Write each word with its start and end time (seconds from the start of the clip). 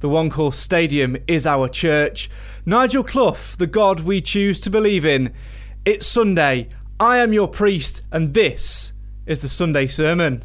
The 0.00 0.08
One 0.08 0.30
Call 0.30 0.52
Stadium 0.52 1.16
is 1.26 1.44
our 1.44 1.68
church. 1.68 2.30
Nigel 2.64 3.02
Clough, 3.02 3.56
the 3.58 3.66
God 3.66 3.98
we 4.00 4.20
choose 4.20 4.60
to 4.60 4.70
believe 4.70 5.04
in. 5.04 5.32
It's 5.84 6.06
Sunday. 6.06 6.68
I 7.00 7.18
am 7.18 7.32
your 7.32 7.48
priest, 7.48 8.02
and 8.12 8.32
this 8.32 8.92
is 9.26 9.42
the 9.42 9.48
Sunday 9.48 9.88
sermon. 9.88 10.44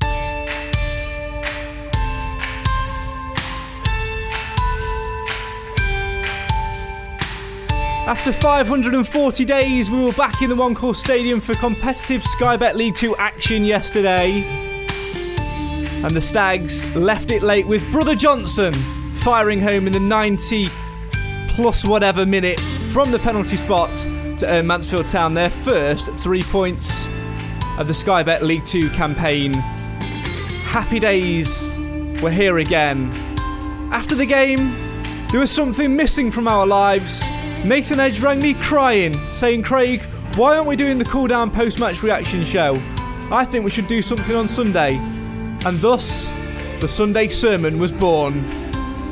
After 8.07 8.33
540 8.33 9.45
days, 9.45 9.91
we 9.91 10.03
were 10.03 10.13
back 10.13 10.41
in 10.41 10.49
the 10.49 10.55
One 10.55 10.73
Call 10.73 10.95
Stadium 10.95 11.39
for 11.39 11.53
competitive 11.53 12.23
Sky 12.23 12.57
Bet 12.57 12.75
League 12.75 12.95
2 12.95 13.17
action 13.17 13.63
yesterday. 13.65 14.41
And 16.03 16.15
the 16.15 16.21
Stags 16.21 16.83
left 16.95 17.29
it 17.29 17.43
late 17.43 17.67
with 17.67 17.83
Brother 17.91 18.15
Johnson 18.15 18.73
firing 19.23 19.61
home 19.61 19.87
in 19.87 19.93
the 19.93 19.99
90 20.01 20.67
plus 21.47 21.85
whatever 21.85 22.25
minute 22.25 22.59
from 22.91 23.09
the 23.09 23.19
penalty 23.19 23.55
spot 23.55 23.89
to 24.37 24.45
earn 24.45 24.67
Mansfield 24.67 25.07
Town 25.07 25.33
their 25.33 25.49
first 25.49 26.11
three 26.15 26.43
points 26.43 27.07
of 27.77 27.87
the 27.87 27.93
Sky 27.93 28.21
Bet 28.21 28.43
League 28.43 28.65
2 28.65 28.89
campaign. 28.89 29.53
Happy 29.53 30.99
days 30.99 31.69
were 32.21 32.31
here 32.31 32.57
again. 32.57 33.11
After 33.93 34.13
the 34.13 34.25
game, 34.25 34.73
there 35.31 35.39
was 35.39 35.49
something 35.51 35.95
missing 35.95 36.29
from 36.29 36.45
our 36.45 36.67
lives. 36.67 37.29
Nathan 37.63 38.01
Edge 38.01 38.19
rang 38.19 38.41
me 38.41 38.53
crying, 38.55 39.15
saying, 39.31 39.63
Craig, 39.63 40.01
why 40.35 40.57
aren't 40.57 40.67
we 40.67 40.75
doing 40.75 40.97
the 40.97 41.05
cool 41.05 41.27
down 41.27 41.49
post 41.49 41.79
match 41.79 42.03
reaction 42.03 42.43
show? 42.43 42.73
I 43.31 43.45
think 43.45 43.63
we 43.63 43.71
should 43.71 43.87
do 43.87 44.01
something 44.01 44.35
on 44.35 44.49
Sunday. 44.49 44.97
And 45.65 45.79
thus, 45.79 46.29
the 46.81 46.89
Sunday 46.89 47.29
sermon 47.29 47.79
was 47.79 47.93
born. 47.93 48.62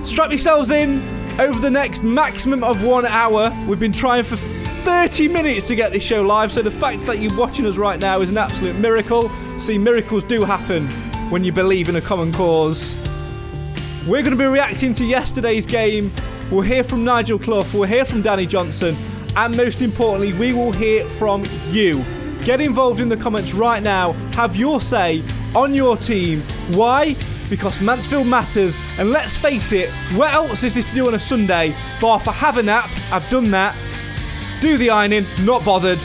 Strap 0.04 0.32
yourselves 0.32 0.72
in 0.72 1.00
over 1.40 1.60
the 1.60 1.70
next 1.70 2.02
maximum 2.02 2.64
of 2.64 2.84
one 2.84 3.06
hour. 3.06 3.56
We've 3.68 3.80
been 3.80 3.92
trying 3.92 4.24
for 4.24 4.36
30 4.36 5.28
minutes 5.28 5.68
to 5.68 5.76
get 5.76 5.94
this 5.94 6.02
show 6.02 6.24
live, 6.24 6.52
so 6.52 6.64
the 6.64 6.72
fact 6.72 7.06
that 7.06 7.20
you're 7.20 7.38
watching 7.38 7.68
us 7.68 7.78
right 7.78 8.00
now 8.00 8.20
is 8.20 8.32
an 8.32 8.38
absolute 8.38 8.76
miracle. 8.76 9.30
See, 9.60 9.78
miracles 9.78 10.24
do 10.24 10.44
happen 10.44 10.88
when 11.30 11.44
you 11.44 11.52
believe 11.52 11.88
in 11.88 11.98
a 11.98 12.02
common 12.02 12.34
cause. 12.34 12.98
We're 14.08 14.24
going 14.24 14.32
to 14.32 14.36
be 14.36 14.46
reacting 14.46 14.94
to 14.94 15.06
yesterday's 15.06 15.68
game. 15.68 16.12
We'll 16.50 16.62
hear 16.62 16.84
from 16.84 17.04
Nigel 17.04 17.38
Clough, 17.38 17.68
we'll 17.72 17.84
hear 17.84 18.04
from 18.04 18.24
Danny 18.24 18.48
Johnson, 18.48 18.96
and 19.36 19.56
most 19.56 19.84
importantly, 19.84 20.34
we 20.34 20.52
will 20.52 20.72
hear 20.74 21.06
from 21.06 21.44
you. 21.70 22.04
Get 22.44 22.60
involved 22.60 23.02
in 23.02 23.08
the 23.08 23.18
comments 23.18 23.54
right 23.54 23.84
now. 23.84 24.14
Have 24.34 24.56
your 24.56 24.82
say 24.82 25.22
on 25.56 25.76
your 25.76 25.96
team. 25.96 26.42
Why? 26.72 27.16
Because 27.52 27.82
Mansfield 27.82 28.28
matters, 28.28 28.80
and 28.98 29.12
let's 29.12 29.36
face 29.36 29.74
it, 29.74 29.90
what 30.16 30.34
else 30.34 30.64
is 30.64 30.74
this 30.74 30.90
to 30.90 30.96
do 30.96 31.08
on 31.08 31.16
a 31.16 31.20
Sunday? 31.20 31.76
Bar 32.00 32.22
for 32.22 32.32
have 32.32 32.58
a 32.58 32.64
nap, 32.64 32.90
I've 33.12 33.30
done 33.30 33.52
that. 33.52 33.76
Do 34.62 34.78
the 34.78 34.90
ironing, 34.90 35.26
not 35.42 35.66
bothered. 35.66 36.00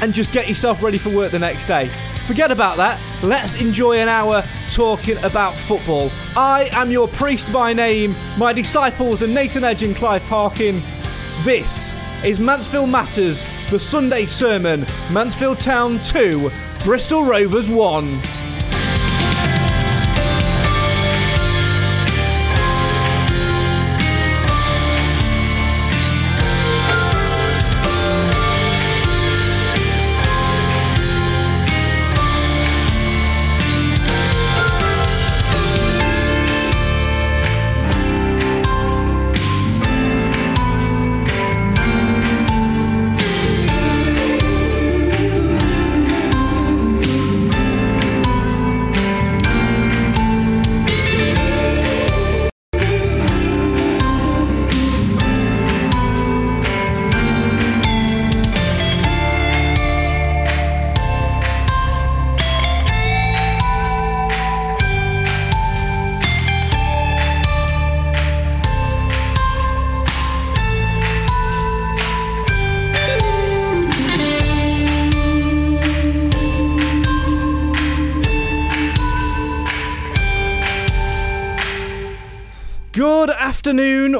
And 0.00 0.14
just 0.14 0.32
get 0.32 0.48
yourself 0.48 0.80
ready 0.80 0.96
for 0.96 1.10
work 1.10 1.32
the 1.32 1.40
next 1.40 1.64
day. 1.64 1.90
Forget 2.24 2.52
about 2.52 2.76
that. 2.76 3.00
Let's 3.24 3.60
enjoy 3.60 3.98
an 3.98 4.08
hour 4.08 4.44
talking 4.70 5.18
about 5.24 5.54
football. 5.54 6.12
I 6.36 6.68
am 6.70 6.92
your 6.92 7.08
priest 7.08 7.52
by 7.52 7.72
name. 7.72 8.14
My 8.38 8.52
disciples 8.52 9.24
are 9.24 9.26
Nathan 9.26 9.64
Edge 9.64 9.82
and 9.82 9.96
Clive 9.96 10.22
Parkin. 10.26 10.80
This 11.42 11.96
is 12.24 12.38
Mansfield 12.38 12.90
Matters, 12.90 13.42
the 13.70 13.80
Sunday 13.80 14.26
sermon. 14.26 14.86
Mansfield 15.10 15.58
Town 15.58 15.98
2, 16.04 16.48
Bristol 16.84 17.24
Rovers 17.24 17.68
1. 17.68 18.20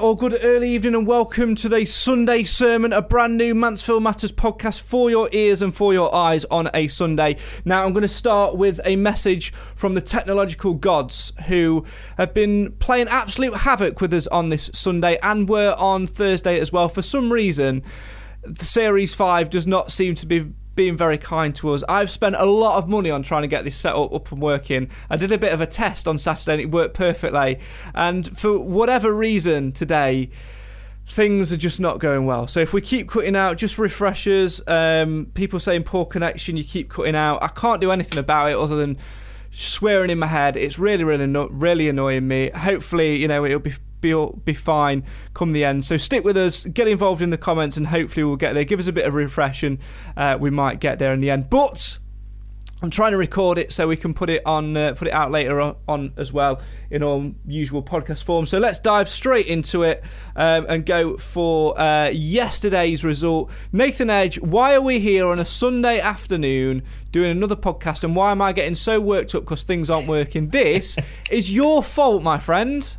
Or 0.04 0.14
good 0.14 0.38
early 0.42 0.70
evening, 0.70 0.94
and 0.94 1.06
welcome 1.06 1.54
to 1.54 1.66
the 1.66 1.86
Sunday 1.86 2.44
sermon, 2.44 2.92
a 2.92 3.00
brand 3.00 3.38
new 3.38 3.54
Mansfield 3.54 4.02
Matters 4.02 4.32
podcast 4.32 4.82
for 4.82 5.08
your 5.08 5.30
ears 5.32 5.62
and 5.62 5.74
for 5.74 5.94
your 5.94 6.14
eyes 6.14 6.44
on 6.50 6.68
a 6.74 6.88
Sunday. 6.88 7.38
Now, 7.64 7.86
I'm 7.86 7.94
going 7.94 8.02
to 8.02 8.08
start 8.08 8.54
with 8.54 8.82
a 8.84 8.96
message 8.96 9.54
from 9.54 9.94
the 9.94 10.02
technological 10.02 10.74
gods 10.74 11.32
who 11.46 11.86
have 12.18 12.34
been 12.34 12.72
playing 12.72 13.08
absolute 13.08 13.54
havoc 13.54 14.02
with 14.02 14.12
us 14.12 14.26
on 14.26 14.50
this 14.50 14.70
Sunday 14.74 15.16
and 15.22 15.48
were 15.48 15.74
on 15.78 16.06
Thursday 16.06 16.60
as 16.60 16.70
well. 16.70 16.90
For 16.90 17.00
some 17.00 17.32
reason, 17.32 17.82
the 18.42 18.66
Series 18.66 19.14
5 19.14 19.48
does 19.48 19.66
not 19.66 19.90
seem 19.90 20.16
to 20.16 20.26
be 20.26 20.52
being 20.74 20.96
very 20.96 21.18
kind 21.18 21.54
to 21.56 21.72
us. 21.72 21.82
I've 21.88 22.10
spent 22.10 22.36
a 22.36 22.44
lot 22.44 22.78
of 22.78 22.88
money 22.88 23.10
on 23.10 23.22
trying 23.22 23.42
to 23.42 23.48
get 23.48 23.64
this 23.64 23.76
set 23.76 23.94
up, 23.94 24.12
up 24.12 24.32
and 24.32 24.40
working. 24.40 24.90
I 25.08 25.16
did 25.16 25.32
a 25.32 25.38
bit 25.38 25.52
of 25.52 25.60
a 25.60 25.66
test 25.66 26.08
on 26.08 26.18
Saturday 26.18 26.52
and 26.52 26.62
it 26.62 26.70
worked 26.70 26.94
perfectly. 26.94 27.60
And 27.94 28.36
for 28.36 28.58
whatever 28.58 29.12
reason 29.14 29.72
today, 29.72 30.30
things 31.06 31.52
are 31.52 31.56
just 31.56 31.80
not 31.80 31.98
going 31.98 32.26
well. 32.26 32.46
So 32.46 32.60
if 32.60 32.72
we 32.72 32.80
keep 32.80 33.08
cutting 33.08 33.36
out 33.36 33.56
just 33.56 33.78
refreshers, 33.78 34.60
um, 34.66 35.30
people 35.34 35.60
saying 35.60 35.84
poor 35.84 36.06
connection, 36.06 36.56
you 36.56 36.64
keep 36.64 36.90
cutting 36.90 37.16
out. 37.16 37.42
I 37.42 37.48
can't 37.48 37.80
do 37.80 37.90
anything 37.90 38.18
about 38.18 38.50
it 38.50 38.56
other 38.56 38.76
than 38.76 38.98
swearing 39.50 40.10
in 40.10 40.18
my 40.18 40.26
head. 40.26 40.56
It's 40.56 40.78
really, 40.78 41.04
really, 41.04 41.26
really 41.26 41.88
annoying 41.88 42.26
me. 42.26 42.50
Hopefully, 42.50 43.16
you 43.16 43.28
know, 43.28 43.44
it'll 43.44 43.60
be 43.60 43.74
be 44.04 44.26
be 44.44 44.54
fine 44.54 45.02
come 45.32 45.52
the 45.52 45.64
end. 45.64 45.84
So 45.84 45.96
stick 45.96 46.24
with 46.24 46.36
us, 46.36 46.64
get 46.66 46.86
involved 46.86 47.22
in 47.22 47.30
the 47.30 47.38
comments, 47.38 47.76
and 47.76 47.86
hopefully 47.86 48.24
we'll 48.24 48.36
get 48.36 48.52
there. 48.52 48.64
Give 48.64 48.78
us 48.78 48.86
a 48.86 48.92
bit 48.92 49.06
of 49.06 49.14
refresh, 49.14 49.62
and 49.62 49.78
uh, 50.16 50.36
we 50.38 50.50
might 50.50 50.78
get 50.78 50.98
there 50.98 51.12
in 51.12 51.20
the 51.20 51.30
end. 51.30 51.48
But 51.48 51.98
I'm 52.82 52.90
trying 52.90 53.12
to 53.12 53.16
record 53.16 53.56
it 53.56 53.72
so 53.72 53.88
we 53.88 53.96
can 53.96 54.12
put 54.12 54.28
it 54.28 54.42
on, 54.44 54.76
uh, 54.76 54.92
put 54.92 55.08
it 55.08 55.14
out 55.14 55.30
later 55.30 55.58
on, 55.58 55.76
on, 55.88 56.12
as 56.18 56.34
well 56.34 56.60
in 56.90 57.02
our 57.02 57.30
usual 57.46 57.82
podcast 57.82 58.24
form. 58.24 58.44
So 58.44 58.58
let's 58.58 58.78
dive 58.78 59.08
straight 59.08 59.46
into 59.46 59.84
it 59.84 60.04
um, 60.36 60.66
and 60.68 60.84
go 60.84 61.16
for 61.16 61.80
uh, 61.80 62.10
yesterday's 62.10 63.02
result. 63.02 63.50
Nathan 63.72 64.10
Edge, 64.10 64.38
why 64.40 64.74
are 64.74 64.82
we 64.82 65.00
here 65.00 65.26
on 65.28 65.38
a 65.38 65.46
Sunday 65.46 65.98
afternoon 65.98 66.82
doing 67.10 67.30
another 67.30 67.56
podcast, 67.56 68.04
and 68.04 68.14
why 68.14 68.32
am 68.32 68.42
I 68.42 68.52
getting 68.52 68.74
so 68.74 69.00
worked 69.00 69.34
up 69.34 69.44
because 69.44 69.62
things 69.62 69.88
aren't 69.88 70.06
working? 70.06 70.50
This 70.50 70.98
is 71.30 71.50
your 71.50 71.82
fault, 71.82 72.22
my 72.22 72.38
friend. 72.38 72.96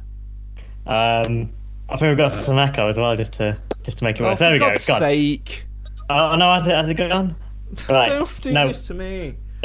Um, 0.87 1.51
I 1.89 1.97
think 1.97 2.09
we've 2.09 2.17
got 2.17 2.31
some 2.31 2.57
echo 2.57 2.87
as 2.87 2.97
well, 2.97 3.15
just 3.15 3.33
to 3.33 3.57
just 3.83 3.99
to 3.99 4.03
make 4.03 4.19
it 4.19 4.23
work. 4.23 4.33
Oh, 4.33 4.35
there 4.35 4.53
we 4.53 4.59
go. 4.59 4.69
God's 4.69 4.87
Gone. 4.87 4.99
sake! 4.99 5.65
Oh 6.09 6.35
no, 6.35 6.53
has 6.53 6.67
it 6.67 6.75
has 6.75 6.89
it 6.89 6.95
gone? 6.95 7.35
Right. 7.89 8.09
Don't 8.09 8.41
do 8.41 8.53
no. 8.53 8.67
this 8.67 8.87
to 8.87 8.93
me. 8.93 9.35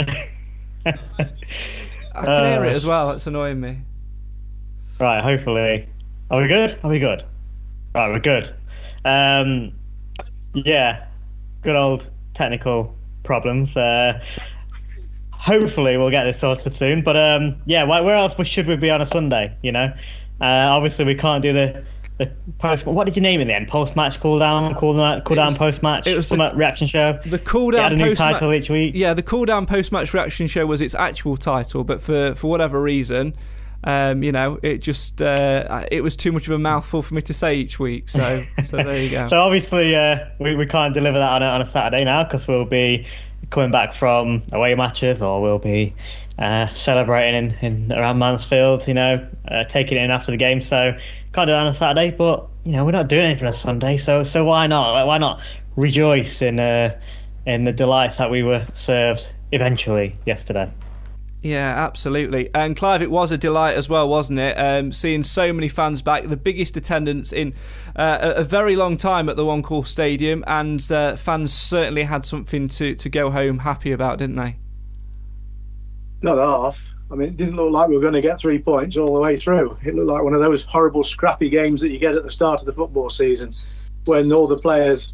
I 0.86 0.92
can 2.24 2.52
hear 2.52 2.64
it 2.64 2.74
as 2.74 2.84
well. 2.84 3.08
That's 3.08 3.26
annoying 3.26 3.60
me. 3.60 3.78
Right, 4.98 5.22
hopefully. 5.22 5.88
Are 6.30 6.40
we 6.40 6.48
good? 6.48 6.78
Are 6.82 6.90
we 6.90 6.98
good? 6.98 7.24
Right, 7.94 8.08
we're 8.08 8.20
good. 8.20 8.52
Um, 9.04 9.72
yeah, 10.54 11.06
good 11.62 11.76
old 11.76 12.10
technical 12.34 12.96
problems. 13.22 13.76
Uh, 13.76 14.22
hopefully, 15.30 15.96
we'll 15.96 16.10
get 16.10 16.24
this 16.24 16.40
sorted 16.40 16.74
soon. 16.74 17.02
But 17.02 17.16
um, 17.16 17.60
yeah, 17.66 17.84
where 17.84 18.16
else 18.16 18.34
should 18.46 18.66
we 18.66 18.76
be 18.76 18.90
on 18.90 19.00
a 19.00 19.06
Sunday? 19.06 19.56
You 19.62 19.72
know, 19.72 19.92
uh, 20.40 20.44
obviously 20.44 21.04
we 21.04 21.14
can't 21.14 21.42
do 21.42 21.52
the 21.52 21.84
the 22.20 22.30
post. 22.58 22.84
What 22.84 23.06
did 23.06 23.16
you 23.16 23.22
name 23.22 23.40
it 23.40 23.42
in 23.42 23.48
the 23.48 23.54
end? 23.54 23.68
Post 23.68 23.96
match 23.96 24.20
cool 24.20 24.38
down, 24.38 24.74
cool 24.74 24.94
down, 24.94 25.22
cool 25.22 25.36
down 25.36 25.54
post 25.54 25.82
match. 25.82 26.06
it 26.06 26.16
was 26.16 26.28
the- 26.28 26.52
reaction 26.54 26.86
show. 26.86 27.18
The 27.24 27.38
cool 27.38 27.70
down 27.70 27.82
had 27.84 27.92
a 27.92 27.96
new 27.96 28.14
title 28.14 28.52
each 28.52 28.68
week. 28.68 28.92
Yeah, 28.94 29.14
the 29.14 29.22
cool 29.22 29.46
down 29.46 29.64
post 29.64 29.90
match 29.90 30.12
reaction 30.12 30.46
show 30.46 30.66
was 30.66 30.82
its 30.82 30.94
actual 30.94 31.38
title, 31.38 31.82
but 31.82 32.02
for 32.02 32.34
for 32.34 32.50
whatever 32.50 32.80
reason, 32.82 33.34
um, 33.84 34.22
you 34.22 34.32
know, 34.32 34.58
it 34.62 34.78
just 34.78 35.22
uh, 35.22 35.86
it 35.90 36.02
was 36.02 36.14
too 36.14 36.32
much 36.32 36.46
of 36.46 36.52
a 36.52 36.58
mouthful 36.58 37.00
for 37.00 37.14
me 37.14 37.22
to 37.22 37.32
say 37.32 37.54
each 37.56 37.78
week. 37.78 38.10
So 38.10 38.20
so 38.66 38.76
there 38.76 39.02
you 39.02 39.10
go. 39.10 39.26
So 39.28 39.40
obviously, 39.40 39.96
uh, 39.96 40.26
we, 40.38 40.54
we 40.54 40.66
can't 40.66 40.92
deliver 40.92 41.18
that 41.18 41.32
on 41.32 41.42
a, 41.42 41.46
on 41.46 41.62
a 41.62 41.66
Saturday 41.66 42.04
now 42.04 42.24
because 42.24 42.46
we'll 42.46 42.66
be 42.66 43.06
coming 43.48 43.70
back 43.70 43.94
from 43.94 44.42
away 44.52 44.74
matches 44.74 45.22
or 45.22 45.40
we'll 45.40 45.58
be 45.58 45.94
uh, 46.38 46.72
celebrating 46.72 47.34
in, 47.60 47.72
in 47.72 47.92
around 47.92 48.18
Mansfield, 48.18 48.86
you 48.88 48.94
know, 48.94 49.26
uh, 49.46 49.64
taking 49.64 49.98
it 49.98 50.04
in 50.04 50.10
after 50.10 50.30
the 50.30 50.38
game. 50.38 50.60
So 50.60 50.92
can't 51.32 51.46
do 51.46 51.52
that 51.52 51.60
on 51.60 51.66
a 51.66 51.74
Saturday, 51.74 52.10
but 52.10 52.48
you 52.64 52.72
know 52.72 52.84
we're 52.84 52.92
not 52.92 53.08
doing 53.08 53.24
anything 53.24 53.46
on 53.46 53.52
Sunday, 53.52 53.96
so 53.96 54.24
so 54.24 54.44
why 54.44 54.66
not? 54.66 55.06
Why 55.06 55.18
not 55.18 55.40
rejoice 55.76 56.42
in 56.42 56.58
uh, 56.58 56.98
in 57.46 57.64
the 57.64 57.72
delights 57.72 58.18
that 58.18 58.30
we 58.30 58.42
were 58.42 58.66
served 58.74 59.32
eventually 59.52 60.16
yesterday? 60.26 60.72
Yeah, 61.42 61.74
absolutely. 61.86 62.50
And 62.54 62.76
Clive, 62.76 63.00
it 63.00 63.10
was 63.10 63.32
a 63.32 63.38
delight 63.38 63.74
as 63.74 63.88
well, 63.88 64.08
wasn't 64.08 64.40
it? 64.40 64.52
Um, 64.58 64.92
seeing 64.92 65.22
so 65.22 65.54
many 65.54 65.68
fans 65.68 66.02
back, 66.02 66.24
the 66.24 66.36
biggest 66.36 66.76
attendance 66.76 67.32
in 67.32 67.54
uh, 67.96 68.18
a, 68.20 68.40
a 68.40 68.44
very 68.44 68.76
long 68.76 68.98
time 68.98 69.28
at 69.30 69.36
the 69.36 69.46
One 69.46 69.62
Call 69.62 69.84
Stadium, 69.84 70.44
and 70.46 70.90
uh, 70.92 71.16
fans 71.16 71.54
certainly 71.54 72.02
had 72.02 72.26
something 72.26 72.68
to, 72.68 72.94
to 72.94 73.08
go 73.08 73.30
home 73.30 73.60
happy 73.60 73.90
about, 73.90 74.18
didn't 74.18 74.36
they? 74.36 74.56
Not 76.22 76.38
half. 76.38 76.92
I 77.10 77.16
mean, 77.16 77.28
it 77.28 77.36
didn't 77.36 77.56
look 77.56 77.72
like 77.72 77.88
we 77.88 77.96
were 77.96 78.00
going 78.00 78.14
to 78.14 78.20
get 78.20 78.38
three 78.38 78.58
points 78.58 78.96
all 78.96 79.14
the 79.14 79.20
way 79.20 79.36
through. 79.36 79.76
It 79.84 79.94
looked 79.94 80.08
like 80.08 80.22
one 80.22 80.34
of 80.34 80.40
those 80.40 80.62
horrible, 80.62 81.02
scrappy 81.02 81.48
games 81.48 81.80
that 81.80 81.90
you 81.90 81.98
get 81.98 82.14
at 82.14 82.22
the 82.22 82.30
start 82.30 82.60
of 82.60 82.66
the 82.66 82.72
football 82.72 83.10
season, 83.10 83.54
when 84.04 84.32
all 84.32 84.46
the 84.46 84.58
players 84.58 85.12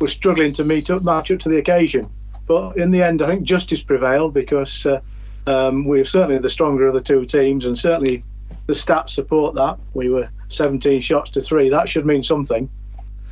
were 0.00 0.08
struggling 0.08 0.52
to 0.54 0.64
meet 0.64 0.90
up, 0.90 1.02
match 1.02 1.30
up 1.30 1.38
to 1.40 1.48
the 1.48 1.58
occasion. 1.58 2.10
But 2.46 2.76
in 2.76 2.90
the 2.90 3.02
end, 3.02 3.22
I 3.22 3.28
think 3.28 3.44
justice 3.44 3.82
prevailed 3.82 4.34
because 4.34 4.84
uh, 4.84 5.00
um, 5.46 5.84
we 5.84 5.98
were 5.98 6.04
certainly 6.04 6.38
the 6.38 6.50
stronger 6.50 6.88
of 6.88 6.94
the 6.94 7.00
two 7.00 7.24
teams, 7.24 7.66
and 7.66 7.78
certainly 7.78 8.24
the 8.66 8.74
stats 8.74 9.10
support 9.10 9.54
that. 9.54 9.78
We 9.94 10.08
were 10.08 10.28
17 10.48 11.00
shots 11.00 11.30
to 11.30 11.40
three. 11.40 11.68
That 11.68 11.88
should 11.88 12.04
mean 12.04 12.24
something. 12.24 12.68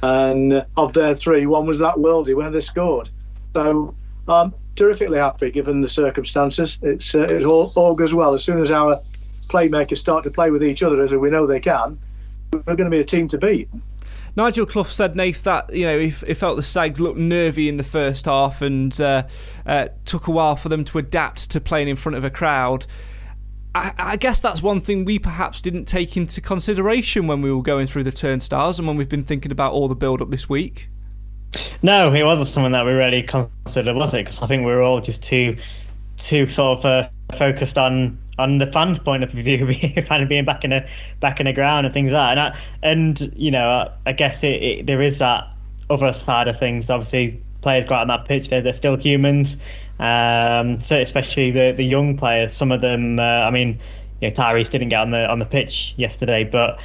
And 0.03 0.53
uh, 0.53 0.65
of 0.77 0.93
their 0.93 1.17
three, 1.17 1.47
one 1.47 1.67
was 1.67 1.81
that 1.81 1.97
worldie 1.97 2.37
where 2.37 2.51
they 2.51 2.61
scored. 2.61 3.11
So 3.55 3.95
I'm 4.29 4.55
terrifically 4.77 5.19
happy 5.19 5.51
given 5.51 5.81
the 5.81 5.89
circumstances. 5.89 6.79
It's 6.83 7.15
uh, 7.15 7.23
it 7.23 7.45
all 7.45 7.73
augurs 7.77 8.15
well. 8.15 8.35
As 8.35 8.45
soon 8.45 8.61
as 8.61 8.71
our 8.71 9.01
playmakers 9.49 9.99
start 9.99 10.25
to 10.25 10.31
play 10.31 10.51
with 10.51 10.63
each 10.63 10.83
other, 10.83 11.03
as 11.03 11.13
we 11.13 11.31
know 11.31 11.47
they 11.47 11.61
can, 11.61 11.99
we're 12.53 12.63
going 12.63 12.85
to 12.85 12.91
be 12.91 13.01
a 13.01 13.05
team 13.05 13.29
to 13.29 13.39
beat. 13.39 13.69
Nigel 14.37 14.65
Clough 14.65 14.85
said, 14.85 15.17
Nath, 15.17 15.43
that 15.43 15.75
you 15.75 15.85
know 15.85 15.99
he, 15.99 16.11
he 16.11 16.35
felt 16.35 16.57
the 16.57 16.63
Stags 16.63 17.01
looked 17.01 17.19
nervy 17.19 17.69
in 17.69 17.77
the 17.77 17.85
first 17.85 18.27
half 18.27 18.63
and 18.63 18.99
uh, 19.01 19.25
uh, 19.67 19.89
took 20.05 20.29
a 20.29 20.31
while 20.31 20.57
for 20.57 20.69
them 20.69 20.85
to 20.85 20.99
adapt 20.99 21.51
to 21.51 21.61
playing 21.61 21.89
in 21.89 21.97
front 21.97 22.17
of 22.17 22.25
a 22.25 22.31
crowd. 22.31 22.87
I, 23.75 23.93
I 23.99 24.17
guess 24.17 24.41
that's 24.41 24.63
one 24.63 24.81
thing 24.81 25.05
we 25.05 25.19
perhaps 25.19 25.61
didn't 25.61 25.85
take 25.85 26.17
into 26.17 26.41
consideration 26.41 27.27
when 27.27 27.43
we 27.43 27.53
were 27.53 27.63
going 27.63 27.87
through 27.87 28.05
the 28.05 28.13
turnstiles 28.13 28.79
and 28.79 28.89
when 28.89 28.97
we've 28.97 29.09
been 29.09 29.25
thinking 29.25 29.53
about 29.53 29.73
all 29.73 29.89
the 29.89 29.95
build 29.95 30.21
up 30.21 30.31
this 30.31 30.49
week. 30.49 30.89
No, 31.83 32.13
it 32.13 32.23
wasn't 32.23 32.49
something 32.49 32.73
that 32.73 32.85
we 32.85 32.93
really 32.93 33.23
considered, 33.23 33.95
was 33.97 34.15
it? 34.15 34.25
Because 34.25 34.43
I 34.43 34.47
think 34.47 34.67
we 34.67 34.73
were 34.73 34.83
all 34.83 35.01
just 35.01 35.23
too, 35.23 35.57
too 36.17 36.47
sort 36.47 36.81
of 36.81 36.85
uh, 36.85 37.09
focused 37.37 37.79
on 37.79 38.19
on 38.39 38.57
the 38.59 38.67
fans' 38.67 38.99
point 38.99 39.23
of 39.23 39.31
view, 39.31 39.67
of 39.97 40.29
being 40.29 40.45
back 40.45 40.65
in 40.65 40.73
a 40.73 40.89
back 41.21 41.41
in 41.41 41.47
the 41.47 41.53
ground 41.53 41.87
and 41.87 41.93
things 41.93 42.13
like 42.13 42.37
that. 42.37 42.57
And, 42.83 43.21
I, 43.21 43.29
and 43.29 43.33
you 43.37 43.51
know, 43.51 43.69
I, 43.69 43.91
I 44.07 44.13
guess 44.13 44.43
it, 44.45 44.63
it, 44.63 44.87
there 44.87 45.03
is 45.03 45.19
that 45.19 45.49
other 45.89 46.13
side 46.13 46.49
of 46.49 46.59
things. 46.59 46.89
Obviously, 46.91 47.43
players 47.61 47.85
go 47.85 47.95
out 47.95 48.03
on 48.03 48.09
that 48.09 48.25
pitch; 48.27 48.49
they're, 48.49 48.63
they're 48.63 48.73
still 48.73 48.97
humans. 48.97 49.57
Um, 49.99 50.81
so 50.81 50.99
especially 50.99 51.51
the 51.51 51.73
the 51.73 51.85
young 51.85 52.17
players. 52.17 52.53
Some 52.53 52.73
of 52.73 52.81
them, 52.81 53.19
uh, 53.19 53.23
I 53.23 53.51
mean, 53.51 53.79
you 54.21 54.29
know, 54.29 54.35
Tyrese 54.35 54.71
didn't 54.71 54.89
get 54.89 55.01
on 55.01 55.11
the 55.11 55.31
on 55.31 55.39
the 55.39 55.47
pitch 55.47 55.95
yesterday, 55.97 56.45
but 56.45 56.81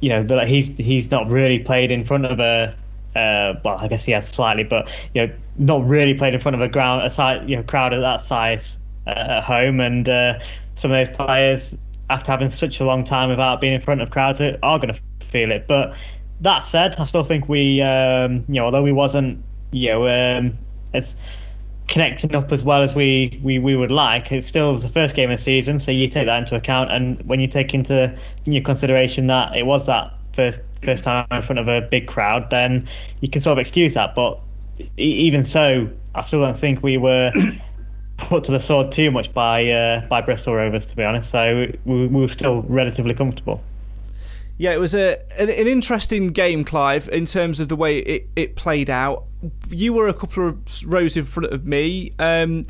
you 0.00 0.10
know, 0.10 0.22
the, 0.22 0.46
he's 0.46 0.68
he's 0.76 1.10
not 1.10 1.28
really 1.28 1.58
played 1.58 1.90
in 1.90 2.04
front 2.04 2.26
of 2.26 2.40
a 2.40 2.76
uh, 3.14 3.54
well, 3.64 3.76
I 3.78 3.88
guess 3.88 4.04
he 4.04 4.12
has 4.12 4.28
slightly, 4.28 4.64
but 4.64 4.88
you 5.14 5.26
know, 5.26 5.32
not 5.58 5.86
really 5.86 6.14
played 6.14 6.34
in 6.34 6.40
front 6.40 6.54
of 6.54 6.60
a 6.60 6.68
ground, 6.68 7.04
a 7.04 7.10
side, 7.10 7.48
you 7.48 7.56
know, 7.56 7.62
crowd 7.62 7.92
of 7.92 8.00
that 8.02 8.20
size 8.20 8.78
uh, 9.06 9.10
at 9.10 9.44
home, 9.44 9.80
and 9.80 10.08
uh, 10.08 10.38
some 10.76 10.92
of 10.92 11.06
those 11.06 11.16
players, 11.16 11.76
after 12.08 12.30
having 12.30 12.48
such 12.48 12.80
a 12.80 12.84
long 12.84 13.04
time 13.04 13.28
without 13.28 13.60
being 13.60 13.74
in 13.74 13.80
front 13.80 14.00
of 14.00 14.10
crowds, 14.10 14.40
are, 14.40 14.78
going 14.78 14.92
to 14.94 15.00
feel 15.26 15.50
it. 15.50 15.66
But 15.66 15.96
that 16.40 16.60
said, 16.60 16.96
I 16.96 17.04
still 17.04 17.24
think 17.24 17.48
we, 17.48 17.82
um, 17.82 18.44
you 18.48 18.54
know, 18.54 18.66
although 18.66 18.82
we 18.82 18.92
wasn't, 18.92 19.42
you 19.72 19.90
know, 19.90 20.08
um, 20.08 20.56
as 20.94 21.16
connecting 21.88 22.34
up 22.36 22.52
as 22.52 22.62
well 22.62 22.82
as 22.82 22.94
we, 22.94 23.40
we, 23.42 23.58
we 23.58 23.74
would 23.74 23.90
like, 23.90 24.30
it 24.30 24.44
still 24.44 24.76
the 24.76 24.88
first 24.88 25.16
game 25.16 25.30
of 25.30 25.38
the 25.38 25.42
season, 25.42 25.80
so 25.80 25.90
you 25.90 26.06
take 26.06 26.26
that 26.26 26.38
into 26.38 26.54
account, 26.54 26.92
and 26.92 27.20
when 27.26 27.40
you 27.40 27.48
take 27.48 27.74
into 27.74 28.16
your 28.44 28.62
consideration 28.62 29.26
that 29.26 29.56
it 29.56 29.66
was 29.66 29.86
that 29.86 30.14
first 30.32 30.60
first 30.82 31.04
time 31.04 31.26
in 31.30 31.42
front 31.42 31.58
of 31.58 31.68
a 31.68 31.80
big 31.80 32.06
crowd, 32.06 32.50
then 32.50 32.88
you 33.20 33.28
can 33.28 33.40
sort 33.40 33.58
of 33.58 33.60
excuse 33.60 33.94
that. 33.94 34.14
But 34.14 34.40
even 34.96 35.44
so, 35.44 35.88
I 36.14 36.22
still 36.22 36.40
don't 36.40 36.58
think 36.58 36.82
we 36.82 36.96
were 36.96 37.32
put 38.16 38.44
to 38.44 38.52
the 38.52 38.60
sword 38.60 38.92
too 38.92 39.10
much 39.10 39.32
by 39.32 39.70
uh, 39.70 40.06
by 40.06 40.20
Bristol 40.20 40.54
Rovers, 40.54 40.86
to 40.86 40.96
be 40.96 41.04
honest. 41.04 41.30
So 41.30 41.66
we, 41.84 42.06
we 42.06 42.20
were 42.20 42.28
still 42.28 42.62
relatively 42.62 43.14
comfortable. 43.14 43.62
Yeah, 44.58 44.72
it 44.72 44.80
was 44.80 44.94
a 44.94 45.18
an, 45.40 45.48
an 45.48 45.66
interesting 45.66 46.28
game, 46.28 46.64
Clive, 46.64 47.08
in 47.08 47.24
terms 47.24 47.60
of 47.60 47.68
the 47.68 47.76
way 47.76 47.98
it, 47.98 48.28
it 48.36 48.56
played 48.56 48.90
out. 48.90 49.24
You 49.70 49.94
were 49.94 50.08
a 50.08 50.14
couple 50.14 50.48
of 50.48 50.84
rows 50.84 51.16
in 51.16 51.24
front 51.24 51.52
of 51.52 51.64
me. 51.64 52.12
Um, 52.18 52.66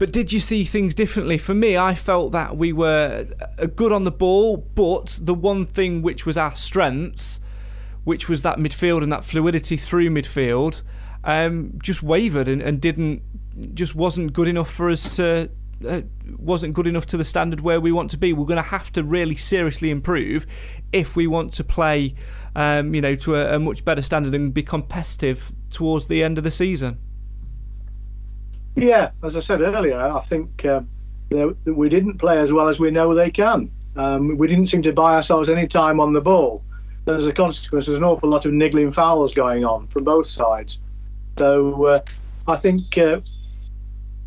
but 0.00 0.12
did 0.12 0.32
you 0.32 0.40
see 0.40 0.64
things 0.64 0.94
differently? 0.94 1.36
For 1.36 1.54
me, 1.54 1.76
I 1.76 1.94
felt 1.94 2.32
that 2.32 2.56
we 2.56 2.72
were 2.72 3.26
uh, 3.58 3.66
good 3.66 3.92
on 3.92 4.04
the 4.04 4.10
ball, 4.10 4.56
but 4.56 5.20
the 5.20 5.34
one 5.34 5.66
thing 5.66 6.00
which 6.00 6.24
was 6.24 6.38
our 6.38 6.54
strength, 6.54 7.38
which 8.04 8.26
was 8.26 8.40
that 8.40 8.56
midfield 8.56 9.02
and 9.02 9.12
that 9.12 9.26
fluidity 9.26 9.76
through 9.76 10.08
midfield, 10.08 10.80
um, 11.22 11.78
just 11.82 12.02
wavered 12.02 12.48
and, 12.48 12.62
and 12.62 12.80
didn't, 12.80 13.20
just 13.74 13.94
wasn't 13.94 14.32
good 14.32 14.48
enough 14.48 14.70
for 14.70 14.88
us 14.88 15.16
to, 15.16 15.50
uh, 15.86 16.00
wasn't 16.38 16.72
good 16.72 16.86
enough 16.86 17.04
to 17.04 17.18
the 17.18 17.24
standard 17.24 17.60
where 17.60 17.78
we 17.78 17.92
want 17.92 18.10
to 18.12 18.16
be. 18.16 18.32
We're 18.32 18.46
going 18.46 18.56
to 18.56 18.70
have 18.70 18.90
to 18.92 19.04
really 19.04 19.36
seriously 19.36 19.90
improve 19.90 20.46
if 20.94 21.14
we 21.14 21.26
want 21.26 21.52
to 21.52 21.62
play, 21.62 22.14
um, 22.56 22.94
you 22.94 23.02
know, 23.02 23.16
to 23.16 23.34
a, 23.34 23.56
a 23.56 23.58
much 23.58 23.84
better 23.84 24.00
standard 24.00 24.34
and 24.34 24.54
be 24.54 24.62
competitive 24.62 25.52
towards 25.68 26.06
the 26.06 26.24
end 26.24 26.38
of 26.38 26.44
the 26.44 26.50
season. 26.50 27.00
Yeah, 28.76 29.10
as 29.22 29.36
I 29.36 29.40
said 29.40 29.60
earlier, 29.60 30.00
I 30.00 30.20
think 30.20 30.64
uh, 30.64 30.82
we 31.64 31.88
didn't 31.88 32.18
play 32.18 32.38
as 32.38 32.52
well 32.52 32.68
as 32.68 32.80
we 32.80 32.90
know 32.90 33.14
they 33.14 33.30
can. 33.30 33.70
Um, 33.96 34.36
we 34.38 34.46
didn't 34.46 34.66
seem 34.66 34.82
to 34.82 34.92
buy 34.92 35.14
ourselves 35.14 35.48
any 35.48 35.66
time 35.66 36.00
on 36.00 36.12
the 36.12 36.20
ball. 36.20 36.62
then 37.04 37.16
as 37.16 37.26
a 37.26 37.32
consequence, 37.32 37.86
there's 37.86 37.98
an 37.98 38.04
awful 38.04 38.28
lot 38.28 38.46
of 38.46 38.52
niggling 38.52 38.90
fouls 38.90 39.34
going 39.34 39.64
on 39.64 39.86
from 39.88 40.04
both 40.04 40.26
sides. 40.26 40.78
So 41.38 41.84
uh, 41.86 42.00
I 42.46 42.56
think 42.56 42.96
uh, 42.96 43.20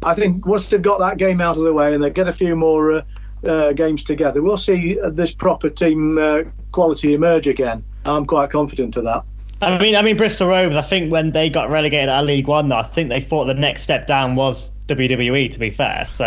I 0.04 0.14
think 0.14 0.46
once 0.46 0.70
they've 0.70 0.82
got 0.82 1.00
that 1.00 1.18
game 1.18 1.40
out 1.40 1.58
of 1.58 1.64
the 1.64 1.74
way 1.74 1.94
and 1.94 2.04
they 2.04 2.10
get 2.10 2.28
a 2.28 2.34
few 2.34 2.56
more 2.56 2.92
uh, 2.92 3.02
uh 3.48 3.74
games 3.74 4.04
together, 4.04 4.42
we'll 4.42 4.58
see 4.58 4.98
this 5.12 5.34
proper 5.34 5.70
team 5.70 6.18
uh, 6.18 6.44
quality 6.72 7.14
emerge 7.14 7.48
again. 7.48 7.84
I'm 8.06 8.26
quite 8.26 8.50
confident 8.50 8.98
of 8.98 9.06
that. 9.06 9.24
I 9.64 9.80
mean, 9.80 9.96
I 9.96 10.02
mean, 10.02 10.18
Bristol 10.18 10.48
Rovers. 10.48 10.78
I 10.78 10.82
think 10.82 11.12
when 11.12 11.32
they 11.32 11.50
got 11.50 11.70
relegated 11.70 12.10
out 12.10 12.24
of 12.24 12.28
League 12.28 12.48
One, 12.48 12.70
though, 12.70 12.78
I 12.78 12.84
think 12.84 13.10
they 13.10 13.22
thought 13.22 13.46
the 13.46 13.54
next 13.54 13.84
step 13.84 14.08
down 14.08 14.36
was 14.36 14.70
WWE. 14.88 15.52
To 15.52 15.60
be 15.60 15.70
fair, 15.70 16.06
so 16.08 16.26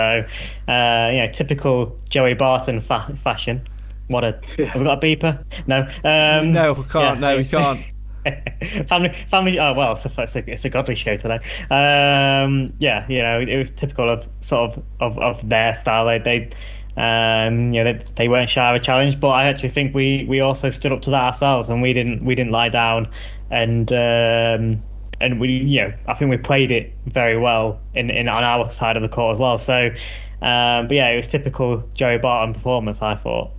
uh, 0.68 1.08
you 1.12 1.18
know, 1.18 1.28
typical 1.32 1.98
Joey 2.08 2.34
Barton 2.34 2.80
fa- 2.80 3.16
fashion. 3.22 3.66
What 4.08 4.24
a 4.24 4.40
yeah. 4.58 4.66
have 4.66 4.80
we 4.80 4.84
got 4.84 5.02
a 5.02 5.06
beeper? 5.06 5.66
No, 5.66 5.80
um, 6.04 6.52
no, 6.52 6.72
we 6.72 6.84
can't. 6.84 7.20
Yeah, 7.20 7.30
no, 7.30 7.36
we 7.36 7.44
can't. 7.44 7.78
family, 8.88 9.10
family. 9.10 9.58
Oh 9.58 9.72
well, 9.74 9.92
it's 9.92 10.04
a, 10.04 10.22
it's 10.22 10.36
a, 10.36 10.50
it's 10.50 10.64
a 10.64 10.70
godly 10.70 10.94
show 10.94 11.16
today. 11.16 11.38
Um, 11.70 12.72
yeah, 12.78 13.06
you 13.08 13.22
know, 13.22 13.40
it 13.40 13.56
was 13.56 13.70
typical 13.70 14.10
of 14.10 14.28
sort 14.40 14.72
of 14.72 14.84
of, 15.00 15.18
of 15.18 15.48
their 15.48 15.74
style. 15.74 16.06
They, 16.06 16.18
they 16.18 16.50
um, 16.96 17.72
you 17.72 17.84
know, 17.84 17.92
they, 17.92 18.04
they 18.14 18.28
weren't 18.28 18.48
shy 18.48 18.68
of 18.70 18.80
a 18.80 18.84
challenge, 18.84 19.20
but 19.20 19.28
I 19.28 19.44
actually 19.44 19.68
think 19.68 19.94
we, 19.94 20.24
we 20.28 20.40
also 20.40 20.70
stood 20.70 20.92
up 20.92 21.02
to 21.02 21.10
that 21.10 21.24
ourselves, 21.24 21.68
and 21.68 21.82
we 21.82 21.92
didn't 21.92 22.24
we 22.24 22.34
didn't 22.34 22.52
lie 22.52 22.70
down, 22.70 23.10
and 23.50 23.92
um, 23.92 24.82
and 25.20 25.40
we 25.40 25.48
you 25.48 25.80
know 25.82 25.94
I 26.06 26.14
think 26.14 26.30
we 26.30 26.38
played 26.38 26.70
it 26.70 26.94
very 27.06 27.38
well 27.38 27.80
in, 27.94 28.10
in 28.10 28.28
on 28.28 28.44
our 28.44 28.70
side 28.70 28.96
of 28.96 29.02
the 29.02 29.08
court 29.08 29.34
as 29.34 29.38
well. 29.38 29.58
So, 29.58 29.88
um, 30.40 30.88
but 30.88 30.92
yeah, 30.92 31.08
it 31.08 31.16
was 31.16 31.26
typical 31.26 31.86
Joey 31.94 32.18
Barton 32.18 32.54
performance. 32.54 33.02
I 33.02 33.14
thought. 33.14 33.50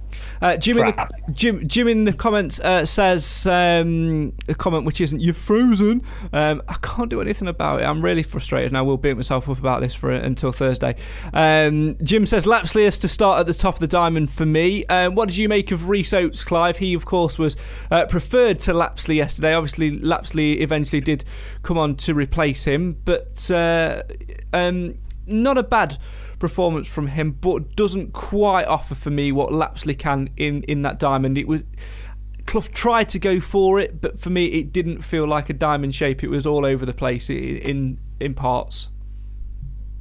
Uh, 0.42 0.58
Jim, 0.58 0.78
in 0.78 0.86
the, 0.86 1.10
Jim, 1.32 1.68
Jim 1.68 1.88
in 1.88 2.06
the 2.06 2.14
comments 2.14 2.60
uh, 2.60 2.86
says 2.86 3.46
um, 3.48 4.34
a 4.48 4.56
comment 4.56 4.86
which 4.86 5.02
isn't 5.02 5.20
you're 5.20 5.34
frozen. 5.34 6.02
Um, 6.34 6.62
I 6.68 6.76
can't 6.82 7.10
do 7.10 7.22
anything 7.22 7.48
about 7.48 7.82
it. 7.82 7.86
I'm 7.86 8.02
really 8.02 8.24
frustrated, 8.24 8.72
and 8.72 8.78
I 8.78 8.82
will 8.82 8.98
beat 8.98 9.16
myself 9.16 9.50
up 9.50 9.58
about 9.58 9.82
this 9.82 9.94
for 9.94 10.12
until 10.12 10.52
Thursday. 10.52 10.96
Um, 11.34 11.98
Jim 12.04 12.26
says 12.26 12.46
Lapslie 12.46 12.84
is 12.84 13.00
to 13.00 13.08
start 13.08 13.40
at 13.40 13.48
the 13.48 13.54
top 13.54 13.76
of 13.76 13.80
the 13.80 13.88
diamond 13.88 14.32
for 14.32 14.46
me. 14.46 14.86
Um, 14.86 15.16
what 15.16 15.30
did 15.30 15.38
you 15.38 15.50
make 15.50 15.72
of 15.72 15.90
Rhys 15.90 16.14
Oates, 16.14 16.44
Clive? 16.44 16.78
He, 16.78 16.94
of 16.94 17.06
course, 17.06 17.38
was 17.38 17.56
uh, 17.92 18.06
preferred 18.08 18.60
to 18.60 18.74
Lapslie 18.74 19.16
yesterday. 19.16 19.54
Obviously, 19.54 20.00
Lapslie 20.00 20.62
eventually 20.62 21.02
did 21.02 21.24
come 21.64 21.78
on 21.78 21.96
to 21.98 22.14
replace 22.14 22.64
him, 22.66 22.98
but 23.06 23.50
uh, 23.52 24.04
um, 24.54 24.96
not 25.26 25.58
a 25.58 25.64
bad 25.64 25.98
performance 26.40 26.88
from 26.88 27.08
him, 27.08 27.32
but 27.32 27.76
doesn't 27.76 28.14
quite 28.14 28.66
offer 28.66 28.96
for 28.96 29.10
me 29.10 29.32
what 29.32 29.52
Lapslie 29.52 29.96
can 29.96 30.30
in, 30.38 30.64
in 30.64 30.82
that 30.84 31.00
diamond. 31.00 31.38
It 31.38 31.48
was 31.48 31.64
Clough 32.46 32.62
tried 32.62 33.10
to 33.10 33.20
go 33.20 33.40
for 33.40 33.80
it, 33.80 34.00
but 34.00 34.20
for 34.20 34.30
me, 34.30 34.46
it 34.46 34.72
didn't 34.72 35.02
feel 35.02 35.28
like 35.28 35.50
a 35.50 35.54
diamond 35.54 35.94
shape. 35.94 36.24
It 36.24 36.30
was 36.30 36.46
all 36.46 36.66
over 36.66 36.86
the 36.86 36.94
place 36.94 37.30
in 37.30 38.00
in 38.20 38.34
parts. 38.34 38.90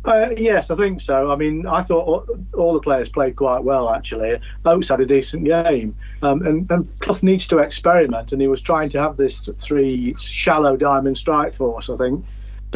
Uh, 0.06 0.30
yes, 0.36 0.70
I 0.70 0.76
think 0.76 1.00
so. 1.00 1.32
I 1.32 1.36
mean, 1.36 1.66
I 1.66 1.82
thought 1.82 2.06
all, 2.06 2.26
all, 2.56 2.74
the 2.74 2.80
players 2.80 3.08
played 3.08 3.34
quite 3.34 3.64
well, 3.64 3.90
actually. 3.90 4.38
Oates 4.64 4.88
had 4.88 5.00
a 5.00 5.06
decent 5.06 5.44
game. 5.44 5.96
Um, 6.22 6.46
and, 6.46 6.70
and 6.70 7.00
Clough 7.00 7.18
needs 7.22 7.48
to 7.48 7.58
experiment, 7.58 8.30
and 8.30 8.40
he 8.40 8.46
was 8.46 8.62
trying 8.62 8.88
to 8.90 9.00
have 9.00 9.16
this 9.16 9.48
three 9.58 10.14
shallow 10.16 10.76
diamond 10.76 11.18
strike 11.18 11.54
force, 11.54 11.90
I 11.90 11.96
think. 11.96 12.24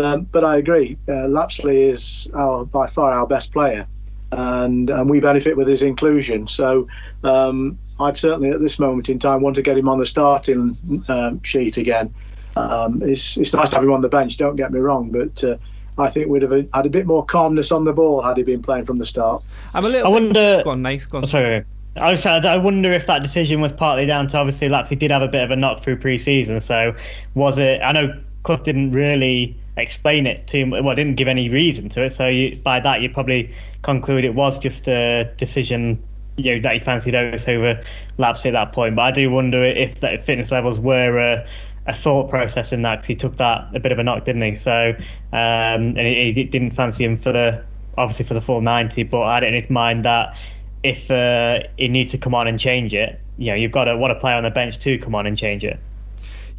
Um, 0.00 0.22
but 0.32 0.44
I 0.44 0.56
agree, 0.56 0.96
uh, 1.08 1.28
Lapslie 1.28 1.90
is 1.90 2.28
our, 2.34 2.64
by 2.64 2.86
far 2.86 3.12
our 3.12 3.26
best 3.26 3.52
player, 3.52 3.86
and, 4.32 4.88
and 4.88 5.10
we 5.10 5.20
benefit 5.20 5.56
with 5.56 5.68
his 5.68 5.82
inclusion. 5.82 6.48
So 6.48 6.88
um, 7.22 7.78
I'd 7.98 8.16
certainly, 8.16 8.50
at 8.50 8.60
this 8.60 8.78
moment 8.78 9.08
in 9.08 9.18
time, 9.18 9.42
want 9.42 9.56
to 9.56 9.62
get 9.62 9.76
him 9.76 9.88
on 9.88 9.98
the 9.98 10.06
starting 10.06 11.04
um, 11.08 11.42
sheet 11.42 11.76
again. 11.76 12.14
Um, 12.56 13.02
it's, 13.02 13.36
it's 13.36 13.52
nice 13.52 13.70
to 13.70 13.76
have 13.76 13.84
him 13.84 13.92
on 13.92 14.00
the 14.00 14.08
bench, 14.08 14.36
don't 14.38 14.56
get 14.56 14.72
me 14.72 14.80
wrong, 14.80 15.10
but 15.10 15.44
uh, 15.44 15.56
I 15.98 16.08
think 16.08 16.28
we'd 16.28 16.42
have 16.42 16.52
had 16.72 16.86
a 16.86 16.90
bit 16.90 17.06
more 17.06 17.24
calmness 17.24 17.70
on 17.70 17.84
the 17.84 17.92
ball 17.92 18.22
had 18.22 18.38
he 18.38 18.42
been 18.42 18.62
playing 18.62 18.86
from 18.86 18.96
the 18.98 19.06
start. 19.06 19.42
I'm 19.74 19.84
a 19.84 19.88
little. 19.88 20.06
I 20.06 20.10
wonder. 20.10 20.62
Go 20.64 20.70
on, 20.70 20.82
Nate. 20.82 21.08
Go 21.10 21.18
on. 21.18 21.24
Oh, 21.24 21.26
sorry. 21.26 21.64
I, 21.96 22.10
was, 22.10 22.24
I 22.24 22.56
wonder 22.56 22.92
if 22.92 23.06
that 23.06 23.22
decision 23.22 23.60
was 23.60 23.72
partly 23.72 24.06
down 24.06 24.28
to 24.28 24.38
obviously 24.38 24.68
Lapslie 24.68 24.96
did 24.96 25.10
have 25.10 25.22
a 25.22 25.28
bit 25.28 25.42
of 25.42 25.50
a 25.50 25.56
knock 25.56 25.80
through 25.80 25.98
pre-season. 25.98 26.60
So 26.60 26.94
was 27.34 27.58
it? 27.58 27.82
I 27.82 27.92
know 27.92 28.18
Clough 28.44 28.62
didn't 28.62 28.92
really 28.92 29.56
explain 29.76 30.26
it 30.26 30.46
to 30.48 30.58
him. 30.58 30.70
Well, 30.70 30.94
didn't 30.94 31.16
give 31.16 31.28
any 31.28 31.48
reason 31.48 31.88
to 31.90 32.04
it. 32.04 32.10
So 32.10 32.28
you, 32.28 32.56
by 32.56 32.80
that, 32.80 33.00
you 33.00 33.10
probably 33.10 33.54
conclude 33.82 34.24
it 34.24 34.34
was 34.34 34.58
just 34.58 34.88
a 34.88 35.32
decision 35.36 36.02
you 36.36 36.54
know 36.54 36.62
that 36.62 36.72
he 36.72 36.78
fancied 36.78 37.14
Oates 37.14 37.48
over 37.48 37.82
Lapslie 38.18 38.50
at 38.50 38.54
that 38.54 38.72
point. 38.72 38.96
But 38.96 39.02
I 39.02 39.10
do 39.12 39.30
wonder 39.30 39.64
if 39.64 40.00
that 40.00 40.22
fitness 40.22 40.50
levels 40.50 40.78
were 40.78 41.18
a, 41.18 41.46
a 41.86 41.92
thought 41.92 42.30
process 42.30 42.72
in 42.72 42.82
that 42.82 43.04
he 43.04 43.14
took 43.14 43.36
that 43.36 43.74
a 43.74 43.80
bit 43.80 43.92
of 43.92 43.98
a 43.98 44.02
knock, 44.02 44.24
didn't 44.24 44.42
he? 44.42 44.54
So 44.54 44.94
um, 44.96 45.00
and 45.32 45.98
he, 45.98 46.32
he, 46.34 46.44
didn't 46.44 46.70
fancy 46.70 47.04
him 47.04 47.16
for 47.16 47.32
the 47.32 47.64
obviously 47.96 48.26
for 48.26 48.34
the 48.34 48.40
full 48.40 48.60
ninety. 48.60 49.02
But 49.02 49.22
I 49.22 49.34
had 49.44 49.54
his 49.54 49.70
mind 49.70 50.04
that 50.04 50.36
if 50.82 51.10
uh, 51.10 51.60
he 51.76 51.88
needs 51.88 52.12
to 52.12 52.18
come 52.18 52.34
on 52.34 52.48
and 52.48 52.58
change 52.58 52.94
it, 52.94 53.20
you 53.36 53.46
know, 53.46 53.54
you've 53.54 53.72
got 53.72 53.84
to 53.84 53.96
want 53.96 54.12
to 54.12 54.20
play 54.20 54.32
on 54.32 54.42
the 54.42 54.50
bench 54.50 54.78
to 54.78 54.98
come 54.98 55.14
on 55.14 55.26
and 55.26 55.36
change 55.36 55.64
it. 55.64 55.78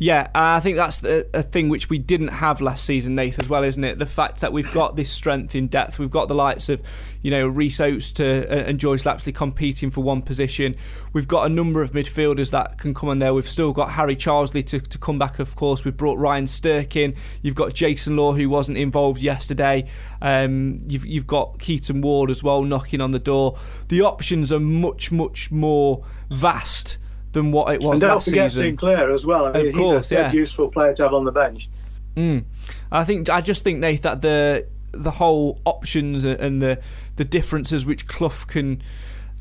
Yeah, 0.02 0.32
I 0.34 0.62
think 0.62 0.78
that's 0.78 1.04
a, 1.04 1.26
a, 1.32 1.44
thing 1.44 1.70
which 1.70 1.88
we 1.92 2.00
didn't 2.00 2.30
have 2.30 2.60
last 2.60 2.86
season, 2.86 3.14
Nath, 3.14 3.38
as 3.38 3.48
well, 3.48 3.64
isn't 3.64 3.84
it? 3.84 4.00
The 4.00 4.08
fact 4.08 4.40
that 4.40 4.52
we've 4.52 4.72
got 4.72 4.96
this 4.96 5.12
strength 5.12 5.54
in 5.54 5.68
depth, 5.68 6.00
we've 6.00 6.10
got 6.10 6.28
the 6.28 6.34
likes 6.34 6.70
of, 6.70 6.82
you 7.22 7.30
know, 7.30 7.48
Rhys 7.48 7.80
Oates 7.80 8.12
to, 8.14 8.48
uh, 8.50 8.64
and 8.68 8.80
George 8.80 9.06
Lapslie 9.06 9.32
competing 9.32 9.92
for 9.92 10.02
one 10.02 10.24
position. 10.24 10.76
We've 11.14 11.28
got 11.28 11.46
a 11.46 11.50
number 11.50 11.84
of 11.84 11.92
midfielders 11.92 12.50
that 12.50 12.80
can 12.80 12.96
come 12.96 13.10
in 13.10 13.20
there. 13.20 13.32
We've 13.36 13.48
still 13.48 13.74
got 13.74 13.92
Harry 13.92 14.16
Charsley 14.16 14.66
to, 14.66 14.80
to 14.80 14.98
come 14.98 15.20
back, 15.20 15.38
of 15.38 15.56
course. 15.56 15.86
We've 15.86 15.96
brought 15.96 16.18
Ryan 16.18 16.48
Stirk 16.48 16.96
in. 16.96 17.14
You've 17.44 17.54
got 17.54 17.76
Jason 17.76 18.18
Law, 18.18 18.34
who 18.34 18.50
wasn't 18.50 18.80
involved 18.80 19.22
yesterday. 19.22 19.88
Um, 20.20 20.80
you've, 20.88 21.06
you've 21.06 21.28
got 21.28 21.60
Keaton 21.60 22.02
Ward 22.02 22.32
as 22.32 22.42
well 22.42 22.64
knocking 22.64 23.02
on 23.02 23.12
the 23.12 23.20
door. 23.20 23.60
The 23.90 24.02
options 24.02 24.52
are 24.52 24.60
much, 24.60 25.12
much 25.12 25.52
more 25.52 26.04
vast 26.32 26.98
than 27.32 27.52
what 27.52 27.74
it 27.74 27.82
was 27.82 27.94
and 27.94 28.02
don't 28.02 28.16
last 28.16 28.30
forget 28.30 28.52
season. 28.52 28.66
Sinclair 28.66 29.12
as 29.12 29.26
well. 29.26 29.46
I 29.46 29.52
mean, 29.54 29.68
of 29.70 29.76
course, 29.76 30.10
he's 30.10 30.18
a 30.18 30.22
yeah. 30.22 30.32
useful 30.32 30.70
player 30.70 30.94
to 30.94 31.04
have 31.04 31.14
on 31.14 31.26
the 31.26 31.32
bench. 31.32 31.70
Mm. 32.16 32.46
I 32.92 33.04
think 33.04 33.30
I 33.30 33.42
just 33.42 33.64
think 33.64 33.80
Nate 33.80 34.02
that 34.04 34.22
the 34.22 34.68
the 34.92 35.12
whole 35.12 35.62
options 35.66 36.24
and 36.24 36.62
the 36.62 36.80
the 37.16 37.26
differences 37.26 37.86
which 37.86 38.08
Clough 38.08 38.46
can 38.48 38.82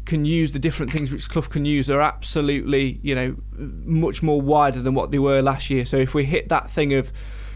can 0.05 0.25
use 0.25 0.53
the 0.53 0.59
different 0.59 0.91
things 0.93 1.13
which 1.13 1.29
Clough 1.29 1.43
can 1.43 1.65
use 1.65 1.91
are 1.91 2.01
absolutely 2.01 3.01
you 3.03 3.15
know 3.15 3.37
much 3.57 4.23
more 4.23 4.41
wider 4.41 4.81
than 4.81 4.95
what 4.95 5.11
they 5.11 5.19
were 5.19 5.43
last 5.43 5.71
year. 5.71 5.85
So 5.85 5.97
if 5.97 6.15
we 6.15 6.25
hit 6.25 6.49
that 6.49 6.71
thing 6.71 6.95
of 6.95 7.13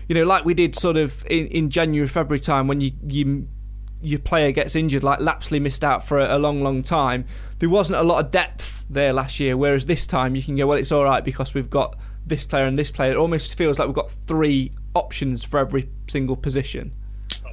you 0.08 0.14
know 0.14 0.24
like 0.24 0.44
we 0.44 0.54
did 0.54 0.74
sort 0.74 0.96
of 0.96 1.24
in, 1.26 1.46
in 1.48 1.70
January 1.70 2.08
February 2.08 2.40
time 2.40 2.66
when 2.66 2.80
you 2.80 2.90
you 3.06 3.48
your 4.04 4.18
player 4.18 4.52
gets 4.52 4.76
injured, 4.76 5.02
like 5.02 5.20
Lapslie 5.20 5.61
missed 5.61 5.82
out 5.82 6.06
for 6.06 6.18
a, 6.18 6.37
a, 6.37 6.38
long, 6.38 6.62
long 6.62 6.82
time. 6.82 7.25
There 7.58 7.70
wasn't 7.70 7.99
a 7.99 8.02
lot 8.02 8.25
of 8.25 8.30
depth 8.30 8.84
there 8.90 9.12
last 9.12 9.40
year, 9.40 9.56
whereas 9.56 9.87
this 9.87 10.06
time 10.06 10.37
you 10.37 10.42
can 10.42 10.56
go, 10.56 10.66
well, 10.66 10.78
it's 10.78 10.92
all 10.92 11.04
right 11.04 11.25
because 11.25 11.54
we've 11.54 11.70
got 11.70 11.96
this 12.26 12.46
player 12.46 12.66
and 12.66 12.78
this 12.78 12.90
player. 12.90 13.12
It 13.12 13.16
almost 13.16 13.56
feels 13.56 13.78
like 13.78 13.88
we've 13.88 13.94
got 13.94 14.11
three 14.11 14.73
options 14.94 15.42
for 15.42 15.58
every 15.58 15.88
single 16.06 16.37
position. 16.37 16.92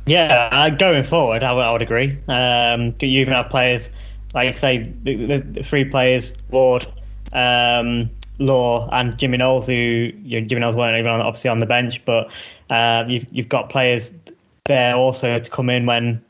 Yeah, 0.06 0.50
uh, 0.52 0.70
going 0.70 1.04
forward, 1.04 1.44
I, 1.44 1.52
I 1.54 1.72
would 1.72 1.82
agree. 1.82 2.18
Um, 2.28 2.94
you 3.00 3.22
even 3.22 3.34
have 3.34 3.50
players, 3.50 3.92
like 4.34 4.54
say, 4.54 4.80
the, 5.04 5.16
the, 5.16 5.38
the 5.40 5.64
three 5.64 5.86
players, 5.86 6.34
Ward, 6.50 6.88
um, 7.34 8.10
Law, 8.40 8.90
and 8.92 9.18
Jimmy 9.18 9.38
Knowles, 9.38 9.68
who 9.68 9.74
you 9.74 10.42
know, 10.42 10.48
Jimmy 10.48 10.62
Knowles 10.62 10.76
weren't 10.76 10.98
even 10.98 11.12
on, 11.12 11.22
obviously 11.22 11.50
on 11.50 11.60
the 11.60 11.66
bench, 11.66 12.04
but 12.04 12.32
uh, 12.70 13.04
you've, 13.08 13.28
you've 13.32 13.50
got 13.50 13.70
players 13.70 14.12
there 14.66 14.96
also 14.96 15.40
to 15.40 15.50
come 15.50 15.70
in 15.70 15.86
when 15.86 16.24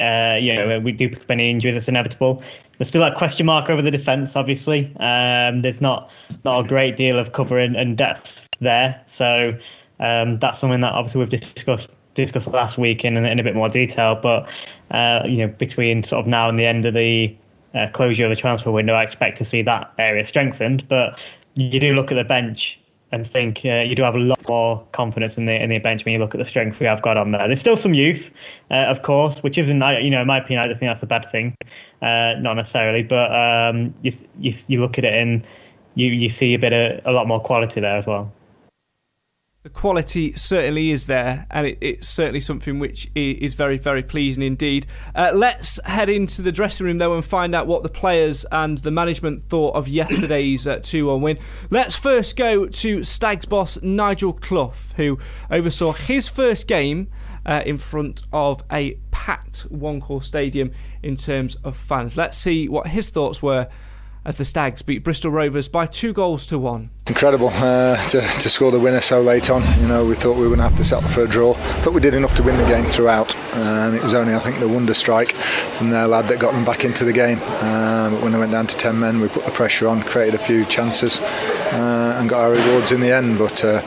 uh, 0.00 0.36
you 0.40 0.54
know, 0.54 0.80
we 0.80 0.92
do 0.92 1.08
pick 1.08 1.22
up 1.22 1.30
any 1.30 1.50
injuries, 1.50 1.76
it's 1.76 1.88
inevitable. 1.88 2.42
There's 2.78 2.88
still 2.88 3.02
that 3.02 3.16
question 3.16 3.46
mark 3.46 3.70
over 3.70 3.80
the 3.80 3.90
defence, 3.90 4.34
obviously. 4.34 4.94
Um, 4.98 5.60
there's 5.60 5.80
not 5.80 6.10
not 6.44 6.64
a 6.64 6.68
great 6.68 6.96
deal 6.96 7.18
of 7.18 7.32
cover 7.32 7.58
and, 7.58 7.76
and 7.76 7.96
depth 7.96 8.48
there. 8.60 9.00
So 9.06 9.56
um, 10.00 10.38
that's 10.38 10.58
something 10.58 10.80
that 10.80 10.92
obviously 10.92 11.20
we've 11.20 11.30
discussed 11.30 11.88
discussed 12.14 12.48
last 12.48 12.78
week 12.78 13.04
in, 13.04 13.16
in 13.16 13.38
a 13.38 13.42
bit 13.42 13.54
more 13.54 13.68
detail. 13.68 14.18
But, 14.20 14.48
uh, 14.90 15.22
you 15.26 15.38
know, 15.38 15.48
between 15.48 16.02
sort 16.02 16.20
of 16.20 16.26
now 16.26 16.48
and 16.48 16.58
the 16.58 16.66
end 16.66 16.86
of 16.86 16.94
the 16.94 17.36
uh, 17.74 17.88
closure 17.92 18.24
of 18.24 18.30
the 18.30 18.36
transfer 18.36 18.70
window, 18.70 18.94
I 18.94 19.02
expect 19.02 19.38
to 19.38 19.44
see 19.44 19.62
that 19.62 19.92
area 19.98 20.24
strengthened. 20.24 20.88
But 20.88 21.20
you 21.56 21.78
do 21.78 21.94
look 21.94 22.10
at 22.10 22.16
the 22.16 22.24
bench 22.24 22.80
and 23.12 23.26
think 23.26 23.64
uh, 23.64 23.80
you 23.80 23.94
do 23.94 24.02
have 24.02 24.14
a 24.14 24.18
lot 24.18 24.48
more 24.48 24.84
confidence 24.92 25.38
in 25.38 25.46
the 25.46 25.54
in 25.62 25.70
the 25.70 25.78
bench 25.78 26.04
when 26.04 26.14
you 26.14 26.20
look 26.20 26.34
at 26.34 26.38
the 26.38 26.44
strength 26.44 26.80
we 26.80 26.86
have 26.86 27.02
got 27.02 27.16
on 27.16 27.30
there. 27.30 27.46
There's 27.46 27.60
still 27.60 27.76
some 27.76 27.94
youth, 27.94 28.32
uh, 28.70 28.86
of 28.86 29.02
course, 29.02 29.42
which 29.42 29.58
isn't 29.58 29.82
you 30.02 30.10
know 30.10 30.22
in 30.22 30.26
my 30.26 30.38
opinion 30.38 30.64
I 30.64 30.68
don't 30.68 30.78
think 30.78 30.90
that's 30.90 31.02
a 31.02 31.06
bad 31.06 31.30
thing, 31.30 31.56
uh, 32.02 32.34
not 32.38 32.54
necessarily, 32.54 33.02
but 33.02 33.30
um, 33.32 33.94
you, 34.02 34.12
you 34.40 34.52
you 34.68 34.80
look 34.80 34.98
at 34.98 35.04
it 35.04 35.14
and 35.14 35.46
you 35.94 36.08
you 36.08 36.28
see 36.28 36.54
a 36.54 36.58
bit 36.58 36.72
of 36.72 37.00
a 37.04 37.12
lot 37.12 37.28
more 37.28 37.40
quality 37.40 37.80
there 37.80 37.96
as 37.96 38.06
well. 38.06 38.32
The 39.64 39.70
quality 39.70 40.30
certainly 40.32 40.90
is 40.90 41.06
there, 41.06 41.46
and 41.50 41.66
it, 41.66 41.78
it's 41.80 42.06
certainly 42.06 42.38
something 42.38 42.78
which 42.78 43.10
is 43.14 43.54
very, 43.54 43.78
very 43.78 44.02
pleasing 44.02 44.42
indeed. 44.42 44.86
Uh, 45.14 45.32
let's 45.34 45.80
head 45.86 46.10
into 46.10 46.42
the 46.42 46.52
dressing 46.52 46.84
room 46.84 46.98
though 46.98 47.14
and 47.14 47.24
find 47.24 47.54
out 47.54 47.66
what 47.66 47.82
the 47.82 47.88
players 47.88 48.44
and 48.52 48.76
the 48.78 48.90
management 48.90 49.42
thought 49.42 49.74
of 49.74 49.88
yesterday's 49.88 50.66
uh, 50.66 50.80
2 50.82 51.06
1 51.06 51.22
win. 51.22 51.38
Let's 51.70 51.96
first 51.96 52.36
go 52.36 52.66
to 52.66 53.02
Stags 53.02 53.46
boss 53.46 53.80
Nigel 53.80 54.34
Clough, 54.34 54.74
who 54.96 55.18
oversaw 55.50 55.92
his 55.92 56.28
first 56.28 56.68
game. 56.68 57.08
Uh, 57.46 57.62
in 57.66 57.76
front 57.76 58.22
of 58.32 58.64
a 58.72 58.94
packed 59.10 59.66
one 59.68 60.02
stadium 60.22 60.72
in 61.02 61.14
terms 61.14 61.56
of 61.56 61.76
fans. 61.76 62.16
Let's 62.16 62.38
see 62.38 62.70
what 62.70 62.86
his 62.86 63.10
thoughts 63.10 63.42
were 63.42 63.68
as 64.24 64.38
the 64.38 64.46
Stags 64.46 64.80
beat 64.80 65.04
Bristol 65.04 65.30
Rovers 65.30 65.68
by 65.68 65.84
two 65.84 66.14
goals 66.14 66.46
to 66.46 66.58
one. 66.58 66.88
Incredible 67.06 67.50
uh, 67.52 68.02
to, 68.04 68.22
to, 68.22 68.48
score 68.48 68.70
the 68.70 68.80
winner 68.80 69.02
so 69.02 69.20
late 69.20 69.50
on. 69.50 69.62
You 69.78 69.88
know, 69.88 70.06
we 70.06 70.14
thought 70.14 70.36
we 70.36 70.40
were 70.44 70.56
going 70.56 70.60
to 70.60 70.64
have 70.64 70.74
to 70.76 70.84
settle 70.84 71.06
for 71.06 71.24
a 71.24 71.28
draw. 71.28 71.52
Thought 71.82 71.92
we 71.92 72.00
did 72.00 72.14
enough 72.14 72.34
to 72.36 72.42
win 72.42 72.56
the 72.56 72.64
game 72.64 72.86
throughout, 72.86 73.36
and 73.54 73.94
it 73.94 74.02
was 74.02 74.14
only 74.14 74.34
I 74.34 74.38
think 74.38 74.58
the 74.58 74.68
wonder 74.68 74.94
strike 74.94 75.32
from 75.32 75.90
their 75.90 76.06
lad 76.06 76.28
that 76.28 76.38
got 76.38 76.54
them 76.54 76.64
back 76.64 76.82
into 76.82 77.04
the 77.04 77.12
game. 77.12 77.40
Uh, 77.42 78.08
but 78.08 78.22
when 78.22 78.32
they 78.32 78.38
went 78.38 78.52
down 78.52 78.66
to 78.68 78.76
ten 78.78 78.98
men, 78.98 79.20
we 79.20 79.28
put 79.28 79.44
the 79.44 79.50
pressure 79.50 79.86
on, 79.86 80.02
created 80.02 80.34
a 80.34 80.38
few 80.38 80.64
chances, 80.64 81.20
uh, 81.20 82.16
and 82.18 82.30
got 82.30 82.40
our 82.40 82.52
rewards 82.52 82.90
in 82.90 83.00
the 83.00 83.14
end. 83.14 83.36
But 83.36 83.62
uh, 83.62 83.82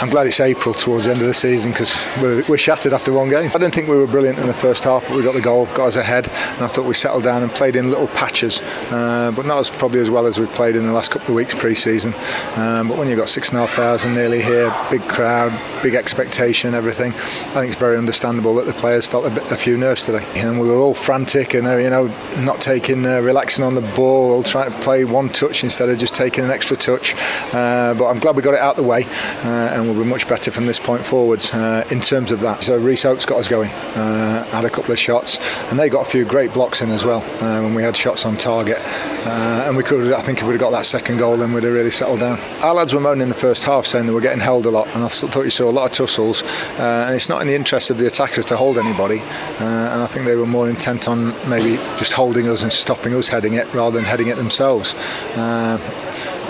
I'm 0.00 0.08
glad 0.08 0.26
it's 0.26 0.40
April 0.40 0.74
towards 0.74 1.04
the 1.04 1.12
end 1.12 1.20
of 1.20 1.26
the 1.26 1.34
season 1.34 1.72
because 1.72 1.94
we're, 2.22 2.42
we're, 2.48 2.56
shattered 2.56 2.94
after 2.94 3.12
one 3.12 3.28
game. 3.28 3.50
I 3.54 3.58
didn't 3.58 3.74
think 3.74 3.86
we 3.86 3.96
were 3.96 4.06
brilliant 4.06 4.38
in 4.38 4.46
the 4.46 4.54
first 4.54 4.84
half, 4.84 5.06
but 5.06 5.14
we 5.14 5.22
got 5.22 5.34
the 5.34 5.42
goal, 5.42 5.66
got 5.66 5.88
us 5.88 5.96
ahead, 5.96 6.26
and 6.28 6.62
I 6.62 6.68
thought 6.68 6.86
we 6.86 6.94
settled 6.94 7.24
down 7.24 7.42
and 7.42 7.50
played 7.52 7.76
in 7.76 7.90
little 7.90 8.06
patches, 8.08 8.62
uh, 8.90 9.30
but 9.36 9.44
not 9.44 9.58
as 9.58 9.68
probably 9.68 10.00
as 10.00 10.08
well 10.08 10.26
as 10.26 10.38
we've 10.38 10.52
played 10.52 10.74
in 10.74 10.86
the 10.86 10.92
last 10.92 11.10
couple 11.10 11.28
of 11.28 11.34
weeks 11.34 11.54
pre-season. 11.54 12.14
Um, 12.56 12.88
but 12.88 12.98
when 12.98 13.08
you've 13.08 13.18
got 13.18 13.28
six 13.28 13.50
and 13.50 13.58
a 13.58 13.60
half 13.60 13.74
thousand 13.74 14.14
nearly 14.14 14.42
here, 14.42 14.74
big 14.90 15.02
crowd, 15.02 15.52
big 15.82 15.94
expectation, 15.94 16.74
everything, 16.74 17.12
I 17.12 17.60
think 17.60 17.72
it's 17.72 17.80
very 17.80 17.96
understandable 17.96 18.54
that 18.56 18.66
the 18.66 18.72
players 18.72 19.06
felt 19.06 19.26
a, 19.26 19.30
bit, 19.30 19.50
a 19.52 19.56
few 19.56 19.76
nerves 19.76 20.04
today. 20.04 20.24
And 20.36 20.60
we 20.60 20.68
were 20.68 20.76
all 20.76 20.94
frantic 20.94 21.54
and 21.54 21.66
uh, 21.66 21.76
you 21.76 21.90
know 21.90 22.06
not 22.38 22.60
taking, 22.60 23.06
uh, 23.06 23.20
relaxing 23.20 23.64
on 23.64 23.74
the 23.74 23.80
ball, 23.94 24.32
all 24.32 24.42
trying 24.42 24.70
to 24.70 24.78
play 24.80 25.04
one 25.04 25.28
touch 25.28 25.62
instead 25.62 25.88
of 25.88 25.98
just 25.98 26.14
taking 26.14 26.44
an 26.44 26.50
extra 26.50 26.76
touch. 26.76 27.14
Uh, 27.54 27.94
but 27.94 28.06
I'm 28.06 28.18
glad 28.18 28.34
we 28.34 28.42
got 28.42 28.54
it 28.54 28.60
out 28.60 28.76
the 28.76 28.82
way, 28.82 29.04
uh, 29.04 29.72
and 29.72 29.84
we'll 29.84 30.02
be 30.02 30.08
much 30.08 30.26
better 30.26 30.50
from 30.50 30.66
this 30.66 30.80
point 30.80 31.04
forwards 31.04 31.52
uh, 31.54 31.86
in 31.90 32.00
terms 32.00 32.32
of 32.32 32.40
that. 32.40 32.64
So 32.64 32.78
Rhys 32.78 33.04
Oates 33.04 33.26
got 33.26 33.38
us 33.38 33.48
going, 33.48 33.70
uh, 33.70 34.44
had 34.46 34.64
a 34.64 34.70
couple 34.70 34.90
of 34.90 34.98
shots, 34.98 35.38
and 35.70 35.78
they 35.78 35.88
got 35.88 36.06
a 36.06 36.10
few 36.10 36.24
great 36.24 36.52
blocks 36.52 36.82
in 36.82 36.90
as 36.90 37.04
well 37.04 37.20
when 37.20 37.74
we 37.74 37.82
had 37.82 37.96
shots 37.96 38.26
on 38.26 38.36
target, 38.36 38.78
and 39.26 39.76
we 39.76 39.84
could. 39.84 40.12
I 40.12 40.20
think 40.20 40.38
if 40.38 40.44
we'd 40.44 40.54
have 40.54 40.60
got 40.60 40.70
that 40.70 40.86
second 40.86 41.18
goal, 41.18 41.36
then 41.36 41.52
we'd 41.52 41.62
have 41.62 41.72
really 41.72 41.90
settled 41.90 42.20
down. 42.20 42.39
Our 42.62 42.74
lads 42.74 42.92
were 42.92 43.00
moaning 43.00 43.22
in 43.22 43.28
the 43.28 43.34
first 43.34 43.64
half, 43.64 43.86
saying 43.86 44.06
they 44.06 44.12
were 44.12 44.20
getting 44.20 44.40
held 44.40 44.66
a 44.66 44.70
lot, 44.70 44.86
and 44.88 45.02
I 45.02 45.08
thought 45.08 45.44
you 45.44 45.50
saw 45.50 45.70
a 45.70 45.72
lot 45.72 45.86
of 45.86 45.92
tussles. 45.92 46.42
Uh, 46.42 47.04
and 47.06 47.14
it's 47.14 47.28
not 47.28 47.40
in 47.40 47.48
the 47.48 47.54
interest 47.54 47.90
of 47.90 47.98
the 47.98 48.06
attackers 48.06 48.44
to 48.46 48.56
hold 48.56 48.76
anybody. 48.76 49.20
Uh, 49.20 49.64
and 49.92 50.02
I 50.02 50.06
think 50.06 50.26
they 50.26 50.36
were 50.36 50.46
more 50.46 50.68
intent 50.68 51.08
on 51.08 51.28
maybe 51.48 51.76
just 51.96 52.12
holding 52.12 52.48
us 52.48 52.62
and 52.62 52.72
stopping 52.72 53.14
us 53.14 53.28
heading 53.28 53.54
it 53.54 53.72
rather 53.72 53.96
than 53.96 54.04
heading 54.04 54.28
it 54.28 54.36
themselves. 54.36 54.94
Uh, 55.36 55.78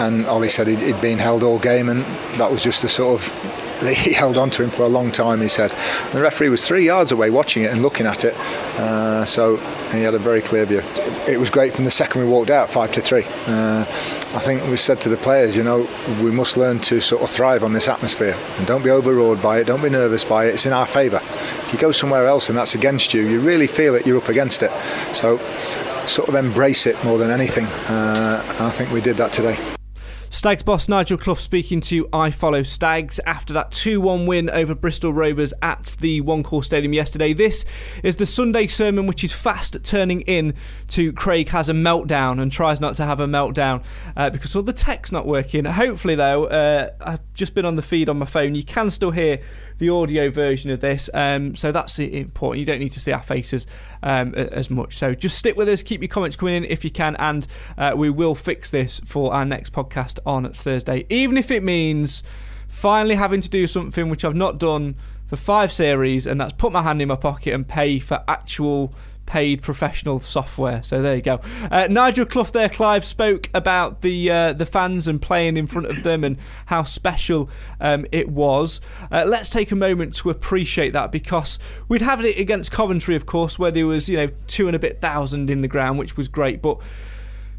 and 0.01 0.27
Ollie 0.27 0.49
said 0.49 0.67
he 0.67 0.75
had 0.77 1.01
been 1.01 1.19
held 1.19 1.43
all 1.43 1.59
game, 1.59 1.89
and 1.89 2.05
that 2.39 2.51
was 2.51 2.63
just 2.63 2.83
the 2.83 2.89
sort 2.89 3.21
of 3.21 3.61
he 3.89 4.13
held 4.13 4.37
on 4.37 4.51
to 4.51 4.63
him 4.63 4.71
for 4.71 4.83
a 4.83 4.89
long 4.89 5.11
time, 5.11 5.41
he 5.41 5.49
said. 5.49 5.71
The 6.13 6.21
referee 6.21 6.49
was 6.49 6.67
three 6.67 6.85
yards 6.85 7.13
away 7.13 7.31
watching 7.31 7.63
it 7.63 7.71
and 7.71 7.83
looking 7.83 8.07
at 8.07 8.25
it, 8.25 8.37
uh, 8.37 9.25
so 9.25 9.57
he 9.93 10.03
had 10.03 10.15
a 10.15 10.19
very 10.19 10.41
clear 10.43 10.65
view. 10.65 10.83
It 11.29 11.39
was 11.39 11.51
great 11.51 11.73
from 11.73 11.85
the 11.85 11.91
second 11.91 12.21
we 12.23 12.29
walked 12.29 12.51
out, 12.51 12.71
five 12.71 12.93
to 12.93 13.01
three. 13.01 13.25
Uh, 13.47 13.81
I 13.83 14.39
think 14.39 14.63
we 14.69 14.77
said 14.77 15.01
to 15.03 15.09
the 15.09 15.17
players, 15.17 15.57
you 15.57 15.63
know, 15.63 15.89
we 16.23 16.31
must 16.31 16.57
learn 16.57 16.79
to 16.81 17.01
sort 17.01 17.23
of 17.23 17.31
thrive 17.31 17.65
on 17.65 17.73
this 17.73 17.89
atmosphere 17.89 18.37
and 18.59 18.67
don't 18.67 18.85
be 18.85 18.91
overawed 18.91 19.43
by 19.43 19.59
it, 19.59 19.65
don't 19.65 19.83
be 19.83 19.91
nervous 19.91 20.25
by 20.25 20.47
it, 20.47 20.55
it's 20.55 20.67
in 20.67 20.73
our 20.73 20.87
favour. 20.87 21.21
If 21.23 21.71
you 21.73 21.79
go 21.79 21.93
somewhere 21.93 22.27
else 22.27 22.49
and 22.49 22.57
that's 22.57 22.75
against 22.75 23.15
you, 23.15 23.23
you 23.23 23.41
really 23.41 23.67
feel 23.67 23.95
it, 23.95 24.07
you're 24.07 24.19
up 24.19 24.29
against 24.29 24.63
it. 24.63 24.71
So 25.15 25.39
sort 26.07 26.29
of 26.29 26.35
embrace 26.35 26.87
it 26.87 27.03
more 27.05 27.19
than 27.19 27.31
anything, 27.31 27.67
uh, 27.67 28.45
and 28.49 28.67
I 28.67 28.71
think 28.71 28.91
we 28.91 29.01
did 29.01 29.17
that 29.17 29.33
today. 29.33 29.59
Stags 30.33 30.63
boss 30.63 30.89
Nigel 30.89 31.19
Clough 31.19 31.35
speaking 31.35 31.81
to 31.81 32.05
iFollow 32.07 32.65
Stags 32.65 33.19
after 33.27 33.53
that 33.53 33.73
2 33.73 34.01
1 34.01 34.27
win 34.27 34.49
over 34.49 34.77
Bristol 34.77 35.13
Rovers 35.13 35.53
at 35.61 35.97
the 35.99 36.21
One 36.21 36.45
Call 36.45 36.63
Stadium 36.63 36.93
yesterday. 36.93 37.33
This 37.33 37.65
is 38.05 38.15
the 38.15 38.27
Sunday 38.27 38.69
sermon 38.69 39.09
which 39.09 39.25
is 39.25 39.33
fast 39.33 39.85
turning 39.85 40.21
in 40.23 40.55
to 40.87 41.13
Craig 41.13 41.49
has 41.49 41.69
a 41.69 41.73
meltdown 41.73 42.41
and 42.41 42.53
tries 42.53 42.79
not 42.79 42.95
to 42.95 43.05
have 43.05 43.19
a 43.19 43.27
meltdown 43.27 43.83
uh, 44.17 44.31
because 44.31 44.55
all 44.55 44.63
the 44.63 44.73
tech's 44.73 45.11
not 45.11 45.27
working. 45.27 45.65
Hopefully, 45.65 46.15
though, 46.15 46.45
uh, 46.45 46.91
I've 47.01 47.35
just 47.35 47.53
been 47.53 47.65
on 47.65 47.75
the 47.75 47.83
feed 47.83 48.09
on 48.09 48.17
my 48.21 48.27
phone. 48.27 48.55
You 48.55 48.63
can 48.63 48.91
still 48.91 49.11
hear 49.11 49.41
the 49.81 49.91
audio 49.91 50.31
version 50.31 50.71
of 50.71 50.81
this. 50.81 51.11
Um, 51.13 51.57
so 51.57 51.73
that's 51.73 51.99
important. 51.99 52.61
You 52.61 52.67
don't 52.67 52.79
need 52.79 52.93
to 52.93 53.01
see 53.01 53.11
our 53.11 53.23
faces 53.23 53.67
um, 54.03 54.35
as 54.35 54.71
much. 54.71 54.97
So 54.97 55.15
just 55.15 55.37
stick 55.37 55.57
with 55.57 55.69
us. 55.69 55.83
Keep 55.83 56.03
your 56.03 56.09
comments 56.09 56.37
coming 56.37 56.55
in 56.55 56.65
if 56.65 56.85
you 56.85 56.91
can, 56.91 57.17
and 57.17 57.47
uh, 57.77 57.95
we 57.97 58.11
will 58.11 58.37
fix 58.37 58.71
this 58.71 59.01
for 59.01 59.35
our 59.35 59.45
next 59.45 59.73
podcast 59.73 60.21
on 60.25 60.49
Thursday, 60.53 61.07
even 61.09 61.37
if 61.37 61.51
it 61.51 61.65
means 61.65 62.23
finally 62.69 63.17
having 63.17 63.41
to 63.41 63.49
do 63.51 63.67
something 63.67 64.09
which 64.09 64.25
I've 64.25 64.37
not 64.37 64.59
done 64.59 64.95
for 65.27 65.37
five 65.37 65.73
series, 65.73 66.27
and 66.27 66.41
that's 66.41 66.53
put 66.53 66.73
my 66.73 66.83
hand 66.83 67.03
in 67.03 67.09
my 67.09 67.17
pocket 67.17 67.55
and 67.55 67.67
pay 67.67 67.99
for 67.99 68.23
actual 68.29 68.95
paid 69.31 69.63
professional 69.63 70.19
software. 70.19 70.83
So 70.83 71.01
there 71.01 71.15
you 71.15 71.23
go. 71.23 71.41
Uh, 71.71 71.87
Nigel 71.89 72.27
Clough 72.27 72.51
there, 72.51 72.69
Clive, 72.69 73.05
spoke 73.05 73.49
about 73.55 74.01
the 74.01 74.29
uh, 74.29 74.53
the 74.53 74.67
fans 74.67 75.07
and 75.07 75.23
playing 75.23 75.57
in 75.57 75.69
front 75.69 75.87
of 75.87 76.03
them 76.03 76.25
and 76.25 76.37
how 76.67 76.83
special 76.83 77.49
um, 77.81 78.05
it 78.11 78.29
was. 78.29 78.81
Uh, 79.09 79.25
let's 79.25 79.49
take 79.49 79.71
a 79.71 79.77
moment 79.77 80.17
to 80.17 80.31
appreciate 80.31 80.93
that 80.95 81.13
because 81.13 81.61
we'd 81.87 82.03
had 82.03 82.25
it 82.25 82.41
against 82.41 82.73
Coventry, 82.73 83.15
of 83.15 83.25
course, 83.25 83.57
where 83.57 83.71
there 83.71 83.87
was 83.87 84.09
you 84.09 84.17
know 84.17 84.31
two 84.49 84.67
and 84.67 84.75
a 84.75 84.81
bit 84.81 85.01
thousand 85.01 85.49
in 85.49 85.61
the 85.61 85.69
ground, 85.69 85.97
which 85.97 86.17
was 86.17 86.27
great, 86.27 86.61
but 86.61 86.81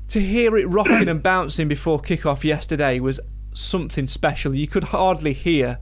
to 0.09 0.19
hear 0.19 0.57
it 0.57 0.67
rocking 0.67 1.07
and 1.07 1.23
bouncing 1.23 1.69
before 1.69 2.01
kickoff 2.01 2.43
yesterday 2.43 2.99
was 2.99 3.17
something 3.53 4.07
special. 4.07 4.53
You 4.53 4.67
could 4.67 4.83
hardly 4.83 5.31
hear 5.31 5.79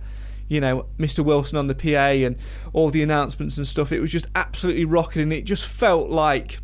you 0.50 0.60
know, 0.60 0.88
Mr. 0.98 1.24
Wilson 1.24 1.58
on 1.58 1.68
the 1.68 1.76
PA 1.76 2.26
and 2.26 2.36
all 2.74 2.90
the 2.90 3.02
announcements 3.02 3.58
and 3.58 3.68
stuff. 3.68 3.92
It 3.92 4.02
was 4.02 4.12
just 4.12 4.28
absolutely 4.36 4.86
rocking, 4.86 5.32
it 5.32 5.46
just 5.46 5.66
felt 5.66 6.10
like 6.10 6.60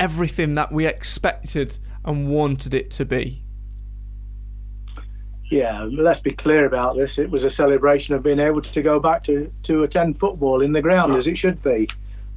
everything 0.00 0.54
that 0.56 0.72
we 0.72 0.86
expected 0.86 1.78
and 2.04 2.28
wanted 2.28 2.74
it 2.74 2.90
to 2.92 3.04
be. 3.04 3.42
Yeah, 5.48 5.88
let's 5.92 6.18
be 6.18 6.32
clear 6.32 6.66
about 6.66 6.96
this. 6.96 7.18
It 7.18 7.30
was 7.30 7.44
a 7.44 7.50
celebration 7.50 8.14
of 8.14 8.22
being 8.22 8.40
able 8.40 8.62
to 8.62 8.82
go 8.82 8.98
back 8.98 9.22
to, 9.24 9.52
to 9.64 9.84
attend 9.84 10.18
football 10.18 10.60
in 10.60 10.72
the 10.72 10.82
ground 10.82 11.14
as 11.14 11.28
it 11.28 11.38
should 11.38 11.62
be. 11.62 11.86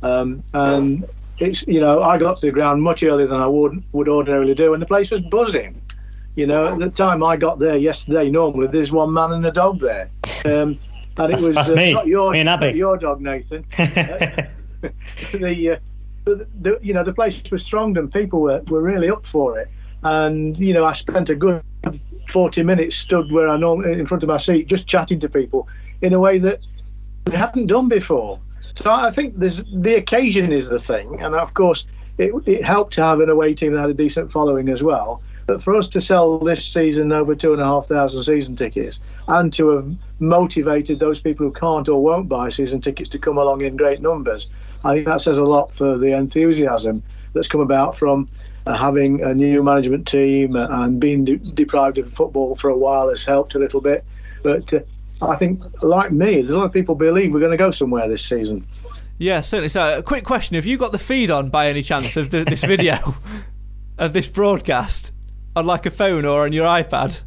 Um, 0.03 0.43
and 0.53 1.09
it's, 1.39 1.65
you 1.67 1.79
know, 1.79 2.03
I 2.03 2.17
got 2.17 2.37
to 2.37 2.45
the 2.45 2.51
ground 2.51 2.83
much 2.83 3.01
earlier 3.01 3.25
than 3.25 3.39
I 3.39 3.47
would, 3.47 3.83
would 3.93 4.07
ordinarily 4.07 4.53
do, 4.53 4.73
and 4.73 4.81
the 4.81 4.85
place 4.85 5.09
was 5.09 5.21
buzzing. 5.21 5.81
You 6.39 6.47
know, 6.47 6.67
at 6.71 6.79
the 6.79 6.89
time 6.89 7.21
I 7.21 7.35
got 7.35 7.59
there 7.59 7.75
yesterday, 7.75 8.29
normally 8.29 8.67
there's 8.67 8.93
one 8.93 9.11
man 9.11 9.33
and 9.33 9.45
a 9.45 9.51
dog 9.51 9.81
there, 9.81 10.09
um, 10.45 10.79
and 11.17 11.33
it 11.33 11.41
was 11.41 11.57
uh, 11.57 11.73
not 11.73 12.07
your 12.07 12.31
me 12.31 12.39
and 12.39 12.47
Abby. 12.47 12.77
your 12.77 12.95
dog, 12.95 13.19
Nathan. 13.19 13.65
uh, 13.77 14.43
the, 15.33 15.71
uh, 15.71 15.79
the, 16.23 16.47
the, 16.61 16.79
you 16.81 16.93
know 16.93 17.03
the 17.03 17.11
place 17.11 17.41
was 17.51 17.65
strong 17.65 17.97
and 17.97 18.09
people 18.09 18.39
were, 18.39 18.61
were 18.69 18.81
really 18.81 19.09
up 19.09 19.25
for 19.25 19.59
it. 19.59 19.69
And 20.03 20.57
you 20.57 20.73
know 20.73 20.85
I 20.85 20.93
spent 20.93 21.29
a 21.29 21.35
good 21.35 21.61
40 22.29 22.63
minutes 22.63 22.95
stood 22.95 23.33
where 23.33 23.49
I 23.49 23.57
normally 23.57 23.99
in 23.99 24.05
front 24.05 24.23
of 24.23 24.29
my 24.29 24.37
seat 24.37 24.67
just 24.67 24.87
chatting 24.87 25.19
to 25.19 25.27
people 25.27 25.67
in 26.01 26.13
a 26.13 26.21
way 26.21 26.37
that 26.37 26.65
we 27.27 27.35
haven't 27.35 27.67
done 27.67 27.89
before. 27.89 28.39
So 28.75 28.93
I 28.93 29.11
think 29.11 29.35
there's 29.35 29.61
the 29.73 29.95
occasion 29.95 30.53
is 30.53 30.69
the 30.69 30.79
thing, 30.79 31.19
and 31.21 31.35
of 31.35 31.53
course 31.53 31.85
it, 32.17 32.31
it 32.45 32.63
helped 32.63 32.93
to 32.93 33.03
have 33.03 33.19
an 33.19 33.29
away 33.29 33.55
team 33.55 33.73
that 33.73 33.81
had 33.81 33.89
a 33.89 33.93
decent 33.93 34.31
following 34.31 34.69
as 34.69 34.81
well. 34.81 35.21
But 35.49 35.63
for 35.63 35.75
us 35.75 35.87
to 35.87 35.99
sell 35.99 36.37
this 36.37 36.63
season 36.63 37.11
over 37.11 37.33
two 37.33 37.53
and 37.53 37.61
a 37.61 37.65
half 37.65 37.87
thousand 37.87 38.21
season 38.21 38.55
tickets 38.55 39.01
and 39.27 39.51
to 39.53 39.69
have 39.69 39.95
motivated 40.19 40.99
those 40.99 41.19
people 41.19 41.47
who 41.47 41.51
can't 41.51 41.89
or 41.89 42.03
won't 42.03 42.29
buy 42.29 42.49
season 42.49 42.81
tickets 42.81 43.09
to 43.09 43.17
come 43.17 43.39
along 43.39 43.61
in 43.61 43.75
great 43.75 43.99
numbers, 43.99 44.47
I 44.83 44.93
think 44.93 45.07
that 45.07 45.21
says 45.21 45.39
a 45.39 45.43
lot 45.43 45.73
for 45.73 45.97
the 45.97 46.15
enthusiasm 46.15 47.01
that's 47.33 47.47
come 47.47 47.61
about 47.61 47.97
from 47.97 48.29
uh, 48.67 48.77
having 48.77 49.23
a 49.23 49.33
new 49.33 49.63
management 49.63 50.07
team 50.07 50.55
and 50.55 50.99
being 50.99 51.25
de- 51.25 51.37
deprived 51.37 51.97
of 51.97 52.13
football 52.13 52.53
for 52.53 52.69
a 52.69 52.77
while 52.77 53.09
has 53.09 53.23
helped 53.23 53.55
a 53.55 53.59
little 53.59 53.81
bit. 53.81 54.05
But 54.43 54.71
uh, 54.71 54.81
I 55.23 55.35
think, 55.35 55.63
like 55.81 56.11
me, 56.11 56.35
there's 56.35 56.51
a 56.51 56.57
lot 56.57 56.65
of 56.65 56.73
people 56.73 56.93
believe 56.93 57.33
we're 57.33 57.39
going 57.39 57.49
to 57.49 57.57
go 57.57 57.71
somewhere 57.71 58.07
this 58.07 58.23
season. 58.23 58.67
Yeah, 59.17 59.41
certainly. 59.41 59.69
So, 59.69 59.97
a 59.97 60.03
quick 60.03 60.25
question: 60.25 60.53
Have 60.57 60.67
you 60.67 60.77
got 60.77 60.91
the 60.91 60.99
feed 60.99 61.31
on 61.31 61.49
by 61.49 61.69
any 61.69 61.81
chance 61.81 62.17
of 62.17 62.29
the, 62.29 62.43
this 62.43 62.63
video 62.63 62.99
of 63.97 64.13
this 64.13 64.27
broadcast? 64.27 65.11
On 65.55 65.65
like 65.65 65.85
a 65.85 65.91
phone 65.91 66.25
or 66.25 66.43
on 66.45 66.53
your 66.53 66.65
iPad? 66.65 67.21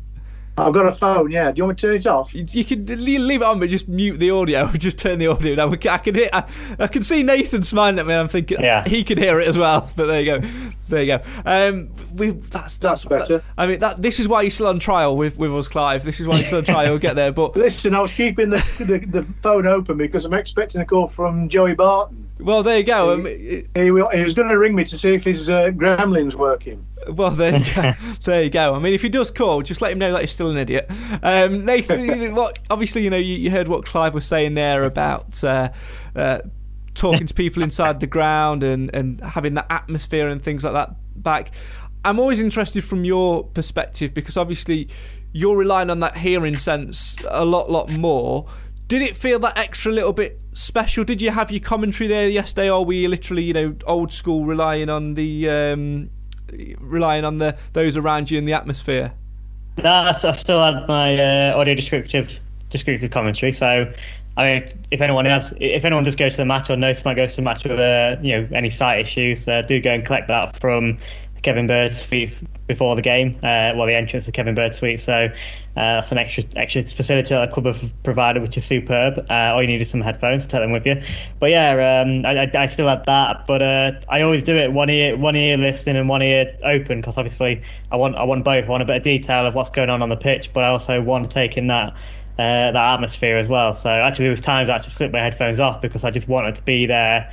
I've 0.59 0.75
got 0.75 0.85
a 0.87 0.93
phone. 0.93 1.31
Yeah. 1.31 1.51
Do 1.51 1.57
you 1.59 1.65
want 1.65 1.79
me 1.79 1.81
to 1.81 1.87
turn 1.87 1.97
it 1.97 2.07
off? 2.07 2.35
You, 2.35 2.45
you 2.51 2.63
can 2.63 2.85
leave 2.85 3.41
it 3.41 3.43
on, 3.43 3.59
but 3.59 3.71
just 3.71 3.89
mute 3.89 4.19
the 4.19 4.31
audio. 4.33 4.67
Just 4.73 4.99
turn 4.99 5.19
the 5.19 5.29
audio 5.29 5.55
down. 5.55 5.73
I 5.73 5.97
can 5.97 6.15
hear. 6.15 6.29
I, 6.31 6.45
I 6.79 6.87
can 6.89 7.03
see 7.03 7.23
Nathan 7.23 7.63
smiling 7.63 7.99
at 7.99 8.07
me. 8.07 8.13
I'm 8.13 8.29
thinking 8.29 8.59
Yeah. 8.61 8.87
he 8.87 9.03
could 9.03 9.17
hear 9.17 9.41
it 9.41 9.49
as 9.49 9.57
well. 9.57 9.91
But 9.97 10.07
there 10.07 10.21
you 10.21 10.39
go. 10.39 10.47
There 10.91 11.03
you 11.03 11.17
go. 11.17 11.23
Um, 11.47 11.89
we 12.15 12.31
that's 12.33 12.77
that's, 12.77 13.05
That's 13.05 13.05
better. 13.05 13.43
I 13.57 13.67
mean, 13.67 13.79
that 13.79 14.03
this 14.03 14.21
is 14.21 14.29
why 14.29 14.43
you're 14.43 14.51
still 14.51 14.67
on 14.67 14.79
trial 14.79 15.17
with 15.17 15.39
with 15.39 15.55
us, 15.55 15.69
Clive. 15.69 16.05
This 16.05 16.21
is 16.21 16.27
why 16.27 16.37
you're 16.37 16.45
still 16.45 16.59
on 16.59 16.65
trial. 16.65 16.91
We'll 16.91 16.99
get 16.99 17.17
there. 17.17 17.33
But 17.33 17.57
Listen, 17.57 17.95
I 17.95 18.01
was 18.01 18.13
keeping 18.13 18.51
the, 18.51 18.59
the, 18.79 18.99
the 18.99 19.27
phone 19.43 19.67
open 19.67 19.97
because 19.97 20.27
I'm 20.27 20.35
expecting 20.35 20.83
a 20.83 20.85
call 20.85 21.09
from 21.09 21.49
Joey 21.49 21.75
Barton. 21.75 22.22
Well, 22.43 22.63
there 22.63 22.79
you 22.79 22.85
go. 22.85 23.15
Um, 23.15 23.27
He, 23.27 23.65
he 23.75 23.91
was 23.91 24.35
going 24.35 24.49
to 24.49 24.59
ring 24.59 24.75
me 24.75 24.85
to 24.85 24.99
see 24.99 25.15
if 25.15 25.25
his 25.25 25.49
uh, 25.49 25.71
gremlin's 25.71 26.37
working. 26.37 26.87
Well, 27.09 27.31
there 27.31 27.57
you, 27.57 27.75
go. 27.75 27.91
there 28.25 28.43
you 28.43 28.51
go. 28.51 28.75
I 28.75 28.79
mean, 28.79 28.95
if 28.95 29.03
he 29.03 29.09
does 29.09 29.31
call, 29.31 29.63
just 29.63 29.81
let 29.81 29.93
him 29.93 29.99
know 29.99 30.13
that 30.13 30.21
he's 30.21 30.33
still 30.33 30.51
an 30.51 30.57
idiot. 30.57 30.91
Um, 31.23 31.65
Nathan, 31.65 32.35
what? 32.35 32.59
Obviously, 32.71 33.03
you 33.03 33.11
know, 33.11 33.17
you, 33.17 33.35
you 33.35 33.51
heard 33.51 33.69
what 33.69 33.85
Clive 33.85 34.15
was 34.15 34.27
saying 34.27 34.55
there 34.55 34.85
about 34.85 35.43
uh, 35.43 35.71
uh, 36.15 36.41
talking 36.95 37.27
to 37.27 37.35
people 37.35 37.63
inside 37.63 38.01
the 38.01 38.07
ground 38.07 38.63
and 38.63 38.95
and 38.95 39.21
having 39.21 39.55
that 39.55 39.67
atmosphere 39.71 40.29
and 40.29 40.43
things 40.43 40.65
like 40.65 40.75
that 40.75 40.95
back. 41.17 41.53
I'm 42.05 42.19
always 42.19 42.41
interested 42.41 42.83
from 42.83 43.05
your 43.05 43.45
perspective 43.45 44.13
because 44.13 44.37
obviously 44.37 44.89
you're 45.33 45.57
relying 45.57 45.89
on 45.89 46.01
that 46.01 46.17
hearing 46.17 46.59
sense 46.59 47.17
a 47.29 47.45
lot, 47.45 47.71
lot 47.71 47.91
more. 47.91 48.47
Did 48.89 49.03
it 49.03 49.17
feel 49.17 49.39
that 49.41 49.57
extra 49.57 49.93
little 49.93 50.13
bit 50.13 50.41
special? 50.53 51.05
Did 51.05 51.21
you 51.23 51.31
have 51.31 51.51
your 51.51 51.61
commentary 51.61 52.09
there 52.09 52.29
yesterday, 52.29 52.71
or 52.71 52.85
were 52.85 52.93
you 52.93 53.09
literally, 53.09 53.43
you 53.43 53.53
know, 53.53 53.75
old 53.87 54.13
school, 54.13 54.45
relying 54.45 54.89
on 54.89 55.15
the 55.15 55.49
um, 55.49 56.11
relying 56.79 57.25
on 57.25 57.39
the 57.39 57.57
those 57.73 57.97
around 57.97 58.31
you 58.31 58.39
and 58.39 58.47
the 58.47 58.53
atmosphere? 58.53 59.13
No, 59.83 59.91
I 59.91 60.13
still 60.13 60.63
had 60.63 60.87
my 60.87 61.19
uh, 61.19 61.57
audio 61.57 61.75
descriptive 61.75 62.39
descriptive 62.71 63.11
commentary. 63.11 63.53
So, 63.53 63.93
I 64.37 64.45
mean, 64.45 64.79
if 64.91 65.01
anyone 65.01 65.25
has, 65.27 65.55
if 65.61 65.85
anyone 65.85 66.05
does 66.05 66.17
go 66.17 66.29
to 66.29 66.37
the 66.37 66.45
match 66.45 66.71
or 66.71 66.77
knows 66.77 66.99
someone 66.99 67.17
goes 67.17 67.31
to 67.31 67.37
the 67.37 67.43
match 67.43 67.65
with 67.65 67.79
uh, 67.79 68.17
you 68.23 68.41
know 68.41 68.49
any 68.55 68.71
sight 68.71 69.01
issues, 69.01 69.49
uh, 69.49 69.63
do 69.63 69.81
go 69.81 69.91
and 69.91 70.05
collect 70.05 70.29
that 70.29 70.59
from 70.59 70.99
Kevin 71.43 71.67
Bird 71.67 71.93
suite 71.93 72.33
before 72.67 72.95
the 72.95 73.03
game. 73.03 73.37
Uh, 73.37 73.75
well, 73.75 73.87
the 73.87 73.95
entrance 73.95 74.27
to 74.27 74.33
Kevin 74.33 74.55
Bird 74.55 74.75
suite. 74.75 75.01
So 75.01 75.25
uh, 75.25 75.31
that's 75.75 76.13
an 76.13 76.19
extra 76.19 76.45
extra 76.57 76.85
facility 76.85 77.35
that 77.35 77.49
the 77.49 77.53
club 77.53 77.67
have 77.67 78.03
provided, 78.03 78.43
which 78.43 78.57
is 78.57 78.65
superb. 78.65 79.27
Uh, 79.29 79.53
all 79.53 79.61
you 79.61 79.69
need 79.69 79.81
is 79.81 79.91
some 79.91 80.01
headphones 80.01 80.45
to 80.45 80.49
take 80.49 80.61
them 80.61 80.73
with 80.73 80.87
you. 80.87 81.03
But 81.41 81.51
yeah, 81.51 82.03
um, 82.03 82.25
I, 82.25 82.45
I, 82.45 82.51
I 82.55 82.67
still 82.67 82.89
had 82.89 83.05
that, 83.07 83.47
but 83.47 83.61
uh, 83.61 83.93
I 84.09 84.23
always 84.23 84.45
do 84.45 84.57
it 84.57 84.73
one 84.73 84.89
ear 84.89 85.17
one 85.17 85.37
ear 85.37 85.57
listening 85.57 85.97
and 85.97 86.09
one 86.09 86.23
ear 86.23 86.57
open 86.65 87.01
because 87.01 87.19
obviously 87.19 87.63
I 87.91 87.97
want 87.97 88.17
I 88.17 88.23
want 88.23 88.45
both. 88.45 88.65
I 88.65 88.69
want 88.69 88.83
a 88.83 88.87
bit 88.87 88.97
of 88.99 89.03
detail 89.03 89.47
of 89.47 89.55
what's 89.55 89.71
going 89.71 89.91
on 89.91 90.03
on 90.03 90.09
the 90.09 90.17
pitch, 90.17 90.53
but 90.53 90.65
I 90.65 90.69
also 90.69 91.01
want 91.03 91.27
to 91.27 91.31
take 91.31 91.57
in 91.57 91.67
that. 91.69 91.97
Uh, 92.39 92.73
that 92.73 92.95
atmosphere 92.95 93.37
as 93.37 93.47
well. 93.47 93.75
So 93.75 93.91
actually, 93.91 94.25
there 94.25 94.31
was 94.31 94.41
times 94.41 94.71
I 94.71 94.77
actually 94.77 94.93
slipped 94.93 95.13
my 95.13 95.21
headphones 95.21 95.61
off 95.61 95.83
because 95.83 96.03
I 96.03 96.11
just 96.11 96.29
wanted 96.29 96.55
to 96.55 96.63
be 96.63 96.87
there 96.87 97.31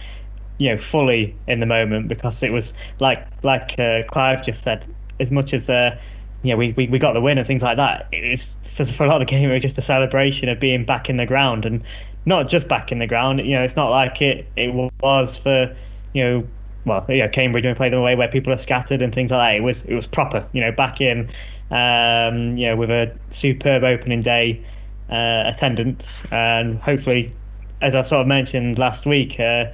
you 0.60 0.70
know 0.70 0.78
fully 0.78 1.36
in 1.48 1.60
the 1.60 1.66
moment 1.66 2.08
because 2.08 2.44
it 2.44 2.52
was 2.52 2.74
like 3.00 3.26
like 3.44 3.80
uh, 3.80 4.04
Clive 4.08 4.44
just 4.44 4.62
said 4.62 4.86
as 5.20 5.32
much 5.32 5.54
as 5.54 5.70
uh, 5.70 6.00
you 6.44 6.52
know 6.52 6.58
we, 6.58 6.74
we, 6.74 6.88
we 6.88 7.00
got 7.00 7.14
the 7.14 7.22
win 7.22 7.38
and 7.38 7.48
things 7.48 7.64
like 7.64 7.78
that 7.78 8.08
it's 8.12 8.56
for, 8.62 8.86
for 8.86 9.06
a 9.06 9.08
lot 9.08 9.22
of 9.22 9.28
the 9.28 9.32
game 9.32 9.50
it 9.50 9.54
was 9.54 9.64
just 9.64 9.78
a 9.78 9.82
celebration 9.82 10.50
of 10.50 10.60
being 10.60 10.86
back 10.86 11.10
in 11.10 11.18
the 11.18 11.26
ground 11.26 11.66
and 11.66 11.84
not 12.26 12.48
just 12.48 12.68
back 12.68 12.92
in 12.92 13.00
the 13.00 13.08
ground 13.08 13.40
you 13.40 13.56
know 13.56 13.64
it's 13.64 13.76
not 13.76 13.90
like 13.90 14.22
it 14.22 14.46
it 14.56 14.74
was 15.02 15.38
for 15.38 15.76
you 16.14 16.24
know 16.24 16.48
well 16.86 17.06
yeah 17.10 17.28
Cambridge 17.28 17.64
when 17.64 17.74
we 17.74 17.78
played 17.78 17.94
them 17.94 18.00
away 18.00 18.16
where 18.16 18.28
people 18.28 18.54
are 18.54 18.58
scattered 18.58 19.02
and 19.02 19.14
things 19.14 19.32
like 19.32 19.52
that. 19.52 19.58
It 19.58 19.64
was 19.64 19.84
it 19.84 19.96
was 19.96 20.08
proper 20.08 20.46
you 20.54 20.62
know 20.62 20.72
back 20.72 21.02
in 21.02 21.30
um, 21.72 22.56
you 22.56 22.68
know 22.68 22.76
with 22.76 22.90
a 22.90 23.16
superb 23.30 23.84
opening 23.84 24.22
day 24.22 24.64
uh, 25.10 25.44
attendance. 25.46 26.24
And 26.32 26.80
hopefully 26.80 27.34
as 27.82 27.96
I 27.96 28.02
sort 28.02 28.22
of 28.22 28.28
mentioned 28.28 28.78
last 28.80 29.06
week 29.06 29.40
uh, 29.40 29.66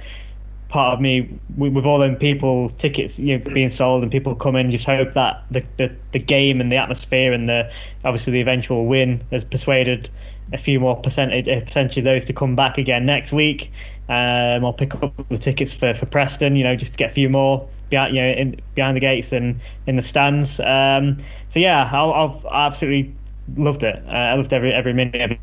part 0.68 0.94
of 0.94 1.00
me 1.00 1.38
with, 1.56 1.72
with 1.72 1.86
all 1.86 1.98
them 1.98 2.16
people 2.16 2.68
tickets 2.70 3.18
you 3.18 3.38
know 3.38 3.54
being 3.54 3.70
sold 3.70 4.02
and 4.02 4.10
people 4.10 4.34
coming 4.34 4.68
just 4.70 4.84
hope 4.84 5.12
that 5.12 5.44
the, 5.50 5.64
the 5.76 5.94
the 6.12 6.18
game 6.18 6.60
and 6.60 6.72
the 6.72 6.76
atmosphere 6.76 7.32
and 7.32 7.48
the 7.48 7.70
obviously 8.04 8.32
the 8.32 8.40
eventual 8.40 8.86
win 8.86 9.22
has 9.30 9.44
persuaded 9.44 10.10
a 10.52 10.58
few 10.58 10.80
more 10.80 10.96
percentage 10.96 11.46
a 11.46 11.60
percentage 11.60 11.98
of 11.98 12.04
those 12.04 12.24
to 12.24 12.32
come 12.32 12.56
back 12.56 12.78
again 12.78 13.06
next 13.06 13.32
week. 13.32 13.70
Um 14.08 14.64
I'll 14.64 14.72
pick 14.72 14.94
up 14.94 15.14
the 15.28 15.38
tickets 15.38 15.72
for, 15.72 15.94
for 15.94 16.06
Preston 16.06 16.56
you 16.56 16.64
know 16.64 16.74
just 16.74 16.92
to 16.94 16.98
get 16.98 17.10
a 17.10 17.14
few 17.14 17.28
more 17.28 17.68
behind 17.88 18.16
you 18.16 18.22
know 18.22 18.28
in, 18.28 18.60
behind 18.74 18.96
the 18.96 19.00
gates 19.00 19.32
and 19.32 19.60
in 19.86 19.94
the 19.94 20.02
stands. 20.02 20.58
Um 20.60 21.18
so 21.48 21.60
yeah 21.60 21.88
I'll, 21.92 22.12
I've 22.12 22.46
absolutely 22.50 23.14
loved 23.56 23.84
it. 23.84 24.02
Uh, 24.06 24.10
I 24.10 24.34
loved 24.34 24.52
every 24.52 24.72
every 24.72 24.92
minute 24.92 25.14
every 25.16 25.38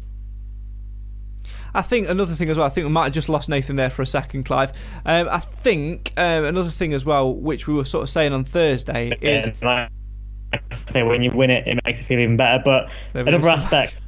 I 1.73 1.81
think 1.81 2.07
another 2.09 2.33
thing 2.35 2.49
as 2.49 2.57
well. 2.57 2.65
I 2.65 2.69
think 2.69 2.85
we 2.85 2.93
might 2.93 3.05
have 3.05 3.13
just 3.13 3.29
lost 3.29 3.49
Nathan 3.49 3.75
there 3.75 3.89
for 3.89 4.01
a 4.01 4.07
second, 4.07 4.43
Clive. 4.43 4.71
Um, 5.05 5.27
I 5.29 5.39
think 5.39 6.13
um, 6.17 6.45
another 6.45 6.69
thing 6.69 6.93
as 6.93 7.03
well, 7.05 7.33
which 7.33 7.67
we 7.67 7.73
were 7.73 7.85
sort 7.85 8.03
of 8.03 8.09
saying 8.09 8.33
on 8.33 8.43
Thursday, 8.43 9.17
is 9.21 9.47
and 9.47 9.55
like 9.61 9.89
I 10.53 10.59
say 10.71 11.03
when 11.03 11.21
you 11.21 11.31
win 11.31 11.49
it 11.49 11.67
it 11.67 11.79
makes 11.85 12.01
it 12.01 12.03
feel 12.03 12.19
even 12.19 12.37
better 12.37 12.61
but 12.63 12.91
another 13.15 13.49
aspect 13.49 14.07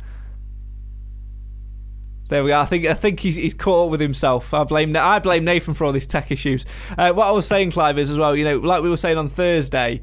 There 2.28 2.43
we 2.43 2.51
are. 2.51 2.63
I 2.63 2.65
think 2.65 2.86
I 2.86 2.93
think 2.93 3.19
he's, 3.19 3.36
he's 3.36 3.54
caught 3.54 3.86
up 3.86 3.91
with 3.91 4.01
himself. 4.01 4.54
I 4.54 4.63
blame 4.63 4.95
I 4.95 5.19
blame 5.19 5.45
Nathan 5.45 5.73
for 5.73 5.86
all 5.86 5.91
these 5.91 6.08
tech 6.08 6.32
issues. 6.32 6.65
Uh, 6.97 7.13
what 7.13 7.28
I 7.28 7.32
was 7.32 7.45
saying, 7.47 7.71
Clive, 7.71 7.99
is 7.99 8.10
as 8.10 8.17
well. 8.17 8.36
You 8.36 8.45
know, 8.45 8.58
like 8.58 8.82
we 8.82 8.89
were 8.89 8.97
saying 8.97 9.17
on 9.17 9.30
Thursday, 9.30 10.01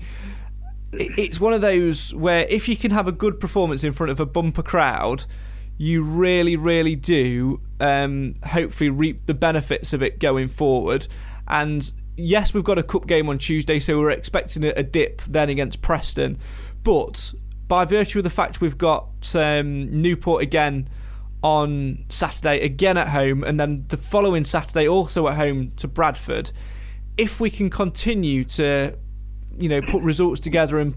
it, 0.92 1.12
it's 1.18 1.40
one 1.40 1.52
of 1.52 1.60
those 1.60 2.14
where 2.14 2.46
if 2.48 2.68
you 2.68 2.76
can 2.76 2.92
have 2.92 3.08
a 3.08 3.12
good 3.12 3.40
performance 3.40 3.82
in 3.82 3.92
front 3.92 4.12
of 4.12 4.20
a 4.20 4.26
bumper 4.26 4.62
crowd, 4.62 5.24
you 5.82 6.04
really, 6.04 6.54
really 6.54 6.94
do. 6.94 7.60
Um, 7.80 8.34
hopefully, 8.46 8.88
reap 8.88 9.26
the 9.26 9.34
benefits 9.34 9.92
of 9.92 10.00
it 10.00 10.20
going 10.20 10.46
forward. 10.46 11.08
And 11.48 11.92
yes, 12.16 12.54
we've 12.54 12.62
got 12.62 12.78
a 12.78 12.84
cup 12.84 13.08
game 13.08 13.28
on 13.28 13.38
Tuesday, 13.38 13.80
so 13.80 13.98
we're 13.98 14.12
expecting 14.12 14.62
a, 14.62 14.82
dip 14.84 15.22
then 15.22 15.48
against 15.48 15.82
Preston. 15.82 16.38
But 16.84 17.34
by 17.66 17.84
virtue 17.84 18.20
of 18.20 18.24
the 18.24 18.30
fact 18.30 18.60
we've 18.60 18.78
got 18.78 19.34
um, 19.34 20.00
Newport 20.00 20.44
again 20.44 20.88
on 21.42 22.04
Saturday, 22.08 22.64
again 22.64 22.96
at 22.96 23.08
home, 23.08 23.42
and 23.42 23.58
then 23.58 23.84
the 23.88 23.96
following 23.96 24.44
Saturday 24.44 24.86
also 24.86 25.26
at 25.26 25.34
home 25.34 25.72
to 25.78 25.88
Bradford, 25.88 26.52
if 27.16 27.40
we 27.40 27.50
can 27.50 27.70
continue 27.70 28.44
to, 28.44 28.96
you 29.58 29.68
know, 29.68 29.82
put 29.82 30.04
results 30.04 30.38
together 30.38 30.78
and 30.78 30.94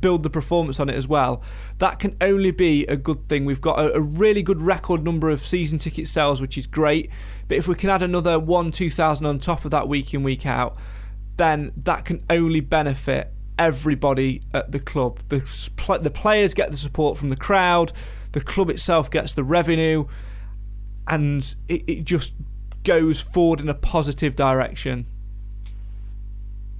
build 0.00 0.22
the 0.22 0.30
performance 0.30 0.80
on 0.80 0.88
it 0.88 0.94
as 0.94 1.06
well, 1.06 1.42
that 1.78 1.98
can 1.98 2.16
only 2.20 2.50
be 2.50 2.84
a 2.86 2.96
good 2.96 3.28
thing. 3.28 3.44
We've 3.44 3.60
got 3.60 3.78
a, 3.78 3.94
a 3.94 4.00
really 4.00 4.42
good 4.42 4.60
record 4.60 5.04
number 5.04 5.30
of 5.30 5.40
season 5.40 5.78
ticket 5.78 6.08
sales, 6.08 6.40
which 6.40 6.58
is 6.58 6.66
great. 6.66 7.10
But 7.48 7.56
if 7.56 7.68
we 7.68 7.74
can 7.74 7.90
add 7.90 8.02
another 8.02 8.38
one, 8.38 8.72
two 8.72 8.90
thousand 8.90 9.26
on 9.26 9.38
top 9.38 9.64
of 9.64 9.70
that 9.70 9.88
week 9.88 10.12
in, 10.12 10.22
week 10.22 10.46
out, 10.46 10.76
then 11.36 11.72
that 11.76 12.04
can 12.04 12.24
only 12.28 12.60
benefit 12.60 13.32
everybody 13.58 14.42
at 14.52 14.72
the 14.72 14.80
club. 14.80 15.20
The, 15.28 15.38
the 16.02 16.10
players 16.10 16.52
get 16.52 16.70
the 16.70 16.76
support 16.76 17.16
from 17.16 17.30
the 17.30 17.36
crowd, 17.36 17.92
the 18.32 18.40
club 18.40 18.68
itself 18.68 19.10
gets 19.10 19.32
the 19.32 19.44
revenue, 19.44 20.06
and 21.06 21.54
it, 21.68 21.88
it 21.88 22.04
just 22.04 22.34
goes 22.84 23.20
forward 23.20 23.60
in 23.60 23.68
a 23.68 23.74
positive 23.74 24.36
direction. 24.36 25.06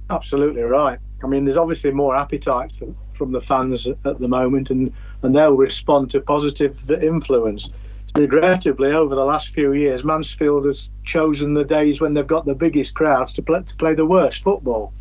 Absolutely 0.09 0.61
right. 0.61 0.99
I 1.23 1.27
mean, 1.27 1.45
there's 1.45 1.57
obviously 1.57 1.91
more 1.91 2.15
appetite 2.15 2.73
from, 3.13 3.31
the 3.31 3.41
fans 3.41 3.87
at 3.87 4.19
the 4.19 4.27
moment, 4.27 4.69
and, 4.69 4.93
and 5.23 5.35
they'll 5.35 5.57
respond 5.57 6.11
to 6.11 6.21
positive 6.21 6.91
influence. 6.91 7.69
Regrettably, 8.15 8.91
over 8.91 9.15
the 9.15 9.25
last 9.25 9.49
few 9.49 9.73
years, 9.73 10.03
Mansfield 10.03 10.65
has 10.65 10.89
chosen 11.03 11.55
the 11.55 11.63
days 11.63 11.99
when 11.99 12.13
they've 12.13 12.27
got 12.27 12.45
the 12.45 12.53
biggest 12.53 12.93
crowds 12.93 13.33
to 13.33 13.41
play, 13.41 13.61
to 13.63 13.75
play 13.75 13.95
the 13.95 14.05
worst 14.05 14.43
football. 14.43 14.93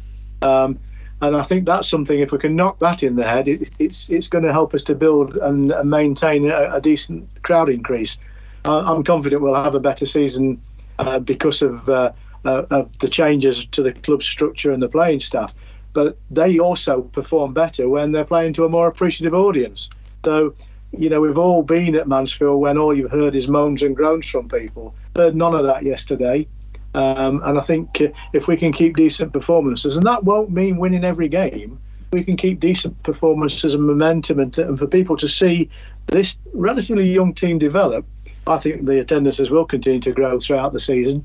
Um, 0.43 0.79
and 1.21 1.37
I 1.37 1.43
think 1.43 1.67
that's 1.67 1.89
something. 1.89 2.19
If 2.21 2.33
we 2.33 2.39
can 2.39 2.57
knock 2.57 2.79
that 2.81 3.03
in 3.03 3.17
the 3.17 3.25
head, 3.25 3.49
it, 3.49 3.71
it's 3.79 4.11
it's 4.11 4.29
going 4.29 4.45
to 4.45 4.53
help 4.53 4.75
us 4.75 4.83
to 4.85 4.95
build 4.95 5.37
and, 5.37 5.73
maintain 5.89 6.51
a, 6.51 6.75
a 6.75 6.81
decent 6.81 7.29
crowd 7.43 7.69
increase. 7.69 8.19
I'm 8.65 9.05
confident 9.05 9.43
we'll 9.43 9.55
have 9.55 9.75
a 9.75 9.81
better 9.81 10.07
season 10.07 10.61
uh, 10.99 11.19
because 11.21 11.63
of 11.63 11.89
uh, 11.89 12.13
uh, 12.45 12.65
of 12.71 12.99
the 12.99 13.09
changes 13.09 13.67
to 13.67 13.83
the 13.83 13.93
club 13.93 14.23
structure 14.23 14.73
and 14.73 14.83
the 14.83 14.89
playing 14.89 15.21
staff. 15.21 15.55
But 15.97 16.19
they 16.31 16.59
also 16.59 16.95
perform 17.01 17.55
better 17.55 17.89
when 17.89 18.13
they're 18.13 18.31
playing 18.35 18.53
to 18.57 18.67
a 18.67 18.69
more 18.69 18.87
appreciative 18.87 19.33
audience. 19.33 19.89
So, 20.27 20.53
you 20.93 21.09
know, 21.09 21.23
we've 21.23 21.39
all 21.39 21.63
been 21.63 21.95
at 21.97 22.07
Mansfield 22.07 22.61
when 22.61 22.77
all 22.77 22.95
you've 22.95 23.11
heard 23.11 23.35
is 23.35 23.49
moans 23.49 23.83
and 23.83 23.97
groans 23.97 24.29
from 24.29 24.47
people. 24.47 24.95
Heard 25.17 25.35
none 25.35 25.55
of 25.55 25.65
that 25.65 25.85
yesterday. 25.85 26.47
Um, 26.95 27.43
and 27.47 27.59
I 27.59 27.63
think 27.63 27.99
uh, 28.03 28.09
if 28.35 28.47
we 28.47 28.59
can 28.59 28.73
keep 28.75 28.97
decent 28.97 29.33
performances, 29.33 29.97
and 29.97 30.05
that 30.05 30.25
won't 30.25 30.51
mean 30.51 30.77
winning 30.77 31.03
every 31.03 31.29
game, 31.29 31.81
we 32.13 32.23
can 32.23 32.37
keep 32.37 32.61
decent 32.61 33.03
performances 33.03 33.73
and 33.73 33.83
momentum, 33.87 34.39
and, 34.39 34.59
and 34.59 34.79
for 34.79 34.87
people 34.87 35.17
to 35.17 35.29
see 35.29 35.71
this 36.09 36.37
relatively 36.53 37.11
young 37.11 37.33
team 37.33 37.59
develop, 37.59 38.05
I 38.47 38.59
think 38.59 38.85
the 38.85 39.01
attendances 39.01 39.51
will 39.51 39.65
continue 39.65 40.01
to 40.01 40.13
grow 40.13 40.39
throughout 40.41 40.75
the 40.75 40.81
season. 40.81 41.25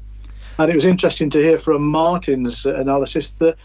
And 0.59 0.71
it 0.71 0.75
was 0.75 0.85
interesting 0.85 1.29
to 1.31 1.41
hear 1.41 1.57
from 1.57 1.81
Martin's 1.81 2.65
analysis 2.65 3.31
that 3.31 3.57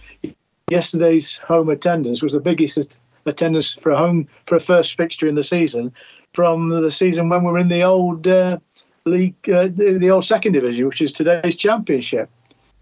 yesterday's 0.70 1.38
home 1.38 1.68
attendance 1.68 2.22
was 2.22 2.32
the 2.32 2.40
biggest 2.40 2.96
attendance 3.24 3.72
for 3.74 3.92
a 3.92 3.96
home 3.96 4.26
for 4.46 4.56
a 4.56 4.60
first 4.60 4.96
fixture 4.96 5.28
in 5.28 5.36
the 5.36 5.44
season 5.44 5.92
from 6.34 6.68
the 6.68 6.90
season 6.90 7.28
when 7.28 7.44
we 7.44 7.52
were 7.52 7.58
in 7.58 7.68
the 7.68 7.82
old 7.82 8.26
uh, 8.26 8.58
league, 9.04 9.36
uh, 9.48 9.68
the, 9.68 9.96
the, 9.98 10.10
old 10.10 10.24
second 10.24 10.52
division, 10.52 10.86
which 10.86 11.00
is 11.00 11.12
today's 11.12 11.56
championship. 11.56 12.28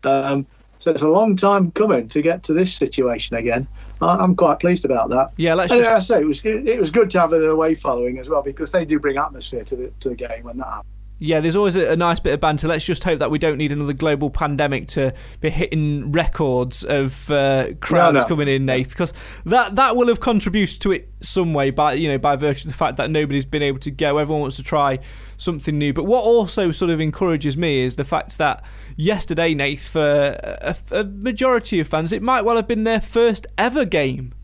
Um, 0.02 0.46
so 0.78 0.90
it's 0.90 1.02
a 1.02 1.08
long 1.08 1.36
time 1.36 1.70
coming 1.70 2.08
to 2.08 2.20
get 2.20 2.42
to 2.44 2.52
this 2.52 2.74
situation 2.74 3.36
again. 3.36 3.68
I'm 4.00 4.34
quite 4.34 4.60
pleased 4.60 4.84
about 4.84 5.08
that. 5.10 5.30
Yeah, 5.36 5.54
let's. 5.54 5.72
Just... 5.72 5.90
I 5.90 5.98
say 5.98 6.20
it 6.20 6.26
was 6.26 6.44
it 6.44 6.80
was 6.80 6.90
good 6.90 7.10
to 7.10 7.20
have 7.20 7.32
an 7.32 7.44
away 7.44 7.74
following 7.74 8.18
as 8.18 8.28
well 8.28 8.42
because 8.42 8.72
they 8.72 8.84
do 8.84 8.98
bring 8.98 9.16
atmosphere 9.16 9.64
to 9.64 9.76
the 9.76 9.92
to 10.00 10.08
the 10.10 10.14
game 10.14 10.42
when 10.42 10.58
that 10.58 10.66
happens. 10.66 10.93
Yeah, 11.20 11.38
there's 11.38 11.54
always 11.54 11.76
a, 11.76 11.92
a, 11.92 11.96
nice 11.96 12.18
bit 12.18 12.34
of 12.34 12.40
banter. 12.40 12.66
Let's 12.66 12.84
just 12.84 13.04
hope 13.04 13.20
that 13.20 13.30
we 13.30 13.38
don't 13.38 13.56
need 13.56 13.70
another 13.70 13.92
global 13.92 14.30
pandemic 14.30 14.88
to 14.88 15.14
be 15.40 15.48
hitting 15.48 16.10
records 16.10 16.82
of 16.82 17.30
uh, 17.30 17.74
crowds 17.80 18.14
no, 18.14 18.22
no. 18.22 18.26
coming 18.26 18.48
in, 18.48 18.66
Nath, 18.66 18.90
because 18.90 19.12
that 19.44 19.76
that 19.76 19.96
will 19.96 20.08
have 20.08 20.18
contributed 20.18 20.80
to 20.80 20.90
it 20.90 21.12
some 21.20 21.54
way 21.54 21.70
by 21.70 21.94
you 21.94 22.08
know 22.08 22.18
by 22.18 22.34
virtue 22.34 22.66
of 22.66 22.72
the 22.72 22.76
fact 22.76 22.96
that 22.96 23.10
nobody's 23.10 23.46
been 23.46 23.62
able 23.62 23.78
to 23.78 23.92
go. 23.92 24.18
Everyone 24.18 24.40
wants 24.40 24.56
to 24.56 24.64
try 24.64 24.98
something 25.36 25.78
new. 25.78 25.92
But 25.92 26.04
what 26.04 26.24
also 26.24 26.72
sort 26.72 26.90
of 26.90 27.00
encourages 27.00 27.56
me 27.56 27.80
is 27.80 27.94
the 27.94 28.04
fact 28.04 28.36
that 28.38 28.64
yesterday, 28.96 29.54
Nath, 29.54 29.88
for 29.88 30.36
a, 30.42 30.76
a 30.90 31.04
majority 31.04 31.78
of 31.78 31.86
fans, 31.86 32.12
it 32.12 32.22
might 32.22 32.44
well 32.44 32.56
have 32.56 32.66
been 32.66 32.84
their 32.84 33.00
first 33.00 33.46
ever 33.56 33.84
game. 33.84 34.34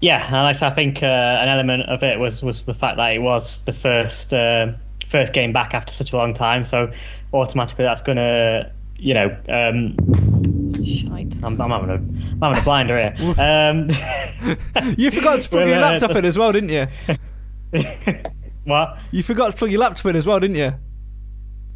Yeah, 0.00 0.26
and 0.26 0.36
I 0.36 0.70
think 0.70 1.02
uh, 1.02 1.06
an 1.06 1.48
element 1.48 1.88
of 1.88 2.02
it 2.02 2.18
was 2.18 2.42
was 2.42 2.62
the 2.62 2.74
fact 2.74 2.96
that 2.96 3.12
it 3.12 3.20
was 3.20 3.60
the 3.60 3.72
first. 3.72 4.34
Uh, 4.34 4.72
first 5.14 5.32
game 5.32 5.52
back 5.52 5.74
after 5.74 5.92
such 5.92 6.12
a 6.12 6.16
long 6.16 6.34
time. 6.34 6.64
So 6.64 6.90
automatically, 7.32 7.84
that's 7.84 8.02
going 8.02 8.16
to, 8.16 8.72
you 8.96 9.14
know, 9.14 9.28
um, 9.48 9.94
shite. 10.84 11.40
I'm, 11.44 11.60
I'm, 11.60 11.70
having 11.70 11.90
a, 11.90 11.94
I'm 11.94 12.40
having 12.40 12.58
a 12.58 12.64
blinder 12.64 12.98
here. 13.00 13.14
Um, 13.38 13.88
you 14.98 15.12
forgot 15.12 15.40
to 15.40 15.48
plug 15.48 15.68
your 15.68 15.78
uh, 15.78 15.82
laptop 15.82 16.16
in 16.16 16.24
as 16.24 16.36
well, 16.36 16.50
didn't 16.50 16.70
you? 16.70 16.88
what? 18.64 18.98
You 19.12 19.22
forgot 19.22 19.52
to 19.52 19.56
plug 19.56 19.70
your 19.70 19.78
laptop 19.78 20.06
in 20.06 20.16
as 20.16 20.26
well, 20.26 20.40
didn't 20.40 20.56
you? 20.56 20.74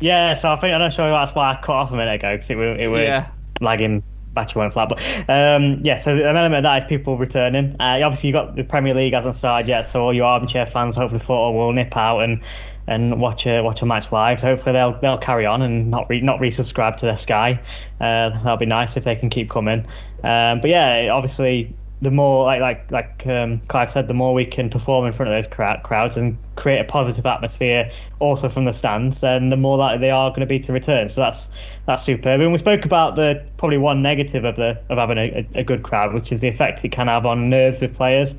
Yeah, 0.01 0.35
so 0.35 0.51
I 0.51 0.57
think 0.57 0.75
I'm 0.75 0.81
not 0.81 0.93
sure 0.93 1.09
that's 1.09 1.33
why 1.33 1.53
I 1.53 1.61
cut 1.63 1.77
off 1.77 1.93
a 1.93 1.97
minute 1.97 2.17
ago 2.17 2.35
because 2.35 2.51
it, 2.51 2.59
it 2.59 2.89
was 2.89 3.03
yeah. 3.03 3.29
lagging 3.61 4.03
battery 4.39 4.61
went 4.61 4.73
flat. 4.73 4.89
But 4.89 5.01
um, 5.29 5.81
yeah, 5.83 5.97
so 5.97 6.13
an 6.13 6.37
element 6.37 6.57
of 6.57 6.63
that 6.65 6.83
is 6.83 6.85
people 6.89 7.17
returning. 7.17 7.77
Uh, 7.81 8.01
obviously, 8.05 8.29
you've 8.29 8.35
got 8.35 8.57
the 8.57 8.65
Premier 8.65 8.95
League 8.95 9.15
hasn't 9.15 9.37
started 9.37 9.69
yet, 9.69 9.83
so 9.83 10.03
all 10.03 10.15
your 10.15 10.27
armchair 10.27 10.67
fans 10.67 10.97
hopefully 10.97 11.21
thought, 11.21 11.49
oh, 11.49 11.53
will 11.53 11.73
nip 11.73 11.97
out 11.97 12.21
and 12.21 12.43
and 12.87 13.21
watch 13.21 13.47
a 13.47 13.61
watch 13.63 13.83
a 13.83 13.87
match 13.87 14.13
live. 14.13 14.41
So 14.41 14.47
hopefully 14.47 14.73
they'll 14.73 14.99
they'll 15.01 15.19
carry 15.19 15.47
on 15.47 15.63
and 15.63 15.91
not 15.91 16.09
re, 16.09 16.21
not 16.21 16.41
resubscribe 16.41 16.97
to 16.97 17.07
their 17.07 17.17
Sky. 17.17 17.61
Uh, 18.01 18.31
that'll 18.31 18.57
be 18.57 18.67
nice 18.67 18.97
if 18.97 19.05
they 19.05 19.17
can 19.17 19.31
keep 19.31 19.51
coming. 19.51 19.87
Um, 20.23 20.61
but 20.61 20.71
yeah, 20.71 21.11
obviously 21.13 21.75
the 22.01 22.11
more 22.11 22.45
like 22.45 22.61
like 22.61 22.91
like 22.91 23.27
um, 23.27 23.61
Clive 23.69 23.91
said, 23.91 24.09
the 24.09 24.15
more 24.15 24.33
we 24.33 24.45
can 24.45 24.71
perform 24.71 25.07
in 25.07 25.13
front 25.13 25.33
of 25.33 25.43
those 25.43 25.53
crowd, 25.53 25.83
crowds 25.83 26.17
and 26.17 26.39
create 26.55 26.79
a 26.79 26.85
positive 26.85 27.27
atmosphere 27.27 27.91
also 28.21 28.49
from 28.49 28.65
the 28.65 28.73
stands, 28.73 29.21
then 29.21 29.49
the 29.49 29.57
more 29.57 29.77
likely 29.77 29.99
they 29.99 30.11
are 30.11 30.31
going 30.31 30.41
to 30.41 30.47
be 30.47 30.61
to 30.61 30.73
return. 30.73 31.09
So 31.09 31.21
that's 31.21 31.49
that's 31.87 32.05
superb. 32.05 32.41
And 32.41 32.53
we 32.53 32.59
spoke 32.59 32.85
about 32.85 33.17
the 33.17 33.45
probably 33.57 33.79
one 33.79 34.01
negative 34.01 34.45
of 34.45 34.57
the 34.57 34.81
of 34.89 34.99
having 34.99 35.19
a, 35.19 35.47
a 35.57 35.65
good 35.65 35.83
crowd, 35.83 36.15
which 36.15 36.31
is 36.31 36.41
the 36.41 36.49
effect 36.49 36.85
it 36.85 36.91
can 36.91 37.09
have 37.09 37.27
on 37.27 37.51
nerves 37.51 37.81
with 37.81 37.97
players. 37.97 38.35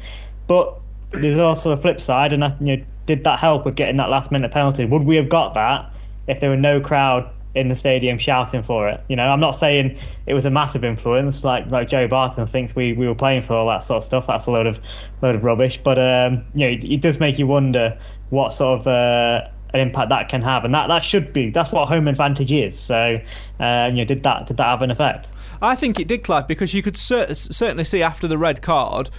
But 0.47 0.81
there's 1.11 1.37
also 1.37 1.71
a 1.71 1.77
flip 1.77 1.99
side, 1.99 2.31
and 2.33 2.43
you 2.61 2.77
know, 2.77 2.83
did 3.07 3.23
that 3.25 3.39
help 3.39 3.65
with 3.65 3.75
getting 3.75 3.97
that 3.97 4.09
last 4.09 4.31
minute 4.31 4.51
penalty? 4.51 4.85
Would 4.85 5.03
we 5.03 5.17
have 5.17 5.27
got 5.27 5.53
that 5.55 5.91
if 6.27 6.39
there 6.39 6.49
were 6.49 6.57
no 6.57 6.79
crowd 6.79 7.29
in 7.59 7.67
the 7.67 7.75
stadium 7.75 8.17
shouting 8.17 8.63
for 8.63 8.89
it. 8.89 9.03
You 9.09 9.15
know, 9.15 9.27
I'm 9.27 9.39
not 9.39 9.51
saying 9.51 9.97
it 10.25 10.33
was 10.33 10.45
a 10.45 10.49
massive 10.49 10.83
influence 10.83 11.43
like 11.43 11.69
like 11.69 11.87
Joe 11.87 12.07
Barton 12.07 12.47
thinks 12.47 12.75
we, 12.75 12.93
we 12.93 13.07
were 13.07 13.15
playing 13.15 13.43
for 13.43 13.53
all 13.53 13.67
that 13.67 13.83
sort 13.83 13.97
of 13.97 14.03
stuff. 14.03 14.27
That's 14.27 14.45
a 14.45 14.51
load 14.51 14.67
of 14.67 14.79
load 15.21 15.35
of 15.35 15.43
rubbish. 15.43 15.77
But 15.77 15.99
um, 15.99 16.45
you 16.53 16.65
know, 16.65 16.67
it, 16.67 16.83
it, 16.83 17.01
does 17.01 17.19
make 17.19 17.37
you 17.37 17.47
wonder 17.47 17.97
what 18.29 18.53
sort 18.53 18.79
of 18.79 18.87
uh, 18.87 19.47
an 19.73 19.79
impact 19.79 20.09
that 20.09 20.29
can 20.29 20.41
have, 20.41 20.65
and 20.65 20.73
that, 20.73 20.87
that 20.87 21.03
should 21.03 21.33
be 21.33 21.49
that's 21.49 21.71
what 21.71 21.87
home 21.87 22.07
advantage 22.07 22.51
is. 22.51 22.79
So, 22.79 23.19
uh, 23.59 23.89
you 23.91 23.99
know, 23.99 24.05
did 24.05 24.23
that 24.23 24.47
did 24.47 24.57
that 24.57 24.65
have 24.65 24.81
an 24.81 24.91
effect? 24.91 25.31
I 25.61 25.75
think 25.75 25.99
it 25.99 26.07
did, 26.07 26.23
Clive, 26.23 26.47
because 26.47 26.73
you 26.73 26.81
could 26.81 26.97
cer- 26.97 27.35
certainly 27.35 27.83
see 27.83 28.01
after 28.01 28.27
the 28.27 28.37
red 28.37 28.61
card 28.61 29.09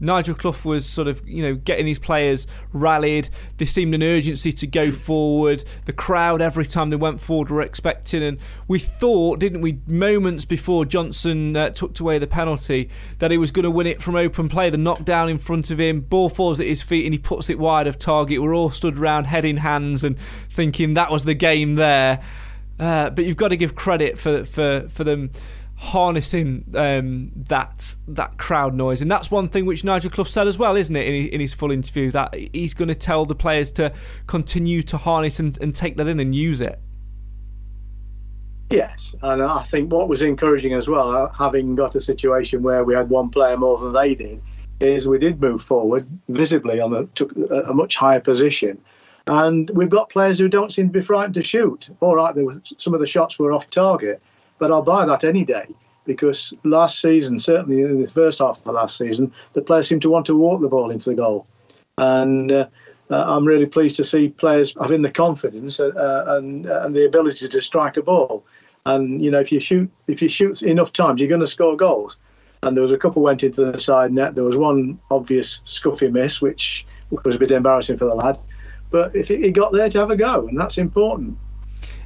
Nigel 0.00 0.34
Clough 0.34 0.56
was 0.64 0.86
sort 0.86 1.06
of, 1.06 1.26
you 1.28 1.42
know, 1.42 1.54
getting 1.54 1.86
his 1.86 1.98
players 1.98 2.46
rallied. 2.72 3.28
There 3.58 3.66
seemed 3.66 3.94
an 3.94 4.02
urgency 4.02 4.52
to 4.52 4.66
go 4.66 4.90
forward. 4.90 5.62
The 5.84 5.92
crowd, 5.92 6.40
every 6.40 6.64
time 6.64 6.90
they 6.90 6.96
went 6.96 7.20
forward, 7.20 7.50
were 7.50 7.62
expecting. 7.62 8.22
And 8.22 8.38
we 8.66 8.78
thought, 8.78 9.38
didn't 9.38 9.60
we, 9.60 9.80
moments 9.86 10.44
before 10.46 10.84
Johnson 10.86 11.56
uh, 11.56 11.70
took 11.70 12.00
away 12.00 12.18
the 12.18 12.26
penalty, 12.26 12.88
that 13.18 13.30
he 13.30 13.38
was 13.38 13.50
going 13.50 13.64
to 13.64 13.70
win 13.70 13.86
it 13.86 14.02
from 14.02 14.16
open 14.16 14.48
play. 14.48 14.70
The 14.70 14.78
knockdown 14.78 15.28
in 15.28 15.38
front 15.38 15.70
of 15.70 15.78
him, 15.78 16.00
ball 16.00 16.30
falls 16.30 16.58
at 16.60 16.66
his 16.66 16.80
feet, 16.82 17.04
and 17.04 17.12
he 17.12 17.18
puts 17.18 17.50
it 17.50 17.58
wide 17.58 17.86
of 17.86 17.98
target. 17.98 18.40
We're 18.40 18.54
all 18.54 18.70
stood 18.70 18.98
around, 18.98 19.24
head 19.24 19.44
in 19.44 19.58
hands, 19.58 20.02
and 20.02 20.18
thinking 20.50 20.94
that 20.94 21.10
was 21.10 21.24
the 21.24 21.34
game 21.34 21.74
there. 21.74 22.20
Uh, 22.78 23.10
but 23.10 23.26
you've 23.26 23.36
got 23.36 23.48
to 23.48 23.56
give 23.58 23.74
credit 23.74 24.18
for, 24.18 24.44
for, 24.46 24.88
for 24.88 25.04
them 25.04 25.30
harnessing 25.80 26.62
um, 26.74 27.32
that 27.34 27.96
that 28.06 28.36
crowd 28.36 28.74
noise, 28.74 29.00
and 29.00 29.10
that's 29.10 29.30
one 29.30 29.48
thing 29.48 29.64
which 29.64 29.82
Nigel 29.82 30.10
Clough 30.10 30.24
said 30.24 30.46
as 30.46 30.58
well, 30.58 30.76
isn't 30.76 30.94
it, 30.94 31.06
in, 31.06 31.28
in 31.28 31.40
his 31.40 31.54
full 31.54 31.70
interview 31.70 32.10
that 32.10 32.34
he's 32.52 32.74
going 32.74 32.88
to 32.88 32.94
tell 32.94 33.24
the 33.24 33.34
players 33.34 33.70
to 33.72 33.92
continue 34.26 34.82
to 34.82 34.98
harness 34.98 35.40
and, 35.40 35.56
and 35.62 35.74
take 35.74 35.96
that 35.96 36.06
in 36.06 36.20
and 36.20 36.34
use 36.34 36.60
it. 36.60 36.78
Yes, 38.70 39.14
and 39.22 39.42
I 39.42 39.62
think 39.62 39.90
what 39.90 40.08
was 40.08 40.20
encouraging 40.20 40.74
as 40.74 40.86
well, 40.86 41.16
uh, 41.16 41.32
having 41.32 41.74
got 41.74 41.94
a 41.94 42.00
situation 42.00 42.62
where 42.62 42.84
we 42.84 42.94
had 42.94 43.08
one 43.08 43.30
player 43.30 43.56
more 43.56 43.78
than 43.78 43.94
they 43.94 44.14
did, 44.14 44.42
is 44.80 45.08
we 45.08 45.18
did 45.18 45.40
move 45.40 45.62
forward 45.62 46.06
visibly 46.28 46.78
on 46.78 46.92
a, 46.94 47.06
took 47.06 47.34
a 47.66 47.72
much 47.72 47.96
higher 47.96 48.20
position. 48.20 48.78
And 49.26 49.70
we've 49.70 49.88
got 49.88 50.10
players 50.10 50.38
who 50.38 50.48
don't 50.48 50.72
seem 50.72 50.88
to 50.88 50.92
be 50.92 51.00
frightened 51.00 51.34
to 51.34 51.42
shoot. 51.42 51.88
All 52.00 52.16
right, 52.16 52.34
there 52.34 52.44
were, 52.44 52.60
some 52.76 52.94
of 52.94 53.00
the 53.00 53.06
shots 53.06 53.38
were 53.38 53.52
off 53.52 53.70
target, 53.70 54.22
but 54.60 54.70
I'll 54.70 54.82
buy 54.82 55.04
that 55.06 55.24
any 55.24 55.44
day 55.44 55.66
because 56.04 56.52
last 56.64 57.00
season, 57.00 57.38
certainly 57.40 57.82
in 57.82 58.02
the 58.02 58.10
first 58.10 58.38
half 58.38 58.58
of 58.58 58.64
the 58.64 58.72
last 58.72 58.96
season, 58.96 59.32
the 59.54 59.62
players 59.62 59.88
seemed 59.88 60.02
to 60.02 60.10
want 60.10 60.26
to 60.26 60.36
walk 60.36 60.60
the 60.60 60.68
ball 60.68 60.90
into 60.90 61.10
the 61.10 61.16
goal. 61.16 61.46
And 61.98 62.52
uh, 62.52 62.68
uh, 63.10 63.24
I'm 63.26 63.44
really 63.44 63.66
pleased 63.66 63.96
to 63.96 64.04
see 64.04 64.28
players 64.28 64.74
having 64.80 65.02
the 65.02 65.10
confidence 65.10 65.80
uh, 65.80 66.24
and, 66.28 66.66
and 66.66 66.94
the 66.94 67.06
ability 67.06 67.48
to 67.48 67.60
strike 67.60 67.96
a 67.96 68.02
ball. 68.02 68.44
And 68.86 69.22
you 69.22 69.30
know, 69.30 69.40
if 69.40 69.52
you 69.52 69.60
shoot 69.60 69.90
if 70.06 70.22
you 70.22 70.28
shoot 70.28 70.62
enough 70.62 70.92
times, 70.92 71.20
you're 71.20 71.28
going 71.28 71.40
to 71.40 71.46
score 71.46 71.76
goals. 71.76 72.16
And 72.62 72.76
there 72.76 72.82
was 72.82 72.92
a 72.92 72.98
couple 72.98 73.22
went 73.22 73.42
into 73.42 73.64
the 73.64 73.78
side 73.78 74.12
net. 74.12 74.34
There 74.34 74.44
was 74.44 74.56
one 74.56 74.98
obvious 75.10 75.60
scuffy 75.64 76.10
miss, 76.10 76.40
which 76.40 76.86
was 77.24 77.36
a 77.36 77.38
bit 77.38 77.50
embarrassing 77.50 77.98
for 77.98 78.04
the 78.04 78.14
lad. 78.14 78.38
But 78.90 79.14
if 79.14 79.28
he 79.28 79.50
got 79.50 79.72
there 79.72 79.88
to 79.88 79.98
have 79.98 80.10
a 80.10 80.16
go, 80.16 80.46
and 80.46 80.58
that's 80.58 80.78
important. 80.78 81.38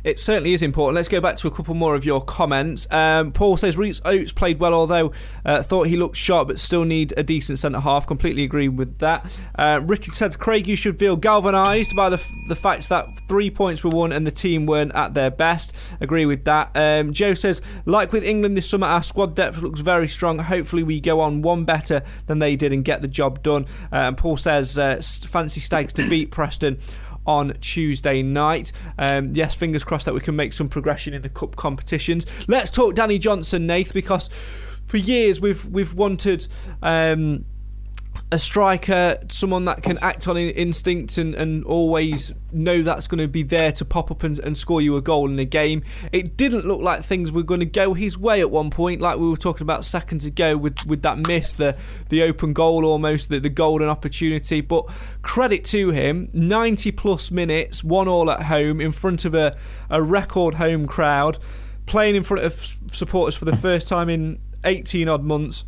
It 0.05 0.21
certainly 0.21 0.53
is 0.53 0.61
important. 0.61 0.97
Let's 0.97 1.09
go 1.09 1.21
back 1.21 1.37
to 1.39 1.49
a 1.49 1.51
couple 1.51 1.75
more 1.75 1.95
of 1.95 2.05
your 2.05 2.23
comments. 2.23 2.87
Um, 2.93 3.33
Paul 3.33 3.57
says 3.57 3.79
Rhys 3.79 4.03
Oates 4.05 4.33
played 4.33 4.61
well, 4.61 4.75
although 4.75 5.13
uh, 5.47 5.63
thought 5.63 5.87
he 5.87 5.97
looked 5.97 6.17
sharp, 6.17 6.49
but 6.49 6.61
still 6.61 6.85
need 6.85 7.15
a 7.17 7.23
decent 7.23 7.59
centre 7.59 7.81
half. 7.81 8.07
Completely 8.07 8.45
agree 8.45 8.69
with 8.69 8.99
that. 8.99 9.25
Uh, 9.55 9.81
Richard 9.83 10.13
said 10.13 10.39
Craig, 10.39 10.69
you 10.69 10.77
should 10.77 10.99
feel 10.99 11.17
galvanised 11.17 11.97
by 11.97 12.11
the 12.11 12.23
the 12.49 12.57
fact 12.57 12.91
that 12.91 13.07
three 13.29 13.51
points 13.51 13.83
were 13.83 13.91
won 13.91 14.13
and 14.13 14.27
the 14.27 14.31
team 14.31 14.67
weren't 14.67 14.95
at 14.95 15.15
their 15.15 15.31
best. 15.31 15.73
Agree 16.03 16.27
with 16.27 16.45
that. 16.45 16.71
Um, 16.75 17.15
Joe 17.15 17.33
says 17.33 17.63
like 17.87 18.13
with 18.13 18.25
England 18.25 18.59
this 18.59 18.69
summer, 18.69 18.87
our 18.87 19.03
squad 19.03 19.35
depth 19.35 19.63
looks 19.63 19.81
very 19.81 20.09
strong. 20.09 20.39
Hopefully 20.39 20.83
we 20.83 21.01
go 21.01 21.21
on 21.21 21.41
one 21.41 21.65
better 21.65 22.03
than 22.27 22.41
they 22.41 22.57
did 22.57 22.73
and 22.73 22.85
get 22.85 23.01
the 23.01 23.09
job 23.09 23.43
done. 23.43 23.65
Uh, 23.91 24.09
and 24.09 24.19
Paul 24.19 24.37
says 24.37 24.79
uh, 24.79 25.01
fancy 25.27 25.61
Stags 25.61 25.95
to 25.95 26.07
beat 26.09 26.31
Preston 26.31 26.79
on 27.27 27.55
Tuesday 27.61 28.23
night. 28.23 28.73
Um, 28.99 29.31
yes, 29.35 29.55
fingers 29.55 29.85
crossed 29.85 30.07
that 30.07 30.15
we 30.15 30.21
can 30.21 30.37
make 30.37 30.53
some 30.53 30.69
progression 30.69 31.15
in 31.15 31.23
the 31.23 31.29
cup 31.29 31.57
competitions. 31.57 32.27
Let's 32.49 32.71
talk 32.71 32.95
Danny 32.95 33.19
Johnson, 33.19 33.67
Nath, 33.67 33.93
because 33.93 34.29
for 34.87 34.97
years 34.97 35.41
we've 35.41 35.65
we've 35.67 35.95
wanted. 35.95 36.47
Um, 36.83 37.47
a 38.35 38.39
striker, 38.39 39.17
someone 39.29 39.65
that 39.65 39.81
can 39.85 39.97
act 39.99 40.27
on 40.27 40.37
instinct 40.37 41.19
and, 41.19 41.37
and 41.37 41.65
always 41.67 42.35
know 42.51 42.83
that's 42.83 43.07
going 43.07 43.21
to 43.21 43.29
be 43.29 43.45
there 43.45 43.71
to 43.71 43.85
pop 43.85 44.11
up 44.11 44.25
and, 44.25 44.41
and 44.41 44.59
score 44.59 44.83
you 44.83 44.97
a 44.97 45.01
goal 45.01 45.31
in 45.31 45.39
a 45.39 45.45
game. 45.45 45.85
It 46.11 46.37
didn't 46.37 46.67
look 46.67 46.81
like 46.81 47.05
things 47.05 47.31
were 47.31 47.45
going 47.45 47.61
to 47.61 47.67
go 47.67 47.95
his 47.95 48.19
way 48.19 48.41
at 48.41 48.51
one 48.51 48.71
point, 48.71 49.01
like 49.01 49.19
we 49.19 49.31
were 49.31 49.37
talking 49.37 49.63
about 49.63 49.85
seconds 49.85 50.25
ago 50.27 50.57
with, 50.57 50.77
with 50.85 51.03
that 51.03 51.29
miss, 51.29 51.53
the 51.53 51.77
the 52.09 52.25
open 52.25 52.55
goal 52.55 52.85
almost, 52.85 53.29
the, 53.29 53.39
the 53.39 53.49
golden 53.49 53.89
opportunity. 53.89 54.61
But 54.61 54.87
credit 55.23 55.65
to 55.67 55.91
him, 55.91 56.29
90 56.33 56.91
plus 56.91 57.31
minutes, 57.31 57.85
one 57.85 58.09
all 58.09 58.29
at 58.33 58.43
home 58.43 58.81
in 58.81 58.91
front 58.91 59.25
of 59.25 59.35
a, 59.35 59.57
a 59.89 60.03
record 60.03 60.55
home 60.55 60.89
crowd, 60.89 61.39
playing 61.87 62.17
in 62.17 62.25
front 62.25 62.45
of 62.45 62.77
supporters 62.91 63.37
for 63.37 63.45
the 63.45 63.57
first 63.57 63.87
time 63.87 64.09
in 64.09 64.41
18 64.65 65.09
odd 65.09 65.23
months 65.23 65.65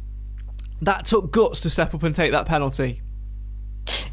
that 0.83 1.07
took 1.07 1.31
guts 1.31 1.61
to 1.63 1.71
step 1.71 1.95
up 1.95 2.03
and 2.03 2.15
take 2.15 2.33
that 2.33 2.47
penalty. 2.47 3.03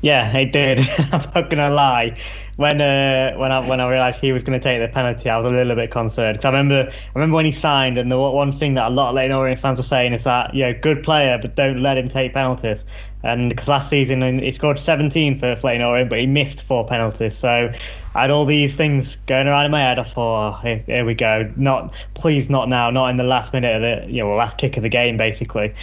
Yeah, 0.01 0.35
it 0.37 0.51
did. 0.51 0.79
I'm 1.11 1.21
not 1.33 1.49
gonna 1.49 1.69
lie. 1.69 2.17
When 2.57 2.81
uh, 2.81 3.35
when 3.37 3.51
I 3.51 3.67
when 3.67 3.79
I 3.79 3.89
realised 3.89 4.19
he 4.19 4.31
was 4.31 4.43
going 4.43 4.59
to 4.59 4.63
take 4.63 4.79
the 4.79 4.93
penalty, 4.93 5.29
I 5.29 5.37
was 5.37 5.45
a 5.45 5.49
little 5.49 5.75
bit 5.75 5.91
concerned 5.91 6.37
because 6.37 6.45
I 6.45 6.49
remember 6.49 6.91
I 6.91 7.11
remember 7.15 7.35
when 7.35 7.45
he 7.45 7.51
signed, 7.51 7.97
and 7.97 8.11
the 8.11 8.17
one 8.17 8.51
thing 8.51 8.75
that 8.75 8.87
a 8.87 8.93
lot 8.93 9.17
of 9.17 9.31
Orient 9.31 9.59
fans 9.59 9.77
were 9.77 9.83
saying 9.83 10.13
is 10.13 10.25
that 10.25 10.53
yeah, 10.53 10.73
good 10.73 11.03
player, 11.03 11.39
but 11.41 11.55
don't 11.55 11.81
let 11.81 11.97
him 11.97 12.09
take 12.09 12.33
penalties. 12.33 12.85
And 13.23 13.49
because 13.49 13.69
last 13.69 13.89
season 13.89 14.39
he 14.39 14.51
scored 14.51 14.77
17 14.77 15.39
for 15.39 15.55
Orient, 15.63 16.09
but 16.09 16.19
he 16.19 16.27
missed 16.27 16.61
four 16.61 16.85
penalties. 16.85 17.35
So 17.35 17.71
I 18.13 18.21
had 18.21 18.29
all 18.29 18.45
these 18.45 18.75
things 18.75 19.15
going 19.27 19.47
around 19.47 19.65
in 19.65 19.71
my 19.71 19.79
head. 19.79 19.97
I 19.97 20.03
thought, 20.03 20.57
oh, 20.57 20.61
here, 20.61 20.83
here 20.85 21.05
we 21.05 21.13
go. 21.15 21.51
Not 21.55 21.93
please, 22.13 22.49
not 22.49 22.67
now, 22.67 22.89
not 22.91 23.09
in 23.09 23.15
the 23.15 23.23
last 23.23 23.53
minute 23.53 23.75
of 23.75 23.81
the 23.81 24.11
you 24.11 24.21
know 24.21 24.35
last 24.35 24.57
kick 24.57 24.75
of 24.75 24.83
the 24.83 24.89
game, 24.89 25.15
basically. 25.15 25.73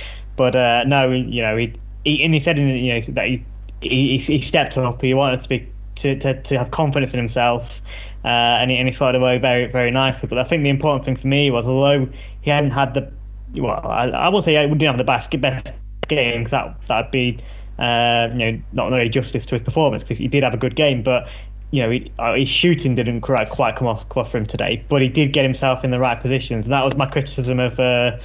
But 0.41 0.57
uh, 0.57 0.85
no, 0.85 1.11
you 1.11 1.43
know 1.43 1.55
he, 1.59 1.71
he 2.03 2.25
and 2.25 2.33
he 2.33 2.41
said 2.41 2.59
in, 2.59 2.69
you 2.69 2.95
know 2.95 3.01
that 3.09 3.27
he 3.27 3.45
he, 3.83 4.17
he 4.17 4.39
stepped 4.39 4.79
up. 4.79 5.03
He 5.03 5.13
wanted 5.13 5.41
to 5.41 5.49
be 5.51 5.69
to, 5.97 6.19
to, 6.19 6.41
to 6.45 6.57
have 6.57 6.71
confidence 6.71 7.13
in 7.13 7.19
himself, 7.19 7.83
uh, 8.25 8.29
and, 8.29 8.71
he, 8.71 8.79
and 8.79 8.89
he 8.89 8.93
slid 8.93 9.17
away 9.17 9.37
very 9.37 9.67
very 9.67 9.91
nicely. 9.91 10.31
But 10.31 10.39
I 10.39 10.45
think 10.45 10.63
the 10.63 10.71
important 10.71 11.05
thing 11.05 11.17
for 11.17 11.27
me 11.27 11.51
was, 11.51 11.69
although 11.69 12.09
he 12.41 12.51
hadn't 12.51 12.71
had 12.71 12.95
the 12.95 13.13
well, 13.53 13.87
I, 13.87 14.09
I 14.09 14.29
will 14.31 14.41
say 14.41 14.55
he 14.55 14.67
didn't 14.67 14.89
have 14.89 14.97
the 14.97 15.05
best 15.05 15.39
best 15.39 15.75
game 16.09 16.39
because 16.39 16.53
that 16.53 16.87
that'd 16.87 17.11
be 17.11 17.37
uh, 17.79 18.31
you 18.33 18.53
know 18.53 18.63
not 18.73 18.93
really 18.93 19.11
justice 19.11 19.45
to 19.45 19.57
his 19.57 19.63
performance 19.63 20.03
because 20.03 20.17
he 20.17 20.29
did 20.29 20.43
have 20.43 20.55
a 20.55 20.57
good 20.57 20.75
game, 20.75 21.03
but 21.03 21.29
you 21.71 21.83
know, 21.83 21.91
he, 21.91 22.11
uh, 22.19 22.35
his 22.35 22.49
shooting 22.49 22.95
didn't 22.95 23.21
quite, 23.21 23.49
quite 23.49 23.77
come 23.77 23.87
off, 23.87 24.09
come 24.09 24.23
off 24.23 24.31
for 24.31 24.39
him 24.39 24.47
today, 24.47 24.85
but 24.89 25.03
he 25.03 25.09
did 25.09 25.33
get 25.33 25.45
himself 25.45 25.85
in 25.85 25.91
the 25.91 26.01
right 26.01 26.19
positions. 26.19 26.67
And 26.67 26.73
that 26.73 26.85
was 26.85 26.97
my 26.97 27.07
criticism 27.07 27.61
of 27.61 27.79
uh, 27.79 28.19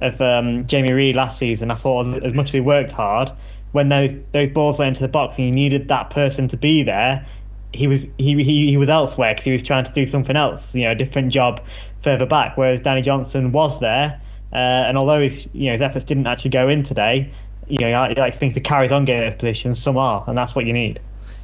of 0.00 0.20
um, 0.20 0.66
Jamie 0.66 0.92
Reid 0.92 1.16
last 1.16 1.38
season. 1.38 1.70
I 1.70 1.74
thought 1.74 2.22
as 2.22 2.32
much 2.32 2.46
as 2.46 2.52
he 2.52 2.60
worked 2.60 2.92
hard, 2.92 3.30
when 3.72 3.88
those 3.88 4.14
those 4.32 4.50
balls 4.50 4.78
went 4.78 4.88
into 4.88 5.02
the 5.02 5.08
box 5.08 5.38
and 5.38 5.46
you 5.46 5.52
needed 5.52 5.88
that 5.88 6.10
person 6.10 6.48
to 6.48 6.56
be 6.56 6.82
there, 6.82 7.24
he 7.72 7.86
was 7.86 8.06
he 8.18 8.42
he, 8.42 8.68
he 8.68 8.76
was 8.76 8.88
elsewhere 8.88 9.32
because 9.32 9.44
he 9.44 9.52
was 9.52 9.62
trying 9.62 9.84
to 9.84 9.92
do 9.92 10.06
something 10.06 10.36
else, 10.36 10.74
you 10.74 10.84
know, 10.84 10.92
a 10.92 10.94
different 10.94 11.32
job 11.32 11.64
further 12.02 12.26
back. 12.26 12.56
Whereas 12.56 12.80
Danny 12.80 13.02
Johnson 13.02 13.52
was 13.52 13.80
there, 13.80 14.20
uh, 14.52 14.56
and 14.56 14.96
although 14.96 15.20
his 15.20 15.48
you 15.52 15.66
know 15.66 15.72
his 15.72 15.82
efforts 15.82 16.04
didn't 16.04 16.26
actually 16.26 16.50
go 16.50 16.68
in 16.68 16.82
today, 16.82 17.30
you 17.68 17.78
know, 17.80 17.92
I, 17.92 18.26
I 18.26 18.30
think 18.30 18.52
if 18.52 18.56
he 18.56 18.60
carries 18.60 18.92
on 18.92 19.04
getting 19.04 19.28
those 19.28 19.38
positions, 19.38 19.82
some 19.82 19.96
are, 19.98 20.24
and 20.26 20.36
that's 20.36 20.54
what 20.54 20.64
you 20.64 20.72
need. 20.72 21.00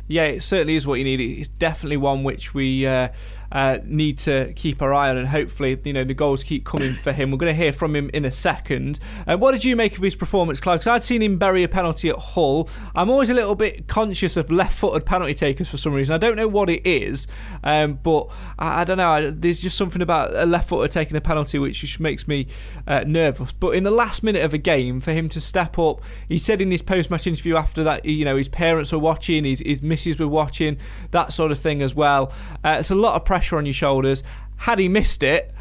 Yeah, 0.07 0.25
it 0.25 0.43
certainly 0.43 0.77
is 0.77 0.87
what 0.87 0.99
you 0.99 1.05
need. 1.05 1.21
It's 1.21 1.49
definitely 1.49 1.97
one 1.97 2.25
which 2.25 2.53
we 2.53 2.87
uh, 2.87 3.09
uh, 3.55 3.79
need 3.85 4.19
to 4.19 4.53
keep 4.55 4.83
our 4.83 4.93
eye 4.93 5.09
on, 5.09 5.17
and 5.17 5.29
hopefully, 5.29 5.81
you 5.85 5.93
know, 5.93 6.03
the 6.03 6.13
goals 6.13 6.43
keep 6.43 6.65
coming 6.65 6.95
for 6.95 7.13
him. 7.13 7.31
We're 7.31 7.39
going 7.39 7.55
to 7.55 7.63
hear 7.63 7.73
from 7.73 7.95
him 7.95 8.11
in 8.13 8.25
a 8.25 8.33
second. 8.33 8.99
Uh, 9.27 9.37
what 9.39 9.53
did 9.53 9.65
you 9.65 9.77
make 9.77 9.97
of 9.97 10.03
his 10.03 10.17
performance, 10.17 10.61
Clive? 10.61 10.81
Because 10.81 10.89
I'd 10.89 11.05
seen 11.05 11.23
him 11.23 11.39
bury 11.39 11.63
a 11.63 11.69
penalty 11.69 12.09
at 12.09 12.17
Hull. 12.17 12.69
I'm 12.97 13.09
always 13.09 13.31
a 13.31 13.35
little 13.35 13.55
bit 13.55 13.87
conscious 13.87 14.37
of 14.37 14.51
left-footed 14.51 15.07
penalty 15.07 15.35
takers 15.35 15.69
for 15.69 15.77
some 15.77 15.93
reason. 15.93 16.13
I 16.13 16.19
don't 16.19 16.35
know 16.35 16.49
what 16.49 16.69
it 16.69 16.85
is, 16.85 17.29
um, 17.63 18.01
but 18.03 18.29
I, 18.59 18.81
I, 18.81 18.85
don't 18.85 18.99
know. 18.99 19.31
There's 19.31 19.61
just 19.61 19.79
something 19.79 20.03
about 20.03 20.35
a 20.35 20.47
left-footer 20.47 20.89
taking 20.89 21.17
a 21.17 21.21
penalty 21.21 21.61
which 21.61 22.01
makes 22.01 22.27
me 22.27 22.49
uh, 22.89 23.05
nervous. 23.07 23.53
But 23.53 23.77
in 23.77 23.85
the 23.85 23.93
last 23.93 24.25
minute 24.25 24.43
of 24.43 24.53
a 24.53 24.59
game, 24.59 25.01
for 25.01 25.13
him 25.13 25.29
to 25.29 25.41
step 25.41 25.79
up, 25.79 26.01
he 26.29 26.39
said 26.39 26.61
in 26.61 26.73
his 26.73 26.83
post-match 26.83 27.29
interview 27.29 27.55
after 27.55 27.85
that, 27.85 28.05
you 28.05 28.25
know, 28.25 28.35
his 28.35 28.49
parents 28.49 28.91
were 28.91 28.99
watching, 28.99 29.45
his, 29.45 29.61
his 29.61 29.81
missus 29.81 30.19
were 30.19 30.27
watching, 30.27 30.77
that 31.13 31.33
sort 31.33 31.53
of 31.53 31.59
thing 31.61 31.83
as 31.83 31.95
well. 31.95 32.33
Uh, 32.65 32.79
it's 32.81 32.91
a 32.91 32.97
lot 32.97 33.15
of 33.15 33.25
pressure 33.25 33.44
pressure 33.45 33.59
on 33.59 33.67
your 33.67 33.75
shoulders. 33.75 34.23
Had 34.57 34.79
he 34.79 34.89
missed 34.89 35.23
it, 35.23 35.53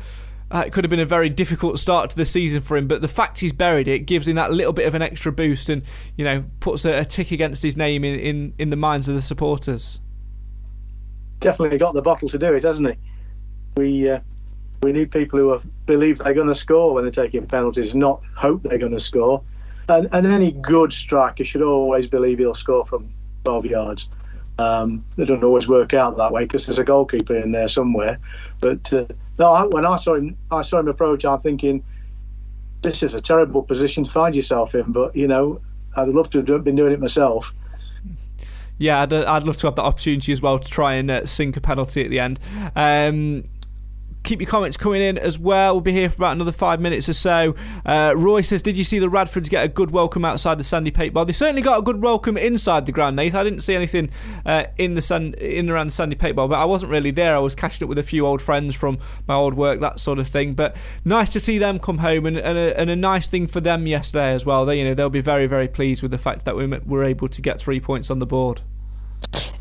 uh, 0.51 0.63
it 0.65 0.71
could 0.71 0.83
have 0.83 0.89
been 0.89 0.99
a 0.99 1.05
very 1.05 1.29
difficult 1.29 1.79
start 1.79 2.09
to 2.11 2.15
the 2.15 2.25
season 2.25 2.61
for 2.61 2.77
him. 2.77 2.87
But 2.87 3.01
the 3.01 3.07
fact 3.07 3.39
he's 3.39 3.53
buried 3.53 3.87
it 3.87 3.99
gives 3.99 4.27
him 4.27 4.35
that 4.35 4.51
little 4.51 4.73
bit 4.73 4.87
of 4.87 4.93
an 4.93 5.01
extra 5.01 5.31
boost, 5.31 5.69
and 5.69 5.83
you 6.15 6.23
know 6.23 6.45
puts 6.59 6.85
a, 6.85 6.99
a 6.99 7.05
tick 7.05 7.31
against 7.31 7.61
his 7.61 7.75
name 7.75 8.03
in, 8.03 8.19
in, 8.19 8.53
in 8.57 8.69
the 8.69 8.75
minds 8.75 9.09
of 9.09 9.15
the 9.15 9.21
supporters. 9.21 9.99
Definitely 11.39 11.77
got 11.77 11.93
the 11.93 12.01
bottle 12.01 12.29
to 12.29 12.37
do 12.37 12.53
it, 12.53 12.63
hasn't 12.63 12.89
he? 12.89 12.95
We 13.75 14.09
uh, 14.09 14.19
we 14.81 14.93
need 14.93 15.11
people 15.11 15.39
who 15.39 15.61
believe 15.85 16.19
they're 16.19 16.33
going 16.33 16.47
to 16.47 16.55
score 16.55 16.93
when 16.93 17.03
they're 17.03 17.11
taking 17.11 17.45
penalties, 17.47 17.95
not 17.95 18.21
hope 18.35 18.63
they're 18.63 18.77
going 18.77 18.93
to 18.93 18.99
score. 18.99 19.43
And, 19.89 20.07
and 20.13 20.25
any 20.25 20.53
good 20.53 20.93
striker 20.93 21.43
should 21.43 21.61
always 21.61 22.07
believe 22.07 22.39
he'll 22.39 22.55
score 22.55 22.85
from 22.85 23.11
12 23.43 23.65
yards. 23.65 24.07
Um, 24.59 25.03
it 25.17 25.25
doesn't 25.25 25.43
always 25.43 25.67
work 25.67 25.93
out 25.93 26.17
that 26.17 26.31
way 26.31 26.43
because 26.43 26.65
there's 26.65 26.79
a 26.79 26.83
goalkeeper 26.83 27.35
in 27.35 27.51
there 27.51 27.67
somewhere. 27.67 28.19
But 28.59 28.91
uh, 28.93 29.05
no, 29.39 29.67
when 29.71 29.85
I 29.85 29.97
saw 29.97 30.13
him, 30.13 30.37
I 30.51 30.61
saw 30.61 30.79
him 30.79 30.87
approach. 30.87 31.25
I'm 31.25 31.39
thinking, 31.39 31.83
this 32.81 33.01
is 33.01 33.15
a 33.15 33.21
terrible 33.21 33.63
position 33.63 34.03
to 34.03 34.11
find 34.11 34.35
yourself 34.35 34.75
in. 34.75 34.91
But 34.91 35.15
you 35.15 35.27
know, 35.27 35.59
I'd 35.95 36.09
love 36.09 36.29
to 36.31 36.43
have 36.43 36.63
been 36.63 36.75
doing 36.75 36.93
it 36.93 36.99
myself. 36.99 37.53
Yeah, 38.77 39.01
I'd, 39.01 39.13
I'd 39.13 39.43
love 39.43 39.57
to 39.57 39.67
have 39.67 39.75
that 39.75 39.83
opportunity 39.83 40.31
as 40.33 40.41
well 40.41 40.59
to 40.59 40.67
try 40.67 40.93
and 40.93 41.09
uh, 41.09 41.25
sink 41.25 41.55
a 41.57 41.61
penalty 41.61 42.03
at 42.03 42.09
the 42.09 42.19
end. 42.19 42.39
Um, 42.75 43.43
keep 44.23 44.39
your 44.39 44.49
comments 44.49 44.77
coming 44.77 45.01
in 45.01 45.17
as 45.17 45.37
well. 45.37 45.75
We'll 45.75 45.81
be 45.81 45.91
here 45.91 46.09
for 46.09 46.15
about 46.15 46.33
another 46.33 46.51
five 46.51 46.79
minutes 46.79 47.09
or 47.09 47.13
so. 47.13 47.55
Uh, 47.85 48.13
Roy 48.15 48.41
says, 48.41 48.61
Did 48.61 48.77
you 48.77 48.83
see 48.83 48.99
the 48.99 49.07
Radfords 49.07 49.49
get 49.49 49.65
a 49.65 49.67
good 49.67 49.91
welcome 49.91 50.23
outside 50.25 50.57
the 50.57 50.63
Sandy 50.63 50.91
Pate 50.91 51.13
Bar? 51.13 51.25
They 51.25 51.33
certainly 51.33 51.61
got 51.61 51.79
a 51.79 51.81
good 51.81 52.01
welcome 52.01 52.37
inside 52.37 52.85
the 52.85 52.91
ground, 52.91 53.15
Nath. 53.15 53.35
I 53.35 53.43
didn't 53.43 53.61
see 53.61 53.75
anything 53.75 54.09
uh, 54.45 54.65
in 54.77 54.95
the 54.95 55.01
sun, 55.01 55.33
in 55.35 55.69
around 55.69 55.87
the 55.87 55.93
Sandy 55.93 56.15
Pate 56.15 56.35
Bar, 56.35 56.47
but 56.47 56.59
I 56.59 56.65
wasn't 56.65 56.91
really 56.91 57.11
there. 57.11 57.35
I 57.35 57.39
was 57.39 57.55
catching 57.55 57.85
up 57.85 57.89
with 57.89 57.99
a 57.99 58.03
few 58.03 58.25
old 58.25 58.41
friends 58.41 58.75
from 58.75 58.97
my 59.27 59.35
old 59.35 59.53
work, 59.55 59.79
that 59.81 59.99
sort 59.99 60.19
of 60.19 60.27
thing. 60.27 60.53
But 60.53 60.75
nice 61.03 61.31
to 61.33 61.39
see 61.39 61.57
them 61.57 61.79
come 61.79 61.99
home 61.99 62.25
and, 62.25 62.37
and, 62.37 62.57
a, 62.57 62.79
and 62.79 62.89
a 62.89 62.95
nice 62.95 63.27
thing 63.27 63.47
for 63.47 63.59
them 63.59 63.87
yesterday 63.87 64.33
as 64.33 64.45
well. 64.45 64.65
They, 64.65 64.79
you 64.79 64.85
know, 64.85 64.93
they'll 64.93 65.09
be 65.09 65.21
very, 65.21 65.47
very 65.47 65.67
pleased 65.67 66.01
with 66.01 66.11
the 66.11 66.17
fact 66.17 66.45
that 66.45 66.55
we 66.55 66.65
were 66.67 67.03
able 67.03 67.27
to 67.27 67.41
get 67.41 67.59
three 67.59 67.79
points 67.79 68.09
on 68.09 68.19
the 68.19 68.25
board. 68.25 68.61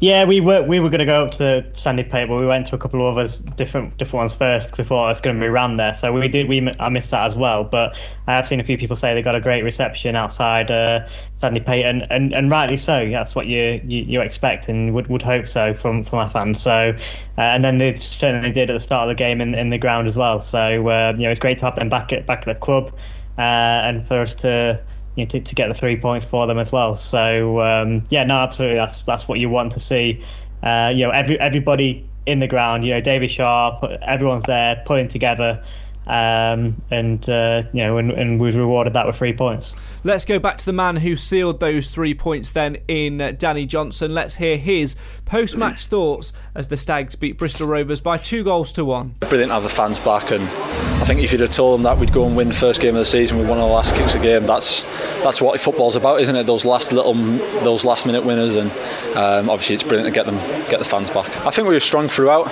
Yeah, 0.03 0.25
we 0.25 0.41
were 0.41 0.63
we 0.63 0.81
were 0.81 0.91
going 0.91 0.99
to 0.99 1.05
go 1.05 1.25
up 1.25 1.31
to 1.31 1.39
the 1.39 1.69
Sandy 1.71 2.03
Pate, 2.03 2.27
but 2.27 2.37
we 2.37 2.45
went 2.45 2.67
to 2.67 2.75
a 2.75 2.79
couple 2.79 3.09
of 3.09 3.17
others, 3.17 3.39
different 3.39 3.97
different 3.99 4.23
ones 4.23 4.35
first 4.35 4.67
because 4.67 4.79
we 4.79 4.85
thought 4.85 5.05
it 5.05 5.09
was 5.11 5.21
going 5.21 5.37
to 5.37 5.41
be 5.41 5.47
around 5.47 5.77
there. 5.77 5.95
So 5.95 6.13
we 6.13 6.27
did 6.27 6.49
we 6.49 6.69
I 6.81 6.89
missed 6.89 7.13
that 7.13 7.25
as 7.25 7.37
well. 7.37 7.63
But 7.63 7.97
I 8.27 8.33
have 8.35 8.49
seen 8.49 8.59
a 8.59 8.65
few 8.65 8.77
people 8.77 8.97
say 8.97 9.15
they 9.15 9.23
got 9.23 9.37
a 9.37 9.41
great 9.41 9.63
reception 9.63 10.17
outside 10.17 10.73
uh, 10.73 11.07
Sandy 11.37 11.61
Pate, 11.61 11.87
and, 11.87 12.05
and, 12.11 12.33
and 12.33 12.51
rightly 12.51 12.79
so. 12.79 13.09
That's 13.11 13.37
what 13.37 13.47
you, 13.47 13.81
you, 13.85 14.03
you 14.03 14.21
expect 14.23 14.69
and 14.69 14.93
would 14.93 15.07
would 15.07 15.23
hope 15.23 15.47
so 15.47 15.73
from 15.73 16.03
from 16.03 16.19
our 16.19 16.31
fans. 16.31 16.61
So 16.61 16.97
uh, 17.39 17.41
and 17.41 17.63
then 17.63 17.79
they 17.79 17.95
certainly 17.95 18.51
did 18.51 18.71
at 18.71 18.73
the 18.73 18.81
start 18.81 19.09
of 19.09 19.17
the 19.17 19.23
game 19.23 19.41
in, 19.41 19.55
in 19.55 19.69
the 19.69 19.79
ground 19.79 20.09
as 20.09 20.17
well. 20.17 20.41
So 20.41 20.59
uh, 20.59 21.15
you 21.17 21.23
know 21.23 21.31
it's 21.31 21.39
great 21.39 21.59
to 21.59 21.67
have 21.67 21.77
them 21.77 21.89
back 21.89 22.13
at 22.13 22.27
back 22.27 22.41
at 22.41 22.47
the 22.47 22.57
club, 22.57 22.93
uh, 23.39 23.41
and 23.41 24.05
for 24.05 24.23
us 24.23 24.35
to 24.35 24.83
you 25.17 25.25
know, 25.25 25.29
to, 25.29 25.41
to 25.41 25.55
get 25.55 25.69
the 25.69 25.75
three 25.75 25.97
points 25.97 26.25
for 26.25 26.47
them 26.47 26.59
as 26.59 26.73
well. 26.73 26.95
So 26.95 27.61
um, 27.61 28.05
yeah, 28.11 28.25
no, 28.25 28.39
absolutely, 28.39 28.79
that's 28.79 29.03
that's 29.03 29.29
what 29.29 29.39
you 29.39 29.49
want 29.49 29.73
to 29.73 29.81
see. 29.81 30.25
Uh, 30.63 30.93
you 30.95 31.05
know, 31.05 31.11
every 31.11 31.39
everybody 31.41 32.09
in 32.27 32.39
the 32.39 32.49
ground. 32.49 32.85
You 32.85 32.95
know, 32.95 33.01
David 33.01 33.31
Sharp, 33.31 33.85
everyone's 34.03 34.45
there 34.45 34.83
pulling 34.87 35.09
together 35.09 35.63
um, 36.07 36.83
and 36.91 37.29
uh, 37.31 37.63
you 37.73 37.85
know, 37.85 37.97
and, 37.99 38.11
and 38.11 38.41
was 38.41 38.57
rewarded 38.57 38.93
that 38.95 39.07
with 39.07 39.17
three 39.17 39.33
points. 39.33 39.75
Let's 40.03 40.25
go 40.25 40.39
back 40.39 40.59
to 40.59 40.67
the 40.67 40.73
man 40.73 40.97
who 40.97 41.17
sealed 41.17 41.61
those 41.61 41.89
three 41.89 42.15
points 42.15 42.51
then 42.51 42.79
in 42.89 43.21
uh, 43.21 43.33
Danny 43.33 43.67
Johnson. 43.67 44.13
Let's 44.13 44.37
hear 44.37 44.57
his 44.57 44.97
post-match 45.25 45.87
thoughts 45.87 46.33
as 46.55 46.69
the 46.69 46.77
Stags 46.77 47.15
beat 47.15 47.39
Bristol 47.39 47.67
Rovers 47.67 48.01
by 48.01 48.17
two 48.17 48.45
goals 48.45 48.73
to 48.73 48.85
one. 48.85 49.15
Brilliant 49.21 49.51
to 49.51 49.55
have 49.55 49.63
the 49.63 49.69
fans 49.69 49.99
back, 49.99 50.31
and 50.31 50.43
I 50.45 51.05
think 51.05 51.21
if 51.21 51.33
you'd 51.33 51.41
have 51.41 51.51
told 51.51 51.75
them 51.75 51.85
that 51.85 51.99
we'd 51.99 52.13
go 52.13 52.25
and 52.27 52.37
win 52.37 52.49
the 52.49 52.55
first 52.55 52.81
game 52.81 52.95
of 52.95 52.99
the 52.99 53.05
season 53.05 53.39
with 53.39 53.49
one 53.49 53.59
of 53.59 53.67
the 53.67 53.73
last 53.73 53.95
kicks 53.95 54.15
of 54.15 54.21
the 54.21 54.27
game, 54.27 54.47
that's 54.47 54.83
that's 55.23 55.41
what 55.41 55.59
football's 55.61 55.97
about, 55.97 56.21
isn't 56.21 56.37
it? 56.37 56.45
Those 56.45 56.65
last 56.65 56.93
little, 56.93 57.15
those 57.15 57.85
last 57.85 58.07
minute 58.07 58.25
winners, 58.25 58.57
and 58.57 58.71
um, 59.17 59.49
obviously 59.49 59.75
it's 59.75 59.83
brilliant 59.83 60.07
to 60.07 60.15
get 60.15 60.27
them, 60.27 60.37
get 60.69 60.79
the 60.79 60.85
fans 60.85 61.11
back. 61.11 61.35
I 61.47 61.51
think 61.51 61.69
we 61.69 61.75
were 61.75 61.81
strong 61.81 62.09
throughout. 62.09 62.49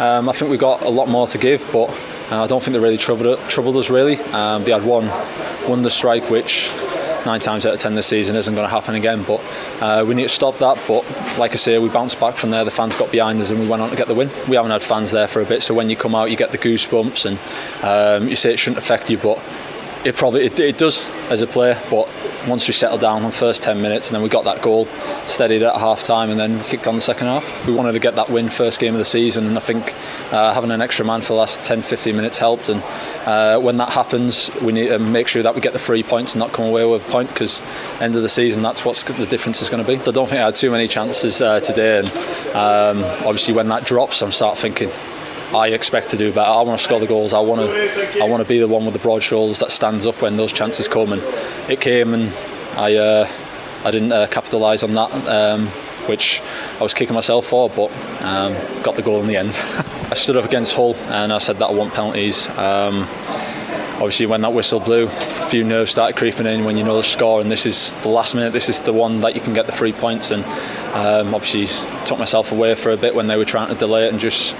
Um, 0.00 0.28
I 0.28 0.32
think 0.32 0.50
we 0.50 0.56
got 0.56 0.82
a 0.82 0.88
lot 0.88 1.08
more 1.08 1.26
to 1.28 1.38
give, 1.38 1.68
but 1.72 1.90
uh, 2.30 2.42
I 2.42 2.46
don't 2.46 2.62
think 2.62 2.72
they 2.72 2.80
really 2.80 2.98
troubled, 2.98 3.38
troubled 3.48 3.76
us 3.76 3.90
really. 3.90 4.16
Um, 4.32 4.64
they 4.64 4.72
had 4.72 4.84
one 4.84 5.04
the 5.82 5.90
strike, 5.90 6.30
which 6.30 6.70
nine 7.26 7.40
times 7.40 7.66
out 7.66 7.74
of 7.74 7.80
ten 7.80 7.94
this 7.94 8.06
season 8.06 8.36
isn't 8.36 8.54
going 8.54 8.66
to 8.66 8.74
happen 8.74 8.94
again. 8.94 9.22
But 9.22 9.40
uh, 9.80 10.04
we 10.06 10.14
need 10.14 10.24
to 10.24 10.28
stop 10.28 10.58
that. 10.58 10.78
But 10.86 11.04
like 11.38 11.52
I 11.52 11.56
say, 11.56 11.78
we 11.78 11.88
bounced 11.88 12.20
back 12.20 12.36
from 12.36 12.50
there. 12.50 12.64
The 12.64 12.70
fans 12.70 12.96
got 12.96 13.10
behind 13.10 13.40
us 13.40 13.50
and 13.50 13.60
we 13.60 13.68
went 13.68 13.82
on 13.82 13.90
to 13.90 13.96
get 13.96 14.08
the 14.08 14.14
win. 14.14 14.30
We 14.48 14.56
haven't 14.56 14.70
had 14.70 14.82
fans 14.82 15.10
there 15.10 15.28
for 15.28 15.40
a 15.40 15.46
bit, 15.46 15.62
so 15.62 15.74
when 15.74 15.88
you 15.88 15.96
come 15.96 16.14
out, 16.14 16.30
you 16.30 16.36
get 16.36 16.52
the 16.52 16.58
goosebumps 16.58 17.26
and 17.26 17.38
um, 17.84 18.28
you 18.28 18.36
say 18.36 18.52
it 18.52 18.58
shouldn't 18.58 18.78
affect 18.78 19.10
you, 19.10 19.18
but 19.18 19.40
it 20.04 20.16
probably 20.16 20.44
it, 20.44 20.58
it 20.60 20.78
does 20.78 21.08
as 21.30 21.42
a 21.42 21.46
player. 21.46 21.80
But 21.90 22.08
once 22.46 22.68
we 22.68 22.74
settled 22.74 23.00
down 23.00 23.22
on 23.24 23.30
first 23.30 23.62
10 23.62 23.80
minutes 23.80 24.08
and 24.08 24.14
then 24.14 24.22
we 24.22 24.28
got 24.28 24.44
that 24.44 24.62
goal 24.62 24.86
steadied 25.26 25.62
at 25.62 25.74
half 25.76 26.04
time 26.04 26.30
and 26.30 26.38
then 26.38 26.62
kicked 26.64 26.86
on 26.86 26.94
the 26.94 27.00
second 27.00 27.26
half. 27.26 27.66
We 27.66 27.72
wanted 27.72 27.92
to 27.92 27.98
get 27.98 28.16
that 28.16 28.30
win 28.30 28.48
first 28.48 28.80
game 28.80 28.94
of 28.94 28.98
the 28.98 29.04
season 29.04 29.46
and 29.46 29.56
I 29.56 29.60
think 29.60 29.94
uh, 30.32 30.52
having 30.54 30.70
an 30.70 30.80
extra 30.80 31.04
man 31.04 31.20
for 31.20 31.28
the 31.28 31.34
last 31.34 31.62
10 31.64 31.82
15 31.82 32.14
minutes 32.14 32.38
helped 32.38 32.68
and 32.68 32.82
uh, 33.26 33.58
when 33.60 33.76
that 33.78 33.90
happens 33.90 34.50
we 34.62 34.72
need 34.72 34.88
to 34.88 34.98
make 34.98 35.28
sure 35.28 35.42
that 35.42 35.54
we 35.54 35.60
get 35.60 35.72
the 35.72 35.78
three 35.78 36.02
points 36.02 36.34
and 36.34 36.40
not 36.40 36.52
come 36.52 36.66
away 36.66 36.84
with 36.84 37.06
a 37.06 37.10
point 37.10 37.28
because 37.28 37.62
end 38.00 38.14
of 38.14 38.22
the 38.22 38.28
season 38.28 38.62
that's 38.62 38.84
what 38.84 38.96
the 38.96 39.26
difference 39.26 39.62
is 39.62 39.70
going 39.70 39.84
to 39.84 39.88
be. 39.88 39.98
I 39.98 40.12
don't 40.12 40.28
think 40.28 40.40
I 40.40 40.46
had 40.46 40.54
too 40.54 40.70
many 40.70 40.88
chances 40.88 41.40
uh, 41.40 41.60
today 41.60 42.00
and 42.00 42.08
um, 42.54 43.04
obviously 43.26 43.54
when 43.54 43.68
that 43.68 43.84
drops 43.84 44.22
I'm 44.22 44.32
start 44.32 44.58
thinking 44.58 44.90
I 45.54 45.68
expect 45.68 46.08
to 46.10 46.16
do 46.16 46.32
better. 46.32 46.50
I 46.50 46.62
want 46.62 46.78
to 46.78 46.84
score 46.84 46.98
the 46.98 47.06
goals. 47.06 47.32
I 47.32 47.40
want 47.40 47.60
to, 47.60 48.22
I 48.22 48.24
want 48.24 48.42
to 48.42 48.48
be 48.48 48.58
the 48.58 48.66
one 48.66 48.84
with 48.84 48.94
the 48.94 49.00
broad 49.00 49.22
shoulders 49.22 49.60
that 49.60 49.70
stands 49.70 50.04
up 50.04 50.20
when 50.20 50.36
those 50.36 50.52
chances 50.52 50.88
come. 50.88 51.12
And 51.12 51.22
it 51.70 51.80
came, 51.80 52.12
and 52.12 52.32
I, 52.76 52.96
uh, 52.96 53.28
I 53.84 53.90
didn't 53.90 54.12
uh, 54.12 54.26
capitalise 54.26 54.82
on 54.82 54.94
that, 54.94 55.12
um, 55.28 55.68
which 56.08 56.42
I 56.78 56.82
was 56.82 56.92
kicking 56.92 57.14
myself 57.14 57.46
for, 57.46 57.70
but 57.70 57.92
um, 58.22 58.54
got 58.82 58.96
the 58.96 59.02
goal 59.02 59.20
in 59.20 59.28
the 59.28 59.36
end. 59.36 59.50
I 60.10 60.14
stood 60.14 60.36
up 60.36 60.44
against 60.44 60.74
Hull 60.74 60.94
and 61.08 61.32
I 61.32 61.38
said 61.38 61.56
that 61.58 61.66
I 61.66 61.72
want 61.72 61.94
penalties. 61.94 62.48
Um, 62.50 63.08
obviously 63.94 64.26
when 64.26 64.40
that 64.42 64.52
whistle 64.52 64.80
blew, 64.80 65.06
a 65.06 65.46
few 65.48 65.64
nerves 65.64 65.90
started 65.90 66.16
creeping 66.16 66.46
in 66.46 66.64
when 66.64 66.76
you 66.76 66.84
know 66.84 66.96
the 66.96 67.02
score 67.02 67.40
and 67.40 67.50
this 67.50 67.64
is 67.64 67.94
the 68.02 68.08
last 68.08 68.34
minute, 68.34 68.52
this 68.52 68.68
is 68.68 68.82
the 68.82 68.92
one 68.92 69.20
that 69.20 69.34
you 69.34 69.40
can 69.40 69.54
get 69.54 69.66
the 69.66 69.72
three 69.72 69.92
points 69.92 70.30
and 70.30 70.44
um, 70.94 71.34
obviously 71.34 71.66
took 72.04 72.18
myself 72.18 72.52
away 72.52 72.74
for 72.74 72.90
a 72.90 72.96
bit 72.96 73.14
when 73.14 73.26
they 73.26 73.36
were 73.36 73.44
trying 73.44 73.68
to 73.68 73.74
delay 73.74 74.06
it 74.06 74.10
and 74.10 74.20
just 74.20 74.54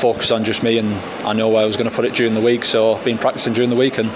focus 0.00 0.30
on 0.30 0.42
just 0.44 0.62
me 0.62 0.78
and 0.78 0.94
I 1.24 1.32
know 1.32 1.48
where 1.48 1.62
I 1.62 1.66
was 1.66 1.76
going 1.76 1.88
to 1.88 1.94
put 1.94 2.04
it 2.04 2.14
during 2.14 2.34
the 2.34 2.40
week 2.40 2.64
so 2.64 2.94
I've 2.94 3.04
been 3.04 3.18
practicing 3.18 3.52
during 3.52 3.70
the 3.70 3.76
week 3.76 3.98
and 3.98 4.10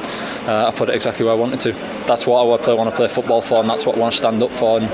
uh, 0.49 0.69
I 0.69 0.77
put 0.77 0.89
it 0.89 0.95
exactly 0.95 1.25
where 1.25 1.35
I 1.35 1.37
wanted 1.37 1.61
to. 1.61 1.73
That's 2.07 2.27
what 2.27 2.41
I 2.41 2.75
want 2.75 2.91
to 2.91 2.97
play 2.97 3.09
football 3.09 3.43
for 3.43 3.61
and 3.61 3.69
that's 3.69 3.87
what 3.87 3.97
I 3.97 4.01
want 4.01 4.13
to 4.13 4.19
stand 4.19 4.43
up 4.43 4.51
for 4.51 4.81
and 4.81 4.89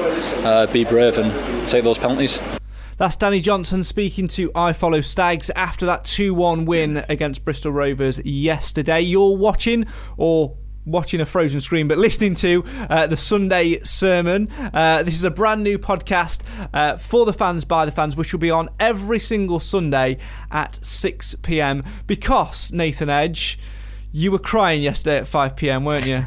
uh, 0.45 0.67
be 0.67 0.85
brave 0.85 1.19
and 1.19 1.69
take 1.69 1.85
those 1.85 1.99
penalties. 1.99 2.41
That's 2.99 3.15
Danny 3.15 3.41
Johnson 3.41 3.85
speaking 3.85 4.27
to 4.27 4.51
iFollow 4.51 5.05
Stags 5.05 5.51
after 5.51 5.87
that 5.87 6.05
2 6.05 6.35
1 6.35 6.65
win 6.65 7.05
against 7.09 7.45
Bristol 7.45 7.71
Rovers 7.71 8.21
yesterday. 8.25 9.01
You're 9.03 9.37
watching 9.37 9.87
or 10.17 10.57
watching 10.85 11.21
a 11.21 11.27
frozen 11.27 11.61
screen, 11.61 11.87
but 11.87 11.97
listening 11.97 12.35
to 12.35 12.65
uh, 12.91 13.07
the 13.07 13.17
Sunday 13.17 13.79
sermon. 13.83 14.51
Uh, 14.75 15.05
this 15.05 15.15
is 15.15 15.23
a 15.23 15.31
brand 15.31 15.63
new 15.63 15.79
podcast 15.79 16.43
uh, 16.75 16.97
for 16.97 17.25
the 17.25 17.33
fans 17.33 17.65
by 17.65 17.85
the 17.85 17.93
fans, 17.93 18.17
which 18.17 18.33
will 18.33 18.41
be 18.41 18.51
on 18.51 18.69
every 18.81 19.21
single 19.21 19.61
Sunday 19.61 20.19
at 20.51 20.85
6 20.85 21.37
pm. 21.43 21.85
Because, 22.09 22.73
Nathan 22.73 23.09
Edge, 23.09 23.61
you 24.11 24.33
were 24.33 24.41
crying 24.41 24.83
yesterday 24.83 25.19
at 25.19 25.29
5 25.29 25.55
pm, 25.55 25.85
weren't 25.85 26.09
you? 26.09 26.25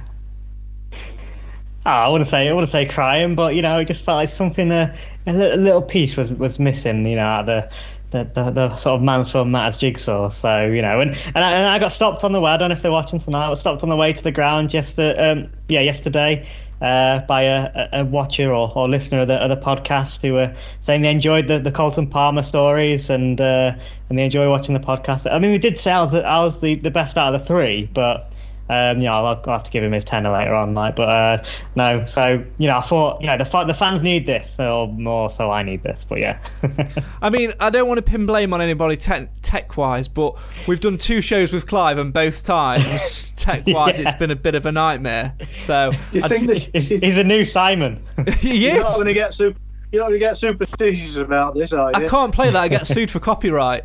Oh, 1.83 1.89
I 1.89 2.07
wouldn't 2.09 2.27
say 2.27 2.47
I 2.47 2.53
wouldn't 2.53 2.69
say 2.69 2.85
crying, 2.85 3.33
but 3.33 3.55
you 3.55 3.63
know, 3.63 3.79
it 3.79 3.85
just 3.85 4.03
felt 4.03 4.17
like 4.17 4.29
something 4.29 4.71
uh, 4.71 4.95
a, 5.25 5.33
little, 5.33 5.59
a 5.59 5.61
little 5.61 5.81
piece 5.81 6.15
was 6.15 6.31
was 6.31 6.59
missing. 6.59 7.05
You 7.07 7.15
know, 7.15 7.43
the 7.43 7.71
the, 8.11 8.23
the, 8.25 8.51
the 8.51 8.75
sort 8.75 8.97
of 8.97 9.01
Mansfield 9.01 9.47
Matters 9.47 9.77
jigsaw. 9.77 10.29
So 10.29 10.65
you 10.65 10.81
know, 10.81 10.99
and 10.99 11.11
and 11.33 11.39
I, 11.43 11.51
and 11.53 11.63
I, 11.63 11.79
got 11.79 11.91
stopped 11.91 12.23
on 12.23 12.33
the 12.33 12.39
way. 12.39 12.51
I 12.51 12.57
don't 12.57 12.69
know 12.69 12.75
if 12.75 12.81
they're 12.81 12.91
watching 12.91 13.19
tonight. 13.19 13.47
I 13.47 13.49
was 13.49 13.59
stopped 13.59 13.81
on 13.83 13.89
the 13.89 13.95
way 13.95 14.13
to 14.13 14.23
the 14.23 14.31
ground 14.31 14.73
yesterday. 14.73 15.17
Um, 15.17 15.51
yeah, 15.69 15.81
yesterday. 15.81 16.47
Uh, 16.81 17.19
by 17.27 17.43
a, 17.43 17.89
a, 17.93 18.03
watcher 18.03 18.51
or, 18.51 18.71
or 18.75 18.89
listener 18.89 19.21
of 19.21 19.27
the, 19.27 19.35
of 19.35 19.49
the 19.49 19.55
podcast 19.55 20.19
who 20.23 20.33
were 20.33 20.51
saying 20.79 21.03
they 21.03 21.11
enjoyed 21.11 21.45
the, 21.45 21.59
the 21.59 21.71
Colton 21.71 22.07
Palmer 22.07 22.41
stories 22.41 23.11
and 23.11 23.39
uh, 23.39 23.75
and 24.09 24.17
they 24.17 24.23
enjoy 24.23 24.49
watching 24.49 24.73
the 24.73 24.79
podcast. 24.79 25.31
I 25.31 25.37
mean, 25.37 25.51
they 25.51 25.59
did 25.59 25.77
say 25.77 25.91
I 25.91 26.01
was, 26.01 26.15
I 26.15 26.43
was 26.43 26.59
the, 26.59 26.73
the 26.73 26.89
best 26.89 27.19
out 27.19 27.35
of 27.35 27.39
the 27.39 27.45
three, 27.45 27.87
but 27.93 28.33
um, 28.71 29.01
yeah, 29.01 29.13
I'll, 29.13 29.25
I'll, 29.25 29.43
have 29.51 29.65
to 29.65 29.71
give 29.71 29.83
him 29.83 29.91
his 29.91 30.05
tenner 30.05 30.31
later 30.31 30.55
on, 30.55 30.73
like. 30.73 30.95
But 30.95 31.09
uh, 31.09 31.43
no, 31.75 32.05
so 32.05 32.41
you 32.57 32.67
know, 32.69 32.77
I 32.77 32.81
thought 32.81 33.19
you 33.19 33.27
know 33.27 33.37
the 33.37 33.63
the 33.65 33.73
fans 33.73 34.01
need 34.01 34.25
this, 34.25 34.57
or 34.61 34.87
more 34.87 35.29
so 35.29 35.51
I 35.51 35.61
need 35.61 35.83
this. 35.83 36.05
But 36.07 36.19
yeah. 36.19 36.41
I 37.21 37.29
mean, 37.29 37.51
I 37.59 37.69
don't 37.69 37.89
want 37.89 37.97
to 37.97 38.01
pin 38.01 38.25
blame 38.25 38.53
on 38.53 38.61
anybody 38.61 38.95
te- 38.95 39.27
tech 39.41 39.75
wise, 39.75 40.07
but 40.07 40.37
we've 40.69 40.79
done 40.79 40.97
two 40.97 41.19
shows 41.19 41.51
with 41.51 41.67
Clive, 41.67 41.97
and 41.97 42.13
both 42.13 42.45
times 42.45 43.31
tech 43.31 43.63
wise, 43.67 43.99
yeah. 43.99 44.07
it's 44.07 44.17
been 44.17 44.31
a 44.31 44.37
bit 44.37 44.55
of 44.55 44.65
a 44.65 44.71
nightmare. 44.71 45.35
So 45.49 45.91
you 46.13 46.21
think 46.21 46.47
this, 46.47 46.69
he's, 46.71 46.87
he's 46.87 47.17
a 47.17 47.25
new 47.25 47.43
Simon? 47.43 48.01
he 48.37 48.67
is. 48.67 48.75
You're 48.75 48.83
not 48.85 48.93
going 48.93 49.07
to 49.07 49.13
get 49.13 49.33
super. 49.33 49.59
You're 49.91 50.03
not 50.03 50.07
going 50.07 50.19
to 50.21 50.25
get 50.25 50.37
superstitious 50.37 51.17
about 51.17 51.55
this, 51.55 51.73
are 51.73 51.91
you? 51.91 52.05
I 52.05 52.07
can't 52.07 52.33
play 52.33 52.49
that. 52.51 52.55
I 52.55 52.69
get 52.69 52.87
sued 52.87 53.11
for 53.11 53.19
copyright. 53.19 53.83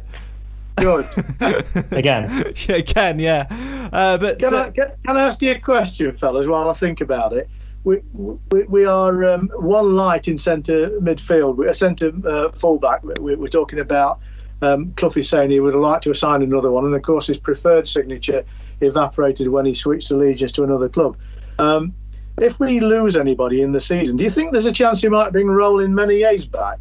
Good. 0.77 1.09
Again. 1.91 2.55
yeah, 2.69 2.77
again, 2.77 3.19
yeah. 3.19 3.47
Uh, 3.97 4.19
but 4.19 4.39
can, 4.39 4.53
uh, 4.53 4.59
I, 4.59 4.71
can, 4.71 4.93
can, 5.07 5.17
I 5.17 5.23
ask 5.25 5.41
you 5.41 5.53
a 5.53 5.59
question, 5.59 6.13
fellas, 6.13 6.47
while 6.47 6.69
I 6.69 6.75
think 6.75 7.01
about 7.01 7.33
it? 7.33 7.49
We 7.85 8.03
we, 8.13 8.65
we 8.65 8.85
are 8.85 9.25
um, 9.25 9.49
one 9.55 9.97
light 9.97 10.29
in 10.29 10.39
centre 10.39 10.91
midfield. 11.01 11.57
We're 11.57 11.73
centre 11.73 12.13
uh, 12.27 12.51
fullback. 12.51 13.03
We're, 13.05 13.39
we're 13.39 13.49
talking 13.49 13.79
about 13.79 14.21
um, 14.61 14.93
Cloughie 14.99 15.23
saying 15.23 15.51
he 15.51 15.61
would 15.61 15.73
have 15.73 15.83
liked 15.83 16.05
to 16.05 16.11
assign 16.11 16.43
another 16.43 16.71
one, 16.71 16.85
and 16.85 16.95
of 16.95 17.01
course 17.01 17.29
his 17.29 17.39
preferred 17.39 17.89
signature 17.89 18.45
evaporated 18.83 19.49
when 19.49 19.65
he 19.65 19.73
switched 19.73 20.11
allegiance 20.11 20.53
to 20.53 20.63
another 20.63 20.91
club. 20.91 21.17
Um, 21.59 21.95
if 22.37 22.61
we 22.61 22.81
lose 22.81 23.17
anybody 23.17 23.63
in 23.63 23.73
the 23.73 23.81
season, 23.81 24.19
do 24.19 24.25
you 24.25 24.31
think 24.31 24.53
there's 24.53 24.67
a 24.67 24.73
chance 24.73 25.01
he 25.01 25.09
might 25.09 25.33
bring 25.33 25.47
Rollin 25.47 25.95
Menayese 25.95 26.51
back? 26.51 26.79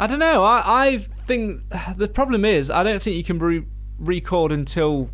I 0.00 0.08
don't 0.08 0.18
know. 0.18 0.42
I, 0.42 0.62
I 0.66 0.98
think 0.98 1.62
the 1.96 2.08
problem 2.08 2.44
is 2.44 2.68
I 2.68 2.82
don't 2.82 3.00
think 3.00 3.14
you 3.14 3.22
can 3.22 3.38
re- 3.38 3.66
record 4.00 4.50
until 4.50 5.10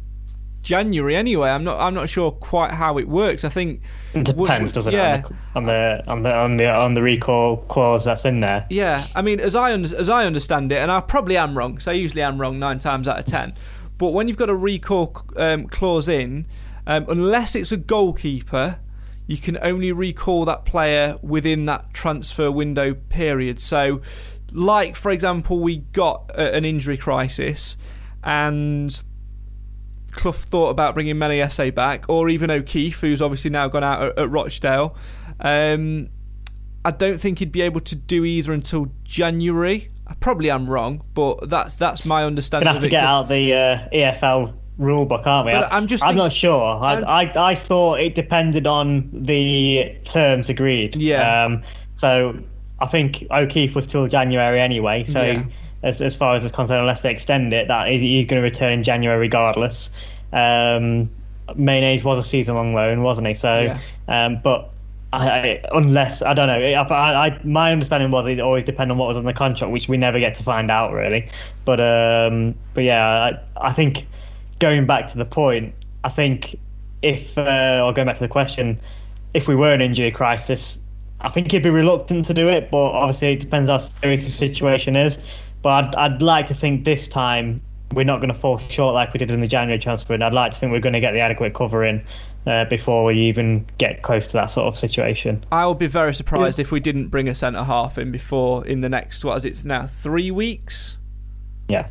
January 0.67 1.15
anyway. 1.15 1.49
I'm 1.49 1.63
not. 1.63 1.79
I'm 1.81 1.95
not 1.95 2.09
sure 2.09 2.33
quite 2.33 2.73
how 2.73 2.99
it 2.99 3.07
works. 3.07 3.45
I 3.45 3.49
think 3.49 3.83
it 4.15 4.25
depends, 4.25 4.73
doesn't 4.73 4.93
yeah. 4.93 5.21
it, 5.21 5.27
on 5.55 5.65
the 5.65 6.03
on 6.09 6.25
the 6.25 6.35
on 6.35 6.57
the 6.57 6.69
on 6.69 6.95
the 6.95 7.03
recall 7.03 7.59
clause 7.69 8.05
that's 8.05 8.25
in 8.25 8.41
there. 8.41 8.67
Yeah, 8.69 9.07
I 9.15 9.23
mean, 9.23 9.39
as 9.39 9.55
I 9.55 9.71
as 9.71 10.11
I 10.11 10.27
understand 10.27 10.73
it, 10.73 10.79
and 10.79 10.91
I 10.91 11.01
probably 11.01 11.37
am 11.37 11.57
wrong, 11.57 11.75
because 11.75 11.87
I 11.87 11.93
usually 11.93 12.23
am 12.23 12.41
wrong 12.41 12.59
nine 12.59 12.81
times 12.81 13.07
out 13.07 13.21
of 13.21 13.25
ten. 13.27 13.55
But 13.97 14.09
when 14.09 14.27
you've 14.27 14.37
got 14.37 14.51
a 14.51 14.57
recall 14.57 15.17
um, 15.37 15.69
clause 15.69 16.09
in, 16.09 16.47
um, 16.85 17.07
unless 17.09 17.55
it's 17.55 17.71
a 17.71 17.77
goalkeeper, 17.77 18.81
you 19.29 19.37
can 19.37 19.57
only 19.63 19.93
recall 19.93 20.45
that 20.47 20.65
player 20.65 21.17
within 21.23 21.67
that 21.67 21.95
transfer 21.95 22.51
window 22.51 22.93
period. 22.93 23.61
So 23.61 24.03
like 24.51 24.97
for 24.97 25.13
example, 25.13 25.61
we 25.61 25.77
got 25.77 26.33
an 26.35 26.65
injury 26.65 26.97
crisis, 26.97 27.77
and 28.25 29.01
Clough 30.17 30.33
thought 30.33 30.71
about 30.71 30.95
bringing 30.95 31.17
Menayese 31.17 31.75
back, 31.75 32.05
or 32.09 32.29
even 32.29 32.51
O'Keeffe, 32.51 33.01
who's 33.01 33.23
obviously 33.23 33.51
now 33.51 33.69
gone 33.69 33.85
out 33.85 34.03
at, 34.03 34.19
at 34.19 34.31
Rochdale. 34.31 34.97
Um, 35.41 36.09
I 36.85 36.91
don't 36.91 37.19
think 37.19 37.39
he'd 37.39 37.53
be 37.53 37.63
able 37.63 37.81
to 37.81 37.95
do 37.95 38.25
either 38.25 38.53
until 38.53 38.91
January. 39.05 39.91
I 40.07 40.15
probably 40.15 40.51
am 40.51 40.69
wrong, 40.69 41.03
but 41.15 41.51
that's 41.51 41.79
that's 41.79 42.05
my 42.05 42.25
understanding. 42.25 42.67
Gonna 42.67 42.75
have 42.75 42.83
to 42.83 42.89
get 42.89 43.05
out 43.05 43.29
the 43.29 43.53
uh, 43.53 43.89
EFL 43.93 44.55
rule 44.79 45.05
book, 45.05 45.27
aren't 45.27 45.47
we? 45.47 45.53
I'm 45.53 45.87
just. 45.87 46.05
I'm 46.05 46.17
not 46.17 46.33
sure. 46.33 46.63
I, 46.63 47.01
I, 47.01 47.51
I 47.51 47.55
thought 47.55 48.01
it 48.01 48.15
depended 48.15 48.67
on 48.67 49.11
the 49.13 49.97
terms 50.05 50.49
agreed. 50.49 50.97
Yeah. 50.97 51.45
Um, 51.45 51.63
so 51.97 52.39
I 52.79 52.87
think 52.87 53.27
O'Keeffe 53.31 53.75
was 53.75 53.87
till 53.87 54.07
January 54.07 54.61
anyway. 54.61 55.05
So 55.05 55.23
yeah. 55.23 55.45
As 55.87 56.03
as 56.03 56.17
far 56.17 56.35
as 56.35 56.45
it's 56.45 56.55
concerned, 56.55 56.81
unless 56.81 57.03
they 57.03 57.13
extend 57.13 57.53
it, 57.53 57.69
that 57.69 57.89
he's 57.89 58.27
going 58.27 58.43
to 58.43 58.45
return 58.45 58.73
in 58.73 58.83
January 58.83 59.19
regardless. 59.19 59.89
Um, 60.33 61.09
Menayese 61.55 62.03
was 62.03 62.19
a 62.19 62.23
season-long 62.23 62.73
loan, 62.73 63.03
wasn't 63.03 63.29
he? 63.29 63.35
So, 63.35 63.61
yeah. 63.61 63.79
um, 64.09 64.41
but 64.43 64.71
I, 65.13 65.29
I, 65.29 65.63
unless 65.73 66.23
I 66.23 66.35
don't 66.35 66.49
know, 66.49 66.59
I, 66.59 67.29
I, 67.29 67.41
my 67.45 67.71
understanding 67.71 68.11
was 68.11 68.27
it 68.27 68.41
always 68.41 68.65
depended 68.65 68.93
on 68.93 68.99
what 68.99 69.09
was 69.09 69.17
on 69.17 69.25
the 69.25 69.33
contract, 69.33 69.73
which 69.73 69.89
we 69.89 69.97
never 69.97 70.19
get 70.19 70.35
to 70.35 70.43
find 70.43 70.71
out 70.71 70.93
really. 70.93 71.29
But 71.65 71.81
um, 71.81 72.57
but 72.75 72.85
yeah, 72.85 73.07
I, 73.07 73.69
I 73.69 73.73
think 73.73 74.07
going 74.59 74.87
back 74.87 75.07
to 75.09 75.19
the 75.19 75.25
point, 75.25 75.73
I 76.03 76.09
think 76.09 76.57
if 77.03 77.39
uh, 77.39 77.83
or 77.85 77.93
going 77.93 78.07
back 78.07 78.17
to 78.17 78.25
the 78.25 78.29
question, 78.29 78.81
if 79.35 79.47
we 79.47 79.55
were 79.55 79.73
an 79.73 79.81
injury 79.81 80.11
crisis, 80.11 80.79
I 81.21 81.31
think 81.31 81.53
he'd 81.53 81.63
be 81.63 81.71
reluctant 81.71 82.25
to 82.27 82.35
do 82.35 82.49
it, 82.49 82.71
but 82.71 82.79
obviously 82.79 83.33
it 83.33 83.41
depends 83.41 83.71
how 83.71 83.79
serious 83.79 84.25
the 84.25 84.33
situation 84.33 84.97
is. 84.97 85.19
But 85.67 85.85
I'd, 85.85 85.95
I'd 85.97 86.23
like 86.23 86.47
to 86.47 86.55
think 86.55 86.85
this 86.85 87.09
time 87.09 87.61
we're 87.93 88.05
not 88.05 88.19
going 88.19 88.33
to 88.33 88.39
fall 88.39 88.57
short 88.57 88.95
like 88.95 89.13
we 89.13 89.19
did 89.19 89.33
in 89.33 89.41
the 89.41 89.49
January 89.49 89.81
transfer, 89.81 90.15
and 90.15 90.23
I'd 90.23 90.33
like 90.33 90.53
to 90.53 90.61
think 90.61 90.71
we're 90.71 90.79
going 90.79 90.93
to 90.93 91.01
get 91.01 91.11
the 91.11 91.19
adequate 91.19 91.55
cover 91.55 91.83
in 91.83 92.05
uh, 92.47 92.67
before 92.67 93.05
we 93.05 93.19
even 93.23 93.67
get 93.77 94.03
close 94.03 94.29
to 94.29 94.35
that 94.35 94.47
sort 94.47 94.69
of 94.69 94.79
situation. 94.79 95.45
I 95.51 95.67
would 95.67 95.81
be 95.81 95.89
very 95.89 96.15
surprised 96.15 96.61
yeah. 96.61 96.63
if 96.67 96.71
we 96.71 96.79
didn't 96.79 97.09
bring 97.09 97.27
a 97.27 97.35
centre 97.35 97.65
half 97.65 97.99
in 97.99 98.13
before 98.13 98.65
in 98.65 98.81
the 98.81 98.89
next 98.89 99.25
what 99.25 99.39
is 99.39 99.45
it 99.45 99.65
now 99.65 99.89
three 99.89 100.31
weeks? 100.31 101.01
Yeah. 101.67 101.89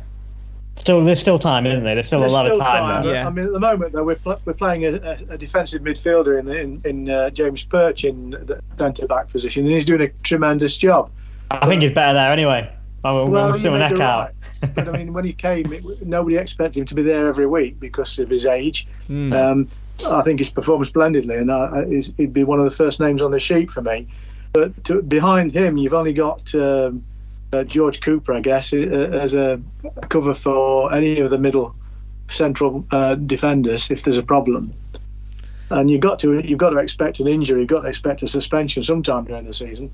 Still, 0.76 1.04
there's 1.04 1.20
still 1.20 1.38
time, 1.38 1.66
isn't 1.66 1.84
there? 1.84 1.96
There's 1.96 2.06
still 2.06 2.20
there's 2.20 2.32
a 2.32 2.34
lot 2.34 2.46
still 2.46 2.62
of 2.62 2.66
time. 2.66 3.02
time. 3.02 3.14
Yeah. 3.14 3.26
I 3.26 3.30
mean, 3.30 3.44
at 3.44 3.52
the 3.52 3.60
moment, 3.60 3.92
though, 3.92 4.04
we're, 4.04 4.14
pl- 4.14 4.40
we're 4.46 4.54
playing 4.54 4.86
a, 4.86 5.18
a, 5.28 5.36
defensive 5.36 5.82
midfielder 5.82 6.38
in 6.38 6.46
the, 6.46 6.58
in, 6.58 6.80
in 6.86 7.10
uh, 7.10 7.28
James 7.28 7.62
Perch 7.62 8.06
in 8.06 8.30
the 8.30 8.58
centre 8.78 9.06
back 9.06 9.28
position, 9.28 9.66
and 9.66 9.74
he's 9.74 9.84
doing 9.84 10.00
a 10.00 10.08
tremendous 10.22 10.78
job. 10.78 11.10
I 11.50 11.66
think 11.66 11.82
he's 11.82 11.90
better 11.90 12.14
there 12.14 12.32
anyway. 12.32 12.72
We'll, 13.12 13.26
well, 13.26 13.52
we'll 13.52 13.72
my 13.72 13.78
neck 13.78 13.98
out. 14.00 14.32
Right. 14.62 14.74
but 14.74 14.88
I 14.88 14.96
mean, 14.96 15.12
when 15.12 15.24
he 15.24 15.32
came, 15.32 15.72
it, 15.72 16.06
nobody 16.06 16.36
expected 16.36 16.80
him 16.80 16.86
to 16.86 16.94
be 16.94 17.02
there 17.02 17.28
every 17.28 17.46
week 17.46 17.78
because 17.80 18.18
of 18.18 18.30
his 18.30 18.46
age. 18.46 18.86
Mm. 19.08 19.32
Um, 19.32 19.68
I 20.06 20.22
think 20.22 20.40
he's 20.40 20.50
performed 20.50 20.86
splendidly, 20.86 21.36
and 21.36 21.50
uh, 21.50 21.84
he'd 21.84 22.32
be 22.32 22.44
one 22.44 22.58
of 22.58 22.64
the 22.64 22.76
first 22.76 23.00
names 23.00 23.22
on 23.22 23.30
the 23.30 23.38
sheet 23.38 23.70
for 23.70 23.82
me. 23.82 24.06
But 24.52 24.84
to, 24.84 25.02
behind 25.02 25.52
him, 25.52 25.76
you've 25.76 25.94
only 25.94 26.12
got. 26.12 26.54
Um, 26.54 27.04
uh, 27.52 27.62
George 27.62 28.00
Cooper, 28.00 28.34
I 28.34 28.40
guess, 28.40 28.72
uh, 28.72 28.76
as 28.76 29.34
a 29.34 29.60
cover 30.08 30.34
for 30.34 30.92
any 30.92 31.20
of 31.20 31.30
the 31.30 31.38
middle 31.38 31.74
central 32.28 32.84
uh, 32.90 33.14
defenders 33.14 33.90
if 33.90 34.02
there's 34.02 34.18
a 34.18 34.22
problem. 34.22 34.72
And 35.70 35.90
you've 35.90 36.00
got 36.00 36.20
to 36.20 36.40
you've 36.46 36.58
got 36.58 36.70
to 36.70 36.78
expect 36.78 37.18
an 37.20 37.26
injury, 37.26 37.60
you've 37.60 37.68
got 37.68 37.82
to 37.82 37.88
expect 37.88 38.22
a 38.22 38.28
suspension 38.28 38.82
sometime 38.82 39.24
during 39.24 39.46
the 39.46 39.54
season. 39.54 39.90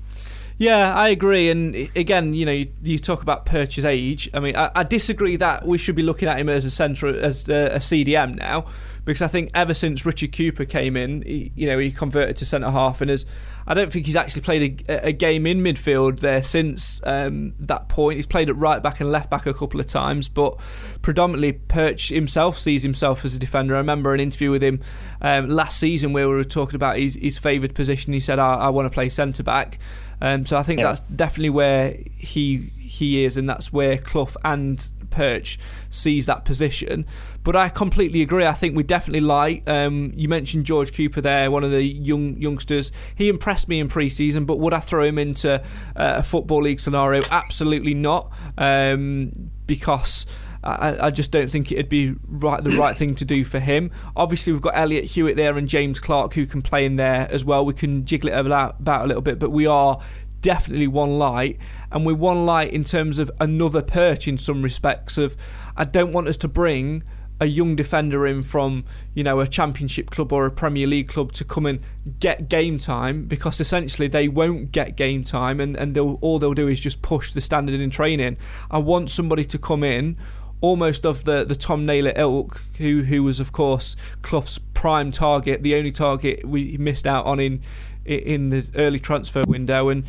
Yeah, 0.57 0.93
I 0.93 1.09
agree. 1.09 1.49
And 1.49 1.75
again, 1.95 2.33
you 2.33 2.45
know, 2.45 2.51
you, 2.51 2.71
you 2.83 2.99
talk 2.99 3.21
about 3.21 3.45
Perch's 3.45 3.85
age. 3.85 4.29
I 4.33 4.39
mean, 4.39 4.55
I, 4.55 4.71
I, 4.75 4.83
disagree 4.83 5.35
that 5.37 5.65
we 5.65 5.77
should 5.77 5.95
be 5.95 6.03
looking 6.03 6.27
at 6.27 6.37
him 6.37 6.47
as 6.47 6.63
a 6.63 6.71
centre, 6.71 7.07
as 7.07 7.49
a, 7.49 7.71
a 7.73 7.77
CDM 7.77 8.35
now, 8.35 8.65
because 9.03 9.21
I 9.21 9.27
think 9.27 9.49
ever 9.53 9.73
since 9.73 10.05
Richard 10.05 10.31
Cooper 10.31 10.65
came 10.65 10.95
in, 10.95 11.23
he, 11.23 11.51
you 11.55 11.67
know, 11.67 11.79
he 11.79 11.91
converted 11.91 12.37
to 12.37 12.45
centre 12.45 12.69
half 12.69 13.01
and 13.01 13.09
as 13.09 13.25
I 13.65 13.73
don't 13.73 13.91
think 13.91 14.05
he's 14.05 14.15
actually 14.15 14.41
played 14.41 14.83
a, 14.89 15.07
a 15.07 15.11
game 15.11 15.47
in 15.47 15.63
midfield 15.63 16.19
there 16.19 16.41
since 16.43 17.01
um, 17.05 17.53
that 17.59 17.87
point. 17.87 18.17
He's 18.17 18.27
played 18.27 18.49
at 18.49 18.57
right 18.57 18.83
back 18.83 18.99
and 18.99 19.09
left 19.09 19.29
back 19.29 19.45
a 19.45 19.53
couple 19.53 19.79
of 19.79 19.87
times, 19.87 20.27
but 20.27 20.59
predominantly 21.01 21.53
Perch 21.53 22.09
himself 22.09 22.57
sees 22.57 22.83
himself 22.83 23.23
as 23.23 23.35
a 23.35 23.39
defender. 23.39 23.75
I 23.75 23.77
remember 23.77 24.13
an 24.13 24.19
interview 24.19 24.51
with 24.51 24.61
him 24.61 24.81
um, 25.21 25.47
last 25.47 25.79
season 25.79 26.11
where 26.13 26.27
we 26.27 26.35
were 26.35 26.43
talking 26.43 26.75
about 26.75 26.97
his, 26.97 27.15
his 27.15 27.37
favoured 27.37 27.73
position. 27.73 28.11
He 28.11 28.19
said, 28.19 28.37
I, 28.37 28.55
I 28.55 28.69
want 28.69 28.85
to 28.85 28.89
play 28.89 29.09
centre 29.09 29.43
back. 29.43 29.79
Um, 30.21 30.45
so 30.45 30.57
I 30.57 30.63
think 30.63 30.79
yeah. 30.79 30.87
that's 30.87 31.01
definitely 31.01 31.49
where 31.51 31.97
he 32.17 32.71
he 32.77 33.25
is, 33.25 33.37
and 33.37 33.49
that's 33.49 33.73
where 33.73 33.97
Clough 33.97 34.35
and 34.43 34.89
Perch 35.09 35.59
sees 35.89 36.25
that 36.25 36.43
position. 36.43 37.05
But 37.43 37.55
I 37.55 37.69
completely 37.69 38.21
agree. 38.21 38.45
I 38.45 38.53
think 38.53 38.75
we 38.75 38.83
definitely 38.83 39.21
like. 39.21 39.69
Um, 39.69 40.13
you 40.15 40.27
mentioned 40.29 40.65
George 40.65 40.93
Cooper 40.93 41.21
there, 41.21 41.51
one 41.51 41.63
of 41.63 41.71
the 41.71 41.83
young 41.83 42.37
youngsters. 42.37 42.91
He 43.15 43.29
impressed 43.29 43.67
me 43.67 43.79
in 43.79 43.87
pre-season, 43.87 44.45
but 44.45 44.59
would 44.59 44.73
I 44.73 44.79
throw 44.79 45.03
him 45.03 45.17
into 45.17 45.55
uh, 45.55 45.61
a 45.95 46.23
football 46.23 46.61
league 46.61 46.79
scenario? 46.79 47.21
Absolutely 47.31 47.93
not, 47.93 48.31
um, 48.57 49.51
because. 49.67 50.25
I, 50.63 51.07
I, 51.07 51.11
just 51.11 51.31
don't 51.31 51.51
think 51.51 51.71
it'd 51.71 51.89
be 51.89 52.15
right 52.27 52.63
the 52.63 52.77
right 52.77 52.95
thing 52.97 53.15
to 53.15 53.25
do 53.25 53.43
for 53.43 53.59
him. 53.59 53.91
Obviously, 54.15 54.53
we've 54.53 54.61
got 54.61 54.77
Elliott 54.77 55.05
Hewitt 55.05 55.35
there 55.35 55.57
and 55.57 55.67
James 55.67 55.99
Clark 55.99 56.33
who 56.33 56.45
can 56.45 56.61
play 56.61 56.85
in 56.85 56.95
there 56.95 57.27
as 57.29 57.43
well. 57.43 57.65
We 57.65 57.73
can 57.73 58.05
jiggle 58.05 58.29
it 58.29 58.33
about, 58.33 58.75
a 58.79 59.05
little 59.05 59.21
bit, 59.21 59.39
but 59.39 59.51
we 59.51 59.67
are 59.67 59.99
definitely 60.41 60.87
one 60.87 61.17
light, 61.17 61.59
and 61.91 62.05
we're 62.05 62.15
one 62.15 62.45
light 62.45 62.71
in 62.71 62.83
terms 62.83 63.19
of 63.19 63.29
another 63.39 63.81
perch 63.81 64.27
in 64.27 64.37
some 64.37 64.61
respects. 64.61 65.17
Of 65.17 65.35
I 65.75 65.83
don't 65.83 66.13
want 66.13 66.27
us 66.27 66.37
to 66.37 66.47
bring 66.47 67.03
a 67.39 67.45
young 67.45 67.75
defender 67.75 68.25
in 68.25 68.41
from 68.41 68.85
you 69.13 69.23
know 69.23 69.39
a 69.41 69.47
championship 69.47 70.09
club 70.11 70.31
or 70.31 70.45
a 70.45 70.51
Premier 70.51 70.87
League 70.87 71.09
club 71.09 71.33
to 71.33 71.43
come 71.43 71.65
and 71.65 71.79
get 72.19 72.47
game 72.47 72.77
time 72.77 73.25
because 73.25 73.59
essentially 73.59 74.07
they 74.07 74.29
won't 74.29 74.71
get 74.71 74.95
game 74.95 75.23
time 75.23 75.59
and, 75.59 75.75
and 75.75 75.95
they'll, 75.95 76.17
all 76.21 76.39
they'll 76.39 76.53
do 76.53 76.67
is 76.67 76.79
just 76.79 77.01
push 77.01 77.33
the 77.33 77.41
standard 77.41 77.79
in 77.79 77.89
training. 77.89 78.37
I 78.71 78.77
want 78.77 79.09
somebody 79.09 79.43
to 79.45 79.57
come 79.57 79.83
in 79.83 80.17
almost 80.63 81.05
of 81.05 81.25
the, 81.25 81.43
the 81.43 81.55
Tom 81.55 81.85
Naylor 81.85 82.13
ilk, 82.15 82.63
who 82.77 83.03
who 83.03 83.21
was 83.21 83.39
of 83.39 83.51
course 83.51 83.95
Clough's 84.23 84.57
prime 84.73 85.11
target, 85.11 85.61
the 85.61 85.75
only 85.75 85.91
target 85.91 86.43
we 86.45 86.77
missed 86.77 87.05
out 87.05 87.25
on 87.25 87.39
in 87.39 87.61
in 88.05 88.49
the 88.49 88.67
early 88.75 88.99
transfer 88.99 89.43
window, 89.45 89.89
and 89.89 90.05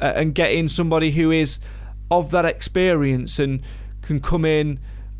uh, 0.00 0.12
and 0.14 0.34
get 0.34 0.52
in 0.52 0.68
somebody 0.68 1.10
who 1.10 1.30
is 1.30 1.58
of 2.10 2.30
that 2.30 2.44
experience 2.44 3.38
and 3.38 3.60
can 4.00 4.20
come 4.20 4.44
in, 4.44 4.78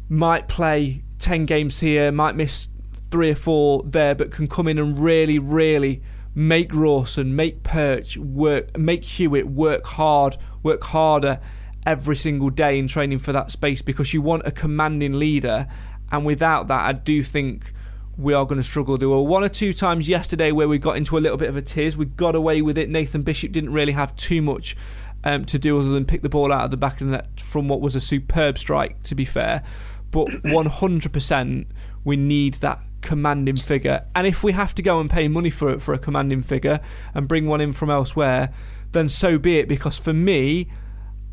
might 0.09 0.47
play 0.47 1.03
10 1.19 1.47
games 1.47 1.81
here, 1.81 2.13
might 2.13 2.37
miss 2.37 2.69
three 3.11 3.31
or 3.31 3.35
four 3.35 3.83
there, 3.85 4.15
but 4.15 4.31
can 4.31 4.47
come 4.47 4.69
in 4.69 4.79
and 4.79 5.01
really, 5.01 5.39
really 5.41 6.01
make 6.35 6.73
Rawson, 6.73 7.35
make 7.35 7.65
Perch 7.65 8.17
work, 8.17 8.79
make 8.79 9.03
Hewitt 9.03 9.47
work 9.47 9.87
hard, 9.87 10.37
work 10.63 10.85
harder 10.85 11.41
every 11.87 12.17
single 12.17 12.51
day 12.51 12.79
in 12.79 12.89
training 12.89 13.21
for 13.21 13.33
that 13.33 13.53
space 13.53 13.81
because 13.81 14.13
you 14.13 14.21
want 14.21 14.43
a 14.45 14.51
commanding 14.51 15.19
leader. 15.19 15.69
And 16.13 16.27
without 16.27 16.69
that, 16.69 16.81
I 16.81 16.93
do 16.93 17.23
think 17.23 17.73
we 18.19 18.35
are 18.35 18.45
going 18.45 18.61
to 18.61 18.67
struggle. 18.67 18.99
There 18.99 19.09
were 19.09 19.23
one 19.23 19.45
or 19.45 19.49
two 19.49 19.73
times 19.73 20.09
yesterday 20.09 20.51
where 20.51 20.69
we 20.69 20.79
got 20.79 20.97
into 20.97 21.17
a 21.17 21.21
little 21.21 21.39
bit 21.39 21.49
of 21.49 21.57
a 21.57 21.63
tears. 21.63 21.97
We 21.97 22.07
got 22.07 22.35
away 22.35 22.61
with 22.61 22.77
it. 22.77 22.91
Nathan 22.91 23.23
Bishop 23.23 23.53
didn't 23.53 23.73
really 23.73 23.93
have 23.93 24.15
too 24.17 24.43
much 24.43 24.77
um, 25.25 25.45
to 25.47 25.59
do 25.59 25.79
other 25.79 25.91
than 25.91 26.05
pick 26.05 26.23
the 26.23 26.29
ball 26.29 26.53
out 26.53 26.65
of 26.65 26.71
the 26.71 26.77
back 26.77 27.01
of 27.01 27.07
the 27.07 27.13
net 27.13 27.41
from 27.41 27.69
what 27.69 27.81
was 27.81 27.95
a 27.95 28.01
superb 28.01 28.59
strike, 28.59 29.03
to 29.05 29.15
be 29.15 29.25
fair. 29.25 29.63
But 30.11 30.27
100%, 30.45 31.67
we 32.05 32.17
need 32.17 32.55
that 32.55 32.81
commanding 33.01 33.57
figure. 33.57 34.05
And 34.15 34.27
if 34.27 34.43
we 34.43 34.53
have 34.53 34.75
to 34.77 34.83
go 34.83 34.99
and 34.99 35.11
pay 35.11 35.29
money 35.29 35.51
for 35.51 35.71
it 35.71 35.83
for 35.83 35.95
a 35.95 35.99
commanding 35.99 36.43
figure 36.43 36.81
and 37.15 37.29
bring 37.29 37.47
one 37.47 37.61
in 37.61 37.73
from 37.73 37.91
elsewhere, 37.91 38.53
then 38.93 39.09
so 39.09 39.39
be 39.39 39.59
it. 39.59 39.69
Because 39.69 39.99
for 39.99 40.13
me, 40.13 40.69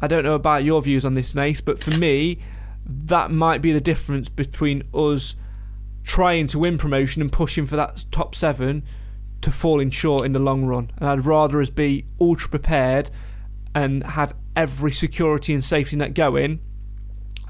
I 0.03 0.07
don't 0.07 0.25
know 0.25 0.35
about 0.35 0.65
your 0.65 0.81
views 0.81 1.05
on 1.05 1.13
this, 1.13 1.33
Nath, 1.33 1.63
but 1.63 1.81
for 1.81 1.91
me, 1.91 2.39
that 2.85 3.31
might 3.31 3.61
be 3.61 3.71
the 3.71 3.79
difference 3.79 4.27
between 4.27 4.83
us 4.93 5.37
trying 6.03 6.45
to 6.47 6.59
win 6.59 6.77
promotion 6.77 7.21
and 7.21 7.31
pushing 7.31 7.65
for 7.65 7.77
that 7.77 8.03
top 8.11 8.35
seven 8.35 8.83
to 9.39 9.49
falling 9.49 9.89
short 9.91 10.25
in 10.25 10.33
the 10.33 10.39
long 10.39 10.65
run. 10.65 10.91
And 10.97 11.07
I'd 11.07 11.25
rather 11.25 11.61
us 11.61 11.69
be 11.69 12.03
ultra 12.19 12.49
prepared 12.49 13.11
and 13.73 14.03
have 14.03 14.35
every 14.57 14.91
security 14.91 15.53
and 15.53 15.63
safety 15.63 15.95
net 15.95 16.13
going 16.13 16.59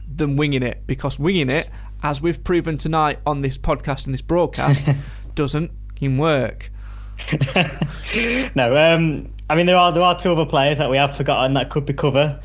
than 0.07 0.35
winging 0.35 0.61
it 0.61 0.85
because 0.85 1.17
winging 1.17 1.49
it, 1.49 1.71
as 2.03 2.21
we've 2.21 2.43
proven 2.43 2.77
tonight 2.77 3.17
on 3.25 3.41
this 3.41 3.57
podcast 3.57 4.05
and 4.05 4.13
this 4.13 4.21
broadcast, 4.21 4.89
doesn't 5.33 5.71
work. 5.99 6.69
no, 8.55 8.77
um, 8.77 9.32
I 9.49 9.55
mean 9.55 9.65
there 9.65 9.77
are 9.77 9.91
there 9.91 10.03
are 10.03 10.17
two 10.17 10.31
other 10.31 10.45
players 10.45 10.77
that 10.77 10.89
we 10.89 10.97
have 10.97 11.15
forgotten 11.15 11.53
that 11.53 11.69
could 11.69 11.85
be 11.85 11.93
cover. 11.93 12.39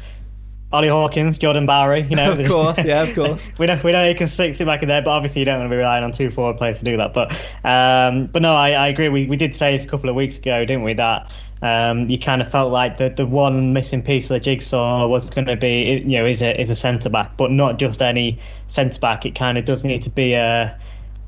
Ollie 0.71 0.89
Hawkins, 0.89 1.39
Jordan 1.39 1.65
Bowery, 1.65 2.03
you 2.03 2.15
know. 2.15 2.33
of 2.39 2.47
course, 2.47 2.85
yeah, 2.85 3.03
of 3.03 3.15
course. 3.15 3.51
we 3.59 3.67
know 3.67 3.81
we 3.83 3.93
know 3.93 4.07
you 4.07 4.15
can 4.15 4.29
stick 4.29 4.61
it 4.61 4.65
back 4.67 4.83
in 4.83 4.89
there, 4.89 5.01
but 5.01 5.11
obviously 5.13 5.41
you 5.41 5.47
don't 5.47 5.61
want 5.61 5.71
to 5.71 5.73
be 5.73 5.79
relying 5.79 6.05
on 6.05 6.13
two 6.13 6.31
forward 6.31 6.59
players 6.59 6.81
to 6.81 6.85
do 6.85 6.99
that. 6.99 7.15
But 7.15 7.33
um, 7.65 8.27
but 8.27 8.43
no, 8.43 8.55
I, 8.55 8.73
I 8.73 8.89
agree. 8.89 9.09
We 9.09 9.27
we 9.27 9.37
did 9.37 9.57
say 9.57 9.75
this 9.75 9.85
a 9.85 9.89
couple 9.89 10.11
of 10.11 10.17
weeks 10.17 10.37
ago, 10.37 10.67
didn't 10.67 10.83
we, 10.83 10.93
that 10.95 11.31
um, 11.63 12.11
you 12.11 12.19
kind 12.19 12.43
of 12.43 12.51
felt 12.51 12.71
like 12.71 12.99
the 12.99 13.09
the 13.09 13.25
one 13.25 13.73
missing 13.73 14.03
piece 14.03 14.25
of 14.27 14.35
the 14.35 14.41
jigsaw 14.41 15.07
was 15.07 15.31
going 15.31 15.47
to 15.47 15.57
be 15.57 16.03
you 16.05 16.19
know 16.19 16.27
is 16.27 16.43
a 16.43 16.61
is 16.61 16.69
a 16.69 16.77
centre 16.77 17.09
back, 17.09 17.39
but 17.39 17.51
not 17.51 17.79
just 17.79 18.03
any 18.03 18.39
centre 18.67 19.01
back. 19.01 19.25
It 19.25 19.35
kind 19.35 19.57
of 19.57 19.65
does 19.65 19.85
need 19.85 20.03
to 20.03 20.11
be 20.11 20.35
a 20.35 20.79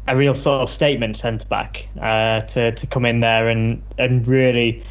a 0.07 0.17
real 0.17 0.35
sort 0.35 0.61
of 0.61 0.69
statement 0.69 1.17
centre 1.17 1.49
back 1.49 1.89
uh, 1.99 2.41
to 2.41 2.73
to 2.73 2.87
come 2.87 3.07
in 3.07 3.21
there 3.21 3.49
and 3.49 3.83
and 3.97 4.27
really 4.27 4.83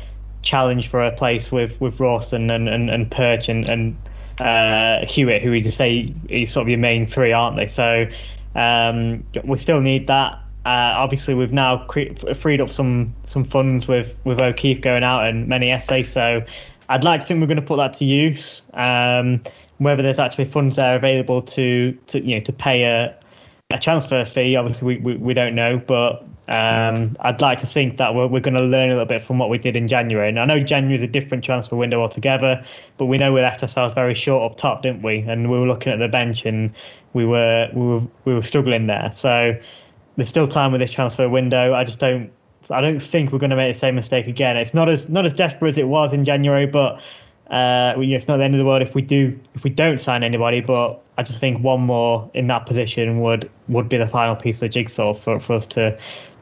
challenge 0.41 0.87
for 0.87 1.03
a 1.03 1.11
place 1.11 1.51
with 1.51 1.79
with 1.81 1.99
Rawson 1.99 2.49
and, 2.49 2.69
and, 2.69 2.89
and 2.89 3.09
Perch 3.09 3.49
and, 3.49 3.67
and 3.67 3.97
uh, 4.39 5.05
Hewitt, 5.05 5.41
who 5.41 5.51
we 5.51 5.61
just 5.61 5.77
say 5.77 6.13
is 6.29 6.51
sort 6.51 6.63
of 6.63 6.69
your 6.69 6.79
main 6.79 7.05
three, 7.05 7.33
aren't 7.33 7.57
they? 7.57 7.67
So 7.67 8.07
um, 8.55 9.25
we 9.43 9.57
still 9.57 9.81
need 9.81 10.07
that. 10.07 10.33
Uh, 10.65 10.93
obviously, 10.95 11.33
we've 11.33 11.53
now 11.53 11.85
cre- 11.85 12.13
freed 12.35 12.61
up 12.61 12.69
some 12.69 13.13
some 13.25 13.43
funds 13.43 13.87
with 13.87 14.15
with 14.23 14.39
O'Keeffe 14.39 14.81
going 14.81 15.03
out 15.03 15.27
and 15.27 15.47
Menayese. 15.47 16.05
So 16.05 16.45
I'd 16.87 17.03
like 17.03 17.21
to 17.21 17.25
think 17.25 17.41
we're 17.41 17.47
going 17.47 17.57
to 17.57 17.65
put 17.65 17.77
that 17.77 17.93
to 17.93 18.05
use. 18.05 18.61
Um, 18.73 19.41
whether 19.77 20.03
there's 20.03 20.19
actually 20.19 20.45
funds 20.45 20.75
there 20.75 20.95
available 20.95 21.41
to, 21.41 21.93
to 22.07 22.21
you 22.23 22.35
know 22.35 22.41
to 22.41 22.53
pay 22.53 22.83
a, 22.83 23.17
a 23.71 23.79
transfer 23.79 24.25
fee, 24.25 24.55
obviously 24.55 24.97
we, 24.97 24.97
we, 24.97 25.17
we 25.17 25.33
don't 25.33 25.55
know, 25.55 25.77
but 25.77 26.25
um, 26.49 27.15
I'd 27.19 27.41
like 27.41 27.59
to 27.59 27.67
think 27.67 27.97
that 27.97 28.15
we're, 28.15 28.25
we're 28.25 28.39
going 28.39 28.55
to 28.55 28.61
learn 28.61 28.89
a 28.89 28.93
little 28.93 29.05
bit 29.05 29.21
from 29.21 29.37
what 29.37 29.51
we 29.51 29.59
did 29.59 29.75
in 29.75 29.87
January. 29.87 30.29
And 30.29 30.39
I 30.39 30.45
know 30.45 30.59
January 30.59 30.95
is 30.95 31.03
a 31.03 31.07
different 31.07 31.43
transfer 31.43 31.75
window 31.75 32.01
altogether, 32.01 32.63
but 32.97 33.05
we 33.05 33.17
know 33.17 33.31
we 33.31 33.41
left 33.41 33.61
ourselves 33.61 33.93
very 33.93 34.15
short 34.15 34.51
up 34.51 34.57
top, 34.57 34.81
didn't 34.81 35.03
we? 35.03 35.19
And 35.19 35.51
we 35.51 35.59
were 35.59 35.67
looking 35.67 35.93
at 35.93 35.99
the 35.99 36.07
bench 36.07 36.47
and 36.47 36.71
we 37.13 37.23
were 37.23 37.69
we 37.71 37.85
were 37.85 38.01
we 38.25 38.33
were 38.33 38.41
struggling 38.41 38.87
there. 38.87 39.11
So 39.11 39.59
there's 40.15 40.29
still 40.29 40.47
time 40.47 40.71
with 40.71 40.81
this 40.81 40.89
transfer 40.89 41.29
window. 41.29 41.75
I 41.75 41.83
just 41.83 41.99
don't 41.99 42.31
I 42.71 42.81
don't 42.81 42.99
think 42.99 43.31
we're 43.31 43.39
going 43.39 43.51
to 43.51 43.55
make 43.55 43.71
the 43.71 43.79
same 43.79 43.93
mistake 43.93 44.25
again. 44.25 44.57
It's 44.57 44.73
not 44.73 44.89
as 44.89 45.07
not 45.07 45.27
as 45.27 45.33
desperate 45.33 45.69
as 45.69 45.77
it 45.77 45.87
was 45.87 46.13
in 46.13 46.25
January, 46.25 46.65
but 46.65 47.03
uh, 47.51 47.93
it's 47.97 48.27
not 48.27 48.37
the 48.37 48.43
end 48.43 48.53
of 48.53 48.59
the 48.59 48.65
world 48.65 48.81
if 48.81 48.93
we 48.95 49.03
do 49.03 49.39
if 49.53 49.63
we 49.63 49.69
don't 49.69 49.99
sign 49.99 50.23
anybody. 50.23 50.61
But 50.61 51.01
I 51.17 51.23
just 51.23 51.39
think 51.39 51.63
one 51.63 51.81
more 51.81 52.31
in 52.33 52.47
that 52.47 52.65
position 52.65 53.19
would 53.19 53.49
would 53.67 53.89
be 53.89 53.97
the 53.97 54.07
final 54.07 54.35
piece 54.35 54.57
of 54.57 54.61
the 54.61 54.69
jigsaw 54.69 55.13
for, 55.13 55.39
for 55.39 55.53
us 55.53 55.65
to 55.67 55.99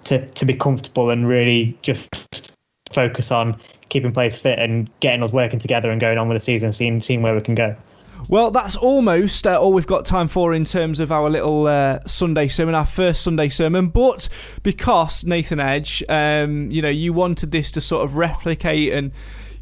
to, 0.08 0.26
to 0.28 0.46
be 0.46 0.54
comfortable 0.54 1.10
and 1.10 1.28
really 1.28 1.78
just 1.82 2.54
focus 2.92 3.32
on 3.32 3.60
keeping 3.90 4.12
players 4.12 4.38
fit 4.38 4.60
and 4.60 4.90
getting 5.00 5.24
us 5.24 5.32
working 5.32 5.60
together 5.60 5.92
and 5.92 6.02
going 6.02 6.18
on 6.18 6.28
with 6.28 6.36
the 6.36 6.44
season, 6.44 6.72
seeing 6.72 7.02
seeing 7.02 7.22
where 7.22 7.36
we 7.36 7.42
can 7.42 7.56
go. 7.56 7.76
Well, 8.30 8.52
that's 8.52 8.76
almost 8.76 9.46
uh, 9.46 9.62
all 9.62 9.72
we've 9.72 9.88
got 9.88 10.04
time 10.04 10.28
for 10.28 10.54
in 10.54 10.66
terms 10.66 11.00
of 11.00 11.12
our 11.12 11.30
little 11.30 11.68
uh, 11.68 12.00
Sunday 12.06 12.48
sermon, 12.48 12.76
our 12.76 12.86
first 12.86 13.22
Sunday 13.22 13.48
sermon. 13.50 13.90
But 13.90 14.28
because 14.64 15.24
Nathan 15.24 15.60
Edge, 15.60 16.04
um, 16.10 16.72
you 16.72 16.82
know, 16.82 16.90
you 16.90 17.14
wanted 17.14 17.52
this 17.52 17.72
to 17.72 17.82
sort 17.82 18.04
of 18.04 18.16
replicate 18.16 18.92
and, 18.92 19.12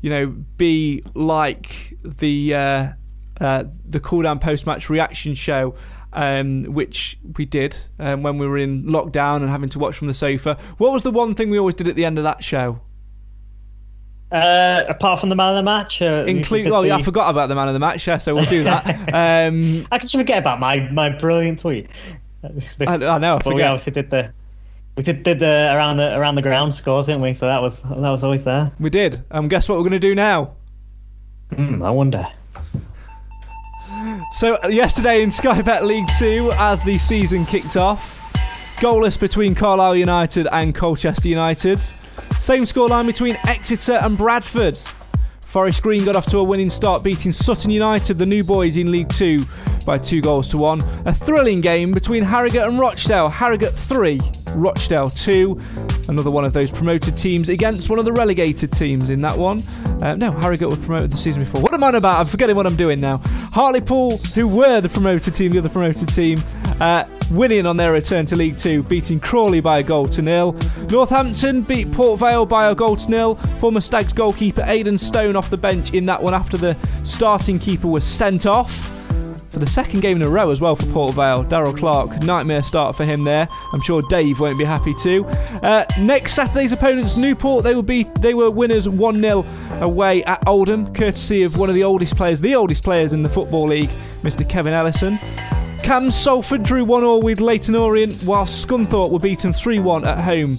you 0.01 0.09
know, 0.09 0.27
be 0.27 1.03
like 1.13 1.95
the 2.03 2.55
uh, 2.55 2.87
uh 3.41 3.65
the 3.85 3.99
cool 3.99 4.21
down 4.21 4.39
post 4.39 4.65
match 4.65 4.89
reaction 4.89 5.35
show 5.35 5.75
um, 6.15 6.63
which 6.63 7.19
we 7.37 7.45
did 7.45 7.77
um, 7.99 8.23
when 8.23 8.37
we 8.37 8.47
were 8.47 8.57
in 8.57 8.85
lockdown 8.85 9.37
and 9.37 9.49
having 9.49 9.69
to 9.69 9.79
watch 9.79 9.95
from 9.95 10.07
the 10.07 10.13
sofa. 10.13 10.57
What 10.77 10.93
was 10.93 11.03
the 11.03 11.11
one 11.11 11.35
thing 11.35 11.49
we 11.49 11.59
always 11.59 11.75
did 11.75 11.87
at 11.87 11.95
the 11.95 12.05
end 12.05 12.17
of 12.17 12.23
that 12.23 12.43
show? 12.43 12.81
Uh, 14.31 14.85
apart 14.89 15.19
from 15.19 15.29
the 15.29 15.35
man 15.35 15.51
of 15.51 15.57
the 15.57 15.63
match, 15.63 16.01
uh, 16.01 16.25
include. 16.27 16.69
Well, 16.71 16.81
the... 16.81 16.87
yeah, 16.87 16.95
I 16.95 17.03
forgot 17.03 17.29
about 17.29 17.47
the 17.47 17.55
man 17.55 17.67
of 17.67 17.73
the 17.73 17.79
match. 17.79 18.07
Yeah, 18.07 18.17
so 18.17 18.33
we'll 18.33 18.45
do 18.45 18.63
that. 18.63 18.85
um, 19.13 19.85
I 19.91 19.99
can 19.99 20.07
just 20.07 20.15
forget 20.15 20.39
about 20.39 20.59
my 20.59 20.89
my 20.89 21.09
brilliant 21.09 21.59
tweet. 21.59 21.89
I, 22.79 22.95
I 22.95 23.17
know. 23.19 23.35
I 23.35 23.41
but 23.43 23.53
we 23.53 23.61
obviously 23.61 23.93
did 23.93 24.09
the 24.09 24.33
we 24.97 25.03
did, 25.03 25.23
did 25.23 25.39
the 25.39 25.69
around 25.73 25.97
the 25.97 26.15
around 26.17 26.35
the 26.35 26.41
ground 26.41 26.73
scores, 26.73 27.05
didn't 27.05 27.21
we? 27.21 27.33
So 27.33 27.45
that 27.45 27.61
was 27.61 27.83
that 27.83 27.97
was 27.97 28.23
always 28.23 28.45
there. 28.45 28.71
We 28.79 28.89
did. 28.89 29.23
Um, 29.29 29.47
guess 29.47 29.69
what 29.69 29.77
we're 29.77 29.83
going 29.83 29.91
to 29.91 29.99
do 29.99 30.15
now? 30.15 30.55
Hmm, 31.53 31.83
I 31.83 31.91
wonder. 31.91 32.27
So 34.35 34.57
uh, 34.61 34.67
yesterday 34.67 35.23
in 35.23 35.31
Sky 35.31 35.61
Bet 35.61 35.85
League 35.85 36.09
Two, 36.19 36.51
as 36.57 36.83
the 36.83 36.97
season 36.97 37.45
kicked 37.45 37.77
off, 37.77 38.21
goalless 38.79 39.17
between 39.17 39.55
Carlisle 39.55 39.95
United 39.95 40.45
and 40.51 40.75
Colchester 40.75 41.29
United. 41.29 41.79
Same 42.37 42.65
scoreline 42.65 43.05
between 43.05 43.37
Exeter 43.47 43.93
and 43.93 44.17
Bradford. 44.17 44.77
Forest 45.55 45.83
Green 45.83 46.03
got 46.03 46.17
off 46.17 46.25
to 46.31 46.39
a 46.39 46.43
winning 46.43 46.69
start, 46.69 47.01
beating 47.01 47.31
Sutton 47.31 47.69
United, 47.69 48.15
the 48.15 48.25
new 48.25 48.43
boys 48.43 48.75
in 48.75 48.91
League 48.91 49.07
Two, 49.07 49.45
by 49.85 49.97
two 49.97 50.19
goals 50.19 50.49
to 50.49 50.57
one. 50.57 50.81
A 51.05 51.15
thrilling 51.15 51.61
game 51.61 51.93
between 51.93 52.23
Harrogate 52.23 52.67
and 52.67 52.77
Rochdale. 52.77 53.29
Harrogate 53.29 53.73
3, 53.73 54.19
Rochdale 54.53 55.09
2. 55.09 55.57
Another 56.09 56.29
one 56.29 56.43
of 56.43 56.51
those 56.51 56.69
promoted 56.69 57.15
teams 57.15 57.47
against 57.47 57.89
one 57.89 57.99
of 57.99 58.03
the 58.03 58.11
relegated 58.11 58.73
teams 58.73 59.09
in 59.09 59.21
that 59.21 59.37
one. 59.37 59.63
Uh, 60.01 60.13
no, 60.15 60.31
Harrogate 60.31 60.69
were 60.69 60.75
promoted 60.75 61.11
the 61.11 61.15
season 61.15 61.45
before. 61.45 61.61
What 61.61 61.73
am 61.73 61.85
I 61.85 61.91
about? 61.91 62.19
I'm 62.19 62.25
forgetting 62.25 62.57
what 62.57 62.67
I'm 62.67 62.75
doing 62.75 62.99
now. 62.99 63.21
Hartlepool, 63.53 64.17
who 64.17 64.49
were 64.49 64.81
the 64.81 64.89
promoted 64.89 65.35
team, 65.35 65.53
the 65.53 65.59
other 65.59 65.69
promoted 65.69 66.09
team, 66.09 66.43
uh, 66.79 67.05
winning 67.31 67.65
on 67.65 67.77
their 67.77 67.91
return 67.91 68.25
to 68.27 68.35
League 68.35 68.57
Two, 68.57 68.83
beating 68.83 69.19
Crawley 69.19 69.61
by 69.61 69.79
a 69.79 69.83
goal 69.83 70.07
to 70.09 70.21
nil. 70.21 70.53
Northampton 70.89 71.61
beat 71.61 71.91
Port 71.91 72.19
Vale 72.19 72.45
by 72.45 72.69
a 72.69 72.75
goal 72.75 72.95
to 72.95 73.09
nil. 73.09 73.35
Former 73.59 73.81
Stags 73.81 74.13
goalkeeper 74.13 74.63
Aidan 74.65 74.97
Stone 74.97 75.35
off 75.35 75.49
the 75.49 75.57
bench 75.57 75.93
in 75.93 76.05
that 76.05 76.21
one 76.21 76.33
after 76.33 76.57
the 76.57 76.77
starting 77.03 77.59
keeper 77.59 77.87
was 77.87 78.05
sent 78.05 78.45
off 78.45 78.91
for 79.55 79.59
the 79.59 79.67
second 79.67 80.01
game 80.01 80.17
in 80.17 80.21
a 80.21 80.29
row 80.29 80.51
as 80.51 80.59
well 80.59 80.75
for 80.75 80.85
Port 80.87 81.15
Vale. 81.15 81.43
Darrell 81.43 81.73
Clarke, 81.73 82.21
nightmare 82.23 82.61
start 82.61 82.93
for 82.93 83.05
him 83.05 83.23
there. 83.23 83.47
I'm 83.71 83.79
sure 83.79 84.01
Dave 84.01 84.41
won't 84.41 84.59
be 84.59 84.65
happy 84.65 84.93
too. 84.95 85.25
Uh, 85.63 85.85
next 85.97 86.33
Saturday's 86.33 86.73
opponents, 86.73 87.15
Newport, 87.15 87.63
they 87.63 87.73
will 87.73 87.81
be 87.81 88.03
they 88.19 88.33
were 88.33 88.51
winners 88.51 88.89
1 88.89 89.15
0 89.15 89.45
away 89.79 90.25
at 90.25 90.45
Oldham, 90.45 90.93
courtesy 90.93 91.43
of 91.43 91.57
one 91.57 91.69
of 91.69 91.75
the 91.75 91.85
oldest 91.85 92.17
players, 92.17 92.41
the 92.41 92.53
oldest 92.53 92.83
players 92.83 93.13
in 93.13 93.23
the 93.23 93.29
Football 93.29 93.67
League, 93.67 93.89
Mr. 94.23 94.47
Kevin 94.47 94.73
Ellison. 94.73 95.17
Cam 95.85 96.09
Salford 96.09 96.63
drew 96.63 96.83
1 96.83 97.01
0 97.01 97.17
with 97.17 97.39
Leyton 97.39 97.75
Orient, 97.75 98.23
while 98.23 98.47
Scunthorpe 98.47 99.11
were 99.11 99.19
beaten 99.19 99.53
3 99.53 99.77
1 99.77 100.07
at 100.07 100.19
home 100.19 100.57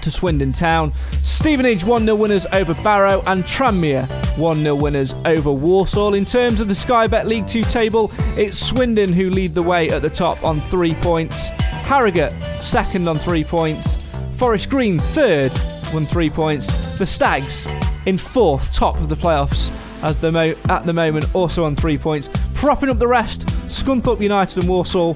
to 0.00 0.12
Swindon 0.12 0.52
Town. 0.52 0.92
Stevenage 1.22 1.82
1 1.82 2.04
0 2.04 2.14
winners 2.14 2.46
over 2.52 2.72
Barrow, 2.74 3.20
and 3.26 3.42
Tranmere 3.42 4.08
1 4.38 4.56
0 4.58 4.76
winners 4.76 5.16
over 5.24 5.50
Walsall. 5.50 6.14
In 6.14 6.24
terms 6.24 6.60
of 6.60 6.68
the 6.68 6.74
Sky 6.76 7.08
Bet 7.08 7.26
League 7.26 7.48
2 7.48 7.62
table, 7.62 8.12
it's 8.36 8.56
Swindon 8.56 9.12
who 9.12 9.28
lead 9.28 9.54
the 9.54 9.62
way 9.62 9.90
at 9.90 10.02
the 10.02 10.10
top 10.10 10.44
on 10.44 10.60
three 10.60 10.94
points, 10.94 11.48
Harrogate 11.48 12.30
second 12.62 13.08
on 13.08 13.18
three 13.18 13.42
points, 13.42 14.04
Forest 14.36 14.70
Green 14.70 15.00
third 15.00 15.52
on 15.92 16.06
three 16.06 16.30
points, 16.30 16.68
the 16.96 17.06
Stags 17.06 17.66
in 18.06 18.16
fourth, 18.16 18.70
top 18.70 19.00
of 19.00 19.08
the 19.08 19.16
playoffs 19.16 19.72
as 20.02 20.18
the 20.18 20.30
mo- 20.30 20.54
at 20.68 20.86
the 20.86 20.92
moment 20.92 21.26
also 21.34 21.64
on 21.64 21.74
three 21.74 21.98
points, 21.98 22.28
propping 22.58 22.90
up 22.90 22.98
the 22.98 23.06
rest. 23.06 23.46
Scunthorpe 23.68 24.20
United 24.20 24.58
and 24.58 24.68
Walsall. 24.68 25.14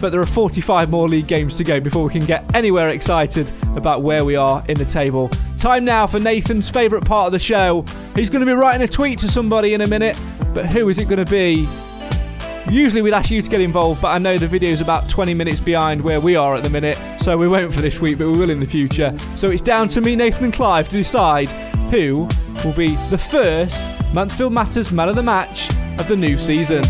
but 0.00 0.10
there 0.10 0.20
are 0.20 0.26
45 0.26 0.90
more 0.90 1.08
league 1.08 1.28
games 1.28 1.56
to 1.58 1.62
go 1.62 1.78
before 1.78 2.04
we 2.04 2.10
can 2.10 2.26
get 2.26 2.56
anywhere 2.56 2.88
excited 2.88 3.52
about 3.76 4.02
where 4.02 4.24
we 4.24 4.34
are 4.34 4.64
in 4.66 4.76
the 4.76 4.84
table. 4.84 5.28
Time 5.56 5.84
now 5.84 6.08
for 6.08 6.18
Nathan's 6.18 6.68
favourite 6.68 7.04
part 7.04 7.26
of 7.26 7.32
the 7.32 7.38
show. 7.38 7.84
He's 8.16 8.30
going 8.30 8.40
to 8.40 8.46
be 8.46 8.52
writing 8.52 8.82
a 8.82 8.88
tweet 8.88 9.20
to 9.20 9.28
somebody 9.28 9.74
in 9.74 9.82
a 9.82 9.86
minute, 9.86 10.18
but 10.52 10.66
who 10.66 10.88
is 10.88 10.98
it 10.98 11.04
going 11.04 11.24
to 11.24 11.30
be? 11.30 11.68
Usually 12.68 13.00
we'd 13.00 13.14
ask 13.14 13.30
you 13.30 13.42
to 13.42 13.50
get 13.50 13.60
involved, 13.60 14.00
but 14.02 14.08
I 14.08 14.18
know 14.18 14.36
the 14.36 14.48
video's 14.48 14.80
about 14.80 15.08
20 15.08 15.34
minutes 15.34 15.60
behind 15.60 16.02
where 16.02 16.20
we 16.20 16.34
are 16.34 16.56
at 16.56 16.64
the 16.64 16.70
minute, 16.70 16.98
so 17.20 17.38
we 17.38 17.46
won't 17.46 17.72
for 17.72 17.80
this 17.80 18.00
week, 18.00 18.18
but 18.18 18.26
we 18.26 18.36
will 18.36 18.50
in 18.50 18.58
the 18.58 18.66
future. 18.66 19.16
So 19.36 19.50
it's 19.50 19.62
down 19.62 19.86
to 19.88 20.00
me, 20.00 20.16
Nathan 20.16 20.46
and 20.46 20.52
Clive, 20.52 20.88
to 20.88 20.96
decide 20.96 21.52
who 21.92 22.28
will 22.64 22.74
be 22.74 22.96
the 23.08 23.18
first 23.18 23.99
Mansfield 24.12 24.52
Matters 24.52 24.90
Man 24.90 25.08
of 25.08 25.14
the 25.14 25.22
Match 25.22 25.70
of 26.00 26.08
the 26.08 26.16
new 26.16 26.36
season. 26.36 26.82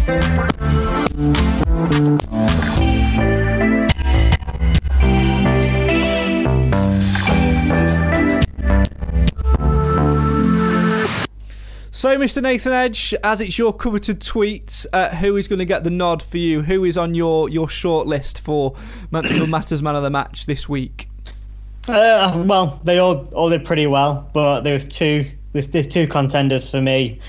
So, 11.93 12.17
Mr. 12.17 12.41
Nathan 12.41 12.73
Edge, 12.73 13.13
as 13.23 13.43
it's 13.43 13.59
your 13.59 13.75
coveted 13.75 14.23
tweet, 14.23 14.87
uh, 14.95 15.11
who 15.17 15.37
is 15.37 15.47
going 15.47 15.59
to 15.59 15.67
get 15.67 15.85
the 15.85 15.91
nod 15.91 16.23
for 16.23 16.39
you? 16.39 16.63
Who 16.63 16.85
is 16.85 16.97
on 16.97 17.13
your, 17.13 17.51
your 17.51 17.69
short 17.69 18.07
list 18.07 18.41
for 18.41 18.75
Mansfield 19.11 19.51
Matters 19.51 19.83
Man 19.83 19.95
of 19.95 20.03
the 20.03 20.09
Match 20.09 20.47
this 20.47 20.67
week? 20.71 21.11
Uh, 21.87 22.43
well, 22.47 22.81
they 22.85 22.97
all 22.97 23.27
all 23.35 23.51
did 23.51 23.67
pretty 23.67 23.87
well, 23.87 24.31
but 24.33 24.63
there's 24.63 24.87
two 24.87 25.31
there's, 25.53 25.69
there's 25.69 25.87
two 25.87 26.07
contenders 26.07 26.69
for 26.69 26.81
me. 26.81 27.21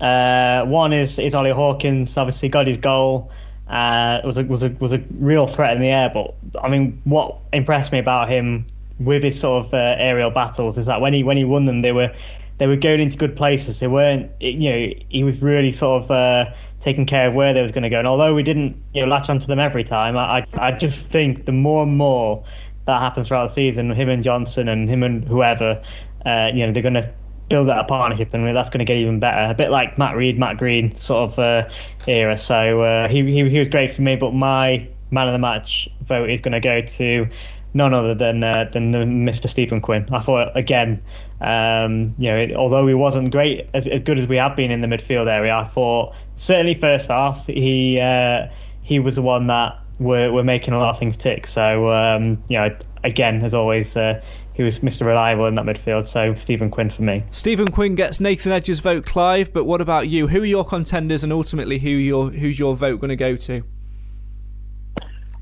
Uh, 0.00 0.64
one 0.64 0.92
is 0.92 1.18
is 1.18 1.34
Ollie 1.34 1.52
Hawkins. 1.52 2.16
Obviously, 2.16 2.48
got 2.48 2.66
his 2.66 2.78
goal. 2.78 3.30
Uh, 3.68 4.20
was 4.24 4.38
a 4.38 4.44
was 4.44 4.62
a 4.62 4.70
was 4.70 4.92
a 4.92 4.98
real 5.18 5.46
threat 5.46 5.74
in 5.74 5.82
the 5.82 5.88
air. 5.88 6.10
But 6.12 6.34
I 6.62 6.68
mean, 6.68 7.00
what 7.04 7.38
impressed 7.52 7.92
me 7.92 7.98
about 7.98 8.28
him 8.28 8.66
with 8.98 9.22
his 9.22 9.38
sort 9.38 9.66
of 9.66 9.74
uh, 9.74 9.94
aerial 9.98 10.30
battles 10.30 10.78
is 10.78 10.86
that 10.86 11.00
when 11.00 11.12
he 11.12 11.22
when 11.22 11.36
he 11.36 11.44
won 11.44 11.64
them, 11.64 11.80
they 11.80 11.92
were 11.92 12.12
they 12.58 12.66
were 12.66 12.76
going 12.76 13.00
into 13.00 13.18
good 13.18 13.36
places. 13.36 13.80
They 13.80 13.86
weren't, 13.86 14.30
you 14.40 14.70
know, 14.70 14.94
he 15.08 15.24
was 15.24 15.42
really 15.42 15.70
sort 15.70 16.04
of 16.04 16.10
uh, 16.10 16.54
taking 16.80 17.04
care 17.04 17.28
of 17.28 17.34
where 17.34 17.52
they 17.52 17.62
was 17.62 17.72
going 17.72 17.82
to 17.82 17.90
go. 17.90 17.98
And 17.98 18.08
although 18.08 18.34
we 18.34 18.42
didn't, 18.42 18.82
you 18.94 19.02
know, 19.02 19.08
latch 19.08 19.28
onto 19.28 19.46
them 19.46 19.58
every 19.58 19.84
time, 19.84 20.16
I, 20.16 20.46
I 20.54 20.72
just 20.72 21.06
think 21.06 21.44
the 21.44 21.52
more 21.52 21.82
and 21.82 21.98
more 21.98 22.44
that 22.86 23.00
happens 23.00 23.28
throughout 23.28 23.48
the 23.48 23.52
season, 23.52 23.90
him 23.90 24.08
and 24.08 24.22
Johnson 24.22 24.68
and 24.68 24.88
him 24.88 25.02
and 25.02 25.28
whoever, 25.28 25.82
uh, 26.24 26.50
you 26.54 26.64
know, 26.64 26.72
they're 26.72 26.82
going 26.82 26.94
to 26.94 27.12
build 27.48 27.68
that 27.68 27.88
partnership, 27.88 28.34
and 28.34 28.56
that's 28.56 28.70
going 28.70 28.80
to 28.80 28.84
get 28.84 28.96
even 28.98 29.20
better. 29.20 29.50
A 29.50 29.54
bit 29.54 29.70
like 29.70 29.98
Matt 29.98 30.16
Rhead, 30.16 30.38
Matt 30.38 30.58
Green 30.58 30.94
sort 30.96 31.30
of 31.30 31.38
uh, 31.38 31.68
era. 32.06 32.36
So 32.36 32.82
uh, 32.82 33.08
he, 33.08 33.22
he 33.22 33.48
he 33.48 33.58
was 33.58 33.68
great 33.68 33.94
for 33.94 34.02
me, 34.02 34.16
but 34.16 34.32
my 34.32 34.88
man 35.10 35.28
of 35.28 35.32
the 35.32 35.38
match 35.38 35.88
vote 36.02 36.30
is 36.30 36.40
going 36.40 36.52
to 36.52 36.60
go 36.60 36.80
to 36.80 37.28
none 37.74 37.92
other 37.92 38.14
than 38.14 38.42
uh, 38.42 38.68
than 38.72 38.92
Mr. 38.92 39.48
Stephen 39.48 39.80
Quinn. 39.80 40.08
I 40.10 40.20
thought 40.20 40.56
again, 40.56 41.02
um, 41.40 42.14
you 42.18 42.30
know, 42.30 42.48
although 42.56 42.86
he 42.86 42.94
wasn't 42.94 43.30
great 43.30 43.68
as, 43.74 43.86
as 43.86 44.02
good 44.02 44.18
as 44.18 44.26
we 44.26 44.36
have 44.36 44.56
been 44.56 44.70
in 44.70 44.80
the 44.80 44.88
midfield 44.88 45.28
area, 45.28 45.54
I 45.54 45.64
thought 45.64 46.14
certainly 46.34 46.74
first 46.74 47.08
half 47.08 47.46
he 47.46 48.00
uh, 48.00 48.48
he 48.82 48.98
was 48.98 49.16
the 49.16 49.22
one 49.22 49.46
that 49.48 49.78
were 49.98 50.32
were 50.32 50.44
making 50.44 50.74
a 50.74 50.78
lot 50.78 50.90
of 50.90 50.98
things 50.98 51.16
tick. 51.16 51.46
So 51.46 51.92
um, 51.92 52.42
you 52.48 52.58
know, 52.58 52.76
again 53.04 53.44
as 53.44 53.54
always. 53.54 53.96
Uh, 53.96 54.22
he 54.56 54.62
was 54.62 54.78
Mr. 54.80 55.04
Reliable 55.04 55.46
in 55.46 55.54
that 55.56 55.66
midfield, 55.66 56.08
so 56.08 56.34
Stephen 56.34 56.70
Quinn 56.70 56.88
for 56.88 57.02
me. 57.02 57.22
Stephen 57.30 57.68
Quinn 57.68 57.94
gets 57.94 58.20
Nathan 58.20 58.52
Edge's 58.52 58.80
vote, 58.80 59.04
Clive. 59.04 59.52
But 59.52 59.64
what 59.64 59.82
about 59.82 60.08
you? 60.08 60.28
Who 60.28 60.40
are 60.40 60.46
your 60.46 60.64
contenders, 60.64 61.22
and 61.22 61.30
ultimately, 61.30 61.78
who 61.78 61.90
your 61.90 62.30
who's 62.30 62.58
your 62.58 62.74
vote 62.74 62.98
going 62.98 63.10
to 63.10 63.16
go 63.16 63.36
to? 63.36 63.62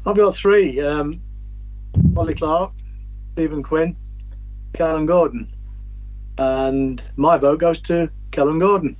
I've 0.05 0.17
got 0.17 0.35
three. 0.35 0.81
Um, 0.81 1.13
Ollie 2.17 2.35
Clarke, 2.35 2.73
Stephen 3.35 3.63
Quinn, 3.63 3.97
Kellan 4.73 5.07
Gordon. 5.07 5.49
And 6.37 7.01
my 7.15 7.39
vote 7.39 7.61
goes 7.61 7.81
to 7.83 8.11
Kellan 8.33 8.59
Gordon. 8.59 8.97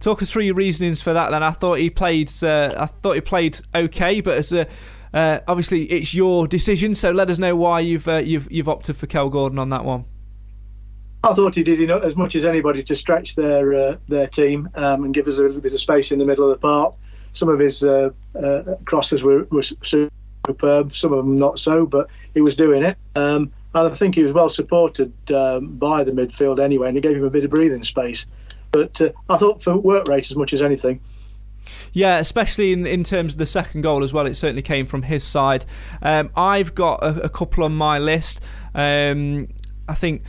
Talk 0.00 0.20
us 0.20 0.32
through 0.32 0.42
your 0.42 0.56
reasonings 0.56 1.00
for 1.00 1.12
that. 1.12 1.30
Then 1.30 1.44
I 1.44 1.52
thought 1.52 1.78
he 1.78 1.90
played. 1.90 2.30
Uh, 2.42 2.74
I 2.76 2.86
thought 2.86 3.12
he 3.12 3.20
played 3.20 3.60
okay, 3.72 4.20
but 4.20 4.36
as 4.36 4.52
a, 4.52 4.66
uh, 5.14 5.40
obviously 5.46 5.84
it's 5.84 6.12
your 6.12 6.46
decision. 6.46 6.94
So 6.94 7.12
let 7.12 7.30
us 7.30 7.38
know 7.38 7.56
why 7.56 7.80
you've 7.80 8.08
uh, 8.08 8.16
you've 8.16 8.50
you've 8.50 8.68
opted 8.68 8.96
for 8.96 9.06
Kel 9.06 9.30
Gordon 9.30 9.58
on 9.58 9.70
that 9.70 9.84
one. 9.84 10.04
I 11.22 11.32
thought 11.32 11.54
he 11.54 11.62
did 11.62 11.80
you 11.80 11.86
know, 11.86 11.98
as 11.98 12.16
much 12.16 12.36
as 12.36 12.44
anybody 12.44 12.82
to 12.82 12.94
stretch 12.94 13.36
their 13.36 13.72
uh, 13.72 13.96
their 14.08 14.26
team 14.26 14.68
um, 14.74 15.04
and 15.04 15.14
give 15.14 15.26
us 15.26 15.38
a 15.38 15.42
little 15.42 15.60
bit 15.60 15.72
of 15.72 15.80
space 15.80 16.12
in 16.12 16.18
the 16.18 16.24
middle 16.24 16.44
of 16.44 16.50
the 16.50 16.58
park. 16.58 16.94
Some 17.32 17.48
of 17.48 17.58
his 17.58 17.82
uh, 17.82 18.10
uh, 18.40 18.62
crosses 18.84 19.22
were, 19.22 19.44
were 19.50 19.62
superb, 19.62 20.94
some 20.94 21.12
of 21.12 21.24
them 21.24 21.34
not 21.34 21.58
so, 21.58 21.86
but 21.86 22.08
he 22.34 22.40
was 22.40 22.54
doing 22.54 22.84
it. 22.84 22.96
Um, 23.16 23.50
and 23.74 23.88
I 23.88 23.94
think 23.94 24.14
he 24.14 24.22
was 24.22 24.32
well 24.32 24.48
supported 24.48 25.12
um, 25.32 25.76
by 25.76 26.04
the 26.04 26.12
midfield 26.12 26.62
anyway, 26.62 26.88
and 26.88 26.96
it 26.96 27.00
gave 27.00 27.16
him 27.16 27.24
a 27.24 27.30
bit 27.30 27.44
of 27.44 27.50
breathing 27.50 27.82
space. 27.82 28.26
But 28.70 29.00
uh, 29.00 29.10
I 29.28 29.36
thought 29.36 29.62
for 29.62 29.76
work 29.76 30.06
rate 30.08 30.30
as 30.30 30.36
much 30.36 30.52
as 30.52 30.62
anything. 30.62 31.00
Yeah, 31.92 32.18
especially 32.18 32.72
in 32.72 32.86
in 32.86 33.04
terms 33.04 33.34
of 33.34 33.38
the 33.38 33.46
second 33.46 33.82
goal 33.82 34.02
as 34.02 34.12
well. 34.12 34.26
It 34.26 34.34
certainly 34.34 34.62
came 34.62 34.86
from 34.86 35.02
his 35.02 35.24
side. 35.24 35.64
Um, 36.02 36.30
I've 36.36 36.74
got 36.74 37.02
a, 37.02 37.24
a, 37.24 37.28
couple 37.28 37.64
on 37.64 37.74
my 37.74 37.98
list. 37.98 38.40
Um, 38.74 39.48
I 39.88 39.94
think 39.94 40.22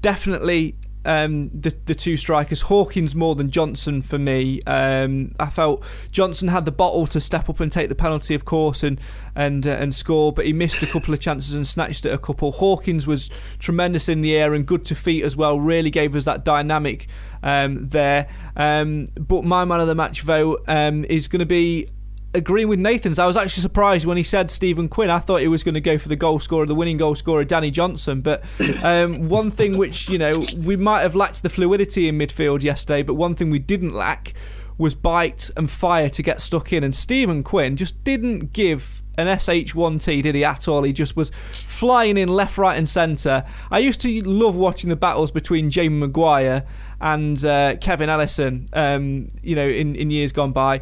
definitely 0.00 0.76
um, 1.04 1.50
the 1.50 1.74
the 1.86 1.94
two 1.94 2.16
strikers, 2.16 2.62
Hawkins 2.62 3.14
more 3.14 3.34
than 3.34 3.50
Johnson 3.50 4.02
for 4.02 4.18
me. 4.18 4.60
Um, 4.66 5.34
I 5.40 5.48
felt 5.48 5.84
Johnson 6.10 6.48
had 6.48 6.64
the 6.64 6.72
bottle 6.72 7.06
to 7.08 7.20
step 7.20 7.48
up 7.48 7.60
and 7.60 7.72
take 7.72 7.88
the 7.88 7.94
penalty, 7.94 8.34
of 8.34 8.44
course, 8.44 8.82
and 8.82 9.00
and 9.34 9.66
uh, 9.66 9.70
and 9.70 9.94
score, 9.94 10.32
but 10.32 10.46
he 10.46 10.52
missed 10.52 10.82
a 10.82 10.86
couple 10.86 11.14
of 11.14 11.20
chances 11.20 11.54
and 11.54 11.66
snatched 11.66 12.04
at 12.04 12.12
a 12.12 12.18
couple. 12.18 12.52
Hawkins 12.52 13.06
was 13.06 13.30
tremendous 13.58 14.08
in 14.08 14.20
the 14.20 14.36
air 14.36 14.52
and 14.52 14.66
good 14.66 14.84
to 14.86 14.94
feet 14.94 15.24
as 15.24 15.36
well. 15.36 15.58
Really 15.58 15.90
gave 15.90 16.14
us 16.14 16.24
that 16.24 16.44
dynamic 16.44 17.06
um, 17.42 17.88
there. 17.88 18.28
Um, 18.56 19.06
but 19.14 19.44
my 19.44 19.64
man 19.64 19.80
of 19.80 19.86
the 19.86 19.94
match 19.94 20.22
vote 20.22 20.62
um, 20.68 21.04
is 21.04 21.28
going 21.28 21.40
to 21.40 21.46
be 21.46 21.88
agreeing 22.34 22.68
with 22.68 22.78
Nathan's. 22.78 23.18
I 23.18 23.26
was 23.26 23.36
actually 23.36 23.62
surprised 23.62 24.06
when 24.06 24.16
he 24.16 24.22
said 24.22 24.50
Stephen 24.50 24.88
Quinn. 24.88 25.10
I 25.10 25.18
thought 25.18 25.40
he 25.40 25.48
was 25.48 25.62
going 25.62 25.74
to 25.74 25.80
go 25.80 25.98
for 25.98 26.08
the 26.08 26.16
goal 26.16 26.40
scorer, 26.40 26.66
the 26.66 26.74
winning 26.74 26.96
goal 26.96 27.14
scorer, 27.14 27.44
Danny 27.44 27.70
Johnson. 27.70 28.20
But 28.20 28.44
um, 28.82 29.28
one 29.28 29.50
thing 29.50 29.76
which, 29.76 30.08
you 30.08 30.18
know, 30.18 30.44
we 30.64 30.76
might 30.76 31.00
have 31.00 31.14
lacked 31.14 31.42
the 31.42 31.50
fluidity 31.50 32.08
in 32.08 32.18
midfield 32.18 32.62
yesterday, 32.62 33.02
but 33.02 33.14
one 33.14 33.34
thing 33.34 33.50
we 33.50 33.58
didn't 33.58 33.94
lack 33.94 34.34
was 34.78 34.94
bite 34.94 35.50
and 35.56 35.70
fire 35.70 36.08
to 36.08 36.22
get 36.22 36.40
stuck 36.40 36.72
in. 36.72 36.82
And 36.82 36.94
Stephen 36.94 37.42
Quinn 37.42 37.76
just 37.76 38.02
didn't 38.02 38.52
give 38.52 39.02
an 39.18 39.26
SH1T, 39.26 40.22
did 40.22 40.34
he 40.34 40.42
at 40.42 40.66
all? 40.66 40.84
He 40.84 40.92
just 40.94 41.16
was 41.16 41.30
flying 41.30 42.16
in 42.16 42.30
left, 42.30 42.56
right, 42.56 42.78
and 42.78 42.88
centre. 42.88 43.44
I 43.70 43.78
used 43.78 44.00
to 44.02 44.22
love 44.22 44.56
watching 44.56 44.88
the 44.88 44.96
battles 44.96 45.30
between 45.30 45.68
Jamie 45.68 46.06
McGuire 46.06 46.66
and 47.00 47.44
uh, 47.44 47.76
Kevin 47.76 48.08
Ellison, 48.08 48.68
um, 48.72 49.28
you 49.42 49.54
know, 49.54 49.68
in, 49.68 49.94
in 49.96 50.10
years 50.10 50.32
gone 50.32 50.52
by. 50.52 50.80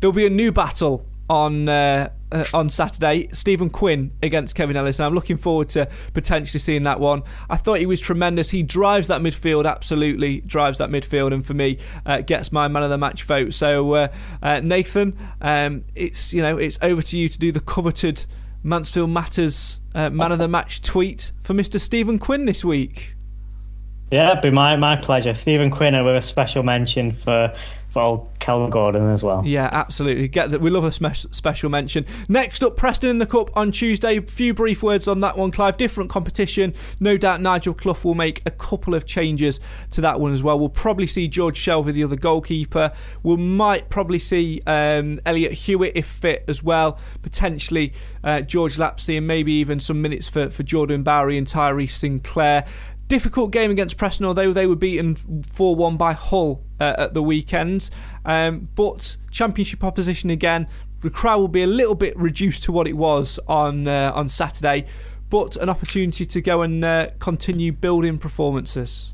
There'll 0.00 0.12
be 0.12 0.26
a 0.26 0.30
new 0.30 0.50
battle 0.50 1.06
on 1.28 1.68
uh, 1.68 2.10
uh, 2.32 2.44
on 2.54 2.70
Saturday. 2.70 3.28
Stephen 3.32 3.70
Quinn 3.70 4.12
against 4.22 4.54
Kevin 4.54 4.76
Ellison. 4.76 5.04
I'm 5.04 5.14
looking 5.14 5.36
forward 5.36 5.68
to 5.70 5.88
potentially 6.12 6.58
seeing 6.58 6.84
that 6.84 7.00
one. 7.00 7.22
I 7.48 7.56
thought 7.56 7.78
he 7.78 7.86
was 7.86 8.00
tremendous. 8.00 8.50
He 8.50 8.62
drives 8.62 9.08
that 9.08 9.20
midfield, 9.20 9.68
absolutely 9.68 10.40
drives 10.40 10.78
that 10.78 10.90
midfield, 10.90 11.32
and 11.32 11.44
for 11.44 11.54
me, 11.54 11.78
uh, 12.06 12.22
gets 12.22 12.50
my 12.50 12.66
man 12.68 12.82
of 12.82 12.90
the 12.90 12.98
match 12.98 13.24
vote. 13.24 13.52
So, 13.52 13.94
uh, 13.94 14.08
uh, 14.42 14.60
Nathan, 14.60 15.16
um, 15.40 15.84
it's 15.94 16.32
you 16.32 16.42
know 16.42 16.56
it's 16.56 16.78
over 16.82 17.02
to 17.02 17.16
you 17.16 17.28
to 17.28 17.38
do 17.38 17.52
the 17.52 17.60
coveted 17.60 18.26
Mansfield 18.62 19.10
Matters 19.10 19.80
uh, 19.94 20.10
man 20.10 20.32
of 20.32 20.38
the 20.38 20.48
match 20.48 20.82
tweet 20.82 21.32
for 21.42 21.54
Mr. 21.54 21.80
Stephen 21.80 22.18
Quinn 22.18 22.44
this 22.44 22.64
week. 22.64 23.14
Yeah, 24.10 24.32
it'd 24.32 24.42
be 24.42 24.50
my, 24.50 24.74
my 24.74 24.96
pleasure. 24.96 25.34
Stephen 25.34 25.70
Quinn 25.70 25.94
and 25.94 26.04
with 26.04 26.16
a 26.16 26.22
special 26.22 26.64
mention 26.64 27.12
for 27.12 27.54
for 27.90 28.28
Kel 28.38 28.68
Gordon 28.68 29.08
as 29.10 29.22
well. 29.22 29.42
Yeah, 29.44 29.68
absolutely. 29.72 30.28
Get 30.28 30.50
that. 30.52 30.60
We 30.60 30.70
love 30.70 30.84
a 30.84 30.92
special 30.92 31.70
mention. 31.70 32.06
Next 32.28 32.62
up, 32.62 32.76
Preston 32.76 33.10
in 33.10 33.18
the 33.18 33.26
Cup 33.26 33.50
on 33.56 33.72
Tuesday. 33.72 34.20
Few 34.20 34.54
brief 34.54 34.82
words 34.82 35.08
on 35.08 35.20
that 35.20 35.36
one, 35.36 35.50
Clive. 35.50 35.76
Different 35.76 36.08
competition. 36.08 36.74
No 37.00 37.16
doubt 37.16 37.40
Nigel 37.40 37.74
Clough 37.74 37.98
will 38.02 38.14
make 38.14 38.42
a 38.46 38.50
couple 38.50 38.94
of 38.94 39.06
changes 39.06 39.60
to 39.90 40.00
that 40.00 40.20
one 40.20 40.32
as 40.32 40.42
well. 40.42 40.58
We'll 40.58 40.68
probably 40.68 41.06
see 41.06 41.28
George 41.28 41.58
Shelvey, 41.58 41.92
the 41.92 42.04
other 42.04 42.16
goalkeeper. 42.16 42.92
We 43.22 43.36
might 43.36 43.90
probably 43.90 44.18
see 44.18 44.62
um, 44.66 45.20
Elliott 45.26 45.52
Hewitt 45.52 45.92
if 45.96 46.06
fit 46.06 46.44
as 46.46 46.62
well. 46.62 46.98
Potentially 47.22 47.92
uh, 48.22 48.42
George 48.42 48.78
Lapslie 48.78 49.16
and 49.16 49.26
maybe 49.26 49.52
even 49.52 49.80
some 49.80 50.00
minutes 50.00 50.28
for, 50.28 50.48
for 50.50 50.62
Jordan 50.62 51.02
Bowery 51.02 51.36
and 51.36 51.46
Tyrese 51.46 51.90
Sinclair. 51.90 52.64
Difficult 53.10 53.50
game 53.50 53.72
against 53.72 53.96
Preston, 53.96 54.24
although 54.24 54.52
they 54.52 54.68
were 54.68 54.76
beaten 54.76 55.16
4 55.42 55.74
1 55.74 55.96
by 55.96 56.12
Hull 56.12 56.62
uh, 56.78 56.94
at 56.96 57.12
the 57.12 57.24
weekend. 57.24 57.90
Um, 58.24 58.68
but 58.76 59.16
Championship 59.32 59.82
opposition 59.82 60.30
again. 60.30 60.68
The 61.02 61.10
crowd 61.10 61.38
will 61.38 61.48
be 61.48 61.64
a 61.64 61.66
little 61.66 61.96
bit 61.96 62.16
reduced 62.16 62.62
to 62.64 62.72
what 62.72 62.86
it 62.86 62.96
was 62.96 63.40
on 63.48 63.88
uh, 63.88 64.12
on 64.14 64.28
Saturday, 64.28 64.86
but 65.28 65.56
an 65.56 65.68
opportunity 65.68 66.24
to 66.24 66.40
go 66.40 66.62
and 66.62 66.84
uh, 66.84 67.08
continue 67.18 67.72
building 67.72 68.16
performances. 68.16 69.12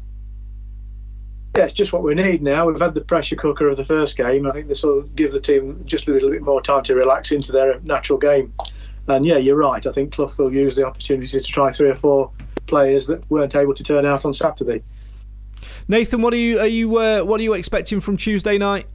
Yeah, 1.56 1.64
it's 1.64 1.72
just 1.72 1.94
what 1.94 2.02
we 2.02 2.14
need 2.14 2.42
now. 2.42 2.66
We've 2.66 2.78
had 2.78 2.92
the 2.92 3.00
pressure 3.00 3.36
cooker 3.36 3.66
of 3.66 3.78
the 3.78 3.84
first 3.84 4.18
game. 4.18 4.46
I 4.46 4.52
think 4.52 4.68
this 4.68 4.82
will 4.82 5.04
give 5.14 5.32
the 5.32 5.40
team 5.40 5.80
just 5.86 6.06
a 6.06 6.12
little 6.12 6.28
bit 6.28 6.42
more 6.42 6.60
time 6.60 6.82
to 6.82 6.94
relax 6.94 7.32
into 7.32 7.50
their 7.50 7.80
natural 7.80 8.18
game. 8.18 8.52
And 9.08 9.24
yeah, 9.24 9.38
you're 9.38 9.56
right. 9.56 9.86
I 9.86 9.90
think 9.90 10.12
Clough 10.12 10.34
will 10.36 10.52
use 10.52 10.76
the 10.76 10.84
opportunity 10.84 11.28
to 11.28 11.40
try 11.40 11.70
three 11.70 11.88
or 11.88 11.94
four 11.94 12.30
players 12.66 13.06
that 13.06 13.28
weren't 13.30 13.54
able 13.54 13.74
to 13.74 13.82
turn 13.82 14.04
out 14.06 14.24
on 14.24 14.34
Saturday. 14.34 14.82
Nathan, 15.88 16.22
what 16.22 16.32
are 16.34 16.38
you 16.38 16.58
are 16.58 16.66
you 16.66 16.96
uh, 16.96 17.22
what 17.22 17.40
are 17.40 17.44
you 17.44 17.54
expecting 17.54 18.00
from 18.00 18.16
Tuesday 18.16 18.58
night? 18.58 18.86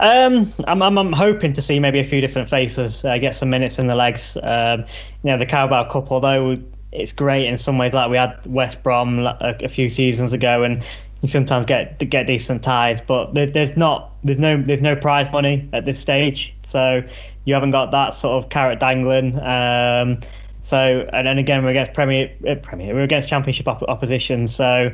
Um, 0.00 0.52
I'm, 0.66 0.82
I'm, 0.82 0.98
I'm 0.98 1.12
hoping 1.12 1.52
to 1.52 1.62
see 1.62 1.78
maybe 1.78 2.00
a 2.00 2.04
few 2.04 2.20
different 2.20 2.48
faces, 2.48 3.04
uh, 3.04 3.18
get 3.18 3.36
some 3.36 3.50
minutes 3.50 3.78
in 3.78 3.86
the 3.86 3.94
legs. 3.94 4.36
Um, 4.42 4.80
you 5.22 5.30
know, 5.30 5.38
the 5.38 5.46
Carabao 5.46 5.90
Cup, 5.90 6.10
although 6.10 6.56
it's 6.90 7.12
great 7.12 7.46
in 7.46 7.56
some 7.56 7.78
ways, 7.78 7.94
like 7.94 8.10
we 8.10 8.16
had 8.16 8.44
West 8.44 8.82
Brom 8.82 9.20
a, 9.20 9.56
a 9.60 9.68
few 9.68 9.88
seasons 9.88 10.32
ago, 10.32 10.64
and 10.64 10.82
you 11.20 11.28
sometimes 11.28 11.66
get 11.66 11.98
get 12.10 12.26
decent 12.26 12.64
ties, 12.64 13.00
but 13.00 13.32
there, 13.32 13.46
there's 13.46 13.76
not 13.76 14.12
there's 14.24 14.40
no 14.40 14.60
there's 14.60 14.82
no 14.82 14.96
prize 14.96 15.30
money 15.30 15.68
at 15.72 15.84
this 15.84 16.00
stage, 16.00 16.54
so 16.64 17.02
you 17.44 17.54
haven't 17.54 17.70
got 17.70 17.92
that 17.92 18.12
sort 18.12 18.42
of 18.42 18.50
carrot 18.50 18.80
dangling. 18.80 19.38
Um, 19.38 20.18
so 20.62 21.06
and 21.12 21.26
then 21.26 21.38
again 21.38 21.62
we're 21.62 21.70
against 21.70 21.92
Premier 21.92 22.32
uh, 22.48 22.54
Premier 22.54 22.94
we're 22.94 23.02
against 23.02 23.28
Championship 23.28 23.68
op- 23.68 23.82
opposition. 23.82 24.46
So 24.46 24.90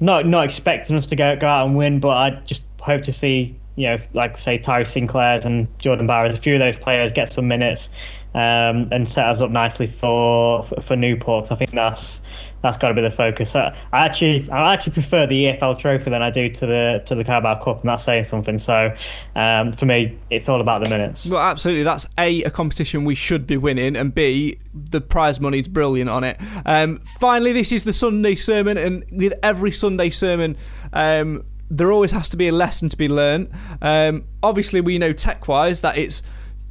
not 0.00 0.26
not 0.26 0.44
expecting 0.44 0.96
us 0.96 1.06
to 1.06 1.16
go 1.16 1.36
go 1.36 1.46
out 1.46 1.66
and 1.66 1.76
win, 1.76 2.00
but 2.00 2.10
I 2.10 2.30
just 2.44 2.62
hope 2.80 3.02
to 3.02 3.12
see 3.12 3.56
you 3.76 3.88
know 3.88 3.98
like 4.12 4.36
say 4.36 4.58
Tyrese 4.58 4.88
Sinclair's 4.88 5.44
and 5.44 5.66
Jordan 5.78 6.06
Barrett, 6.06 6.34
a 6.34 6.36
few 6.36 6.54
of 6.54 6.60
those 6.60 6.76
players 6.76 7.12
get 7.12 7.28
some 7.28 7.48
minutes 7.48 7.88
um, 8.34 8.88
and 8.90 9.08
set 9.08 9.26
us 9.26 9.40
up 9.40 9.50
nicely 9.50 9.86
for 9.86 10.62
for, 10.62 10.80
for 10.80 10.96
Newport. 10.96 11.52
I 11.52 11.56
think 11.56 11.70
that's 11.70 12.20
that's 12.62 12.76
got 12.76 12.88
to 12.88 12.94
be 12.94 13.02
the 13.02 13.10
focus. 13.10 13.54
I, 13.56 13.76
I 13.92 14.04
actually 14.04 14.48
I 14.50 14.72
actually 14.72 14.92
prefer 14.92 15.26
the 15.26 15.44
EFL 15.46 15.78
Trophy 15.78 16.10
than 16.10 16.22
I 16.22 16.30
do 16.30 16.48
to 16.48 16.66
the 16.66 17.02
to 17.06 17.14
the 17.14 17.24
Carabao 17.24 17.62
Cup, 17.62 17.80
and 17.80 17.88
that's 17.88 18.04
saying 18.04 18.24
something. 18.24 18.58
So 18.58 18.94
um, 19.34 19.72
for 19.72 19.86
me, 19.86 20.18
it's 20.30 20.48
all 20.48 20.60
about 20.60 20.84
the 20.84 20.90
minutes. 20.90 21.26
Well, 21.26 21.40
absolutely, 21.40 21.84
that's 21.84 22.06
a 22.18 22.42
a 22.42 22.50
competition 22.50 23.04
we 23.04 23.14
should 23.14 23.46
be 23.46 23.56
winning, 23.56 23.96
and 23.96 24.14
b 24.14 24.58
the 24.74 25.00
prize 25.00 25.40
money's 25.40 25.68
brilliant 25.68 26.08
on 26.08 26.24
it. 26.24 26.38
Um, 26.64 26.98
finally, 26.98 27.52
this 27.52 27.72
is 27.72 27.84
the 27.84 27.92
Sunday 27.92 28.34
sermon, 28.34 28.78
and 28.78 29.04
with 29.10 29.34
every 29.42 29.72
Sunday 29.72 30.10
sermon. 30.10 30.56
Um, 30.92 31.44
there 31.72 31.90
always 31.90 32.10
has 32.10 32.28
to 32.28 32.36
be 32.36 32.48
a 32.48 32.52
lesson 32.52 32.88
to 32.90 32.96
be 32.96 33.08
learned. 33.08 33.50
Um, 33.80 34.24
obviously, 34.42 34.80
we 34.80 34.98
know 34.98 35.12
tech 35.12 35.48
wise 35.48 35.80
that 35.80 35.96
it's 35.96 36.22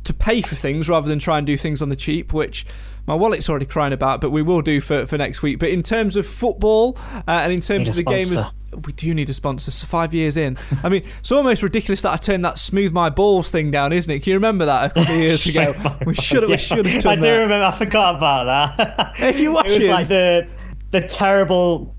to 0.04 0.14
pay 0.14 0.42
for 0.42 0.56
things 0.56 0.88
rather 0.88 1.08
than 1.08 1.20
try 1.20 1.38
and 1.38 1.46
do 1.46 1.58
things 1.58 1.82
on 1.82 1.90
the 1.90 1.96
cheap, 1.96 2.34
which 2.34 2.66
my 3.08 3.16
wallet's 3.16 3.50
already 3.50 3.66
crying 3.66 3.94
about, 3.94 4.22
but 4.22 4.30
we 4.30 4.44
will 4.44 4.62
do 4.62 4.80
for, 4.80 5.08
for 5.08 5.18
next 5.18 5.42
week. 5.42 5.60
But 5.60 5.70
in 5.70 5.82
terms 5.82 6.16
of 6.16 6.28
football 6.28 6.98
uh, 7.16 7.22
and 7.28 7.52
in 7.52 7.60
terms 7.60 7.90
of 7.90 7.96
the 7.96 8.02
sponsor. 8.04 8.36
game, 8.36 8.44
as, 8.74 8.86
we 8.86 8.94
do 8.94 9.14
need 9.14 9.30
a 9.30 9.34
sponsor. 9.34 9.72
So 9.72 9.88
five 9.88 10.14
years 10.14 10.38
in, 10.38 10.58
I 10.84 10.90
mean, 10.90 11.04
it's 11.20 11.32
almost 11.32 11.64
ridiculous 11.64 12.04
that 12.04 12.14
I 12.14 12.18
turned 12.18 12.46
that 12.46 12.60
smooth 12.60 12.92
my 12.92 13.10
balls 13.10 13.50
thing 13.50 13.72
down, 13.72 13.94
isn't 13.94 14.12
it? 14.12 14.20
Can 14.20 14.32
you 14.32 14.38
remember 14.38 14.66
that 14.66 14.92
a 14.92 14.94
couple 14.94 15.16
of 15.16 15.20
years 15.22 15.48
ago? 15.48 15.74
we 16.06 16.14
should 16.14 16.44
have, 16.44 16.50
yeah, 16.50 16.56
we 16.56 16.58
should 16.58 16.86
have 16.86 17.04
done 17.04 17.12
I 17.12 17.16
do 17.16 17.22
that. 17.22 17.38
remember. 17.40 17.66
I 17.66 17.72
forgot 17.72 18.16
about 18.16 18.46
that. 18.46 19.20
if 19.20 19.40
you 19.40 19.52
watch 19.54 19.66
it, 19.70 19.82
was 19.82 19.90
like 19.90 20.08
the 20.08 20.48
the 20.92 21.02
terrible. 21.02 21.96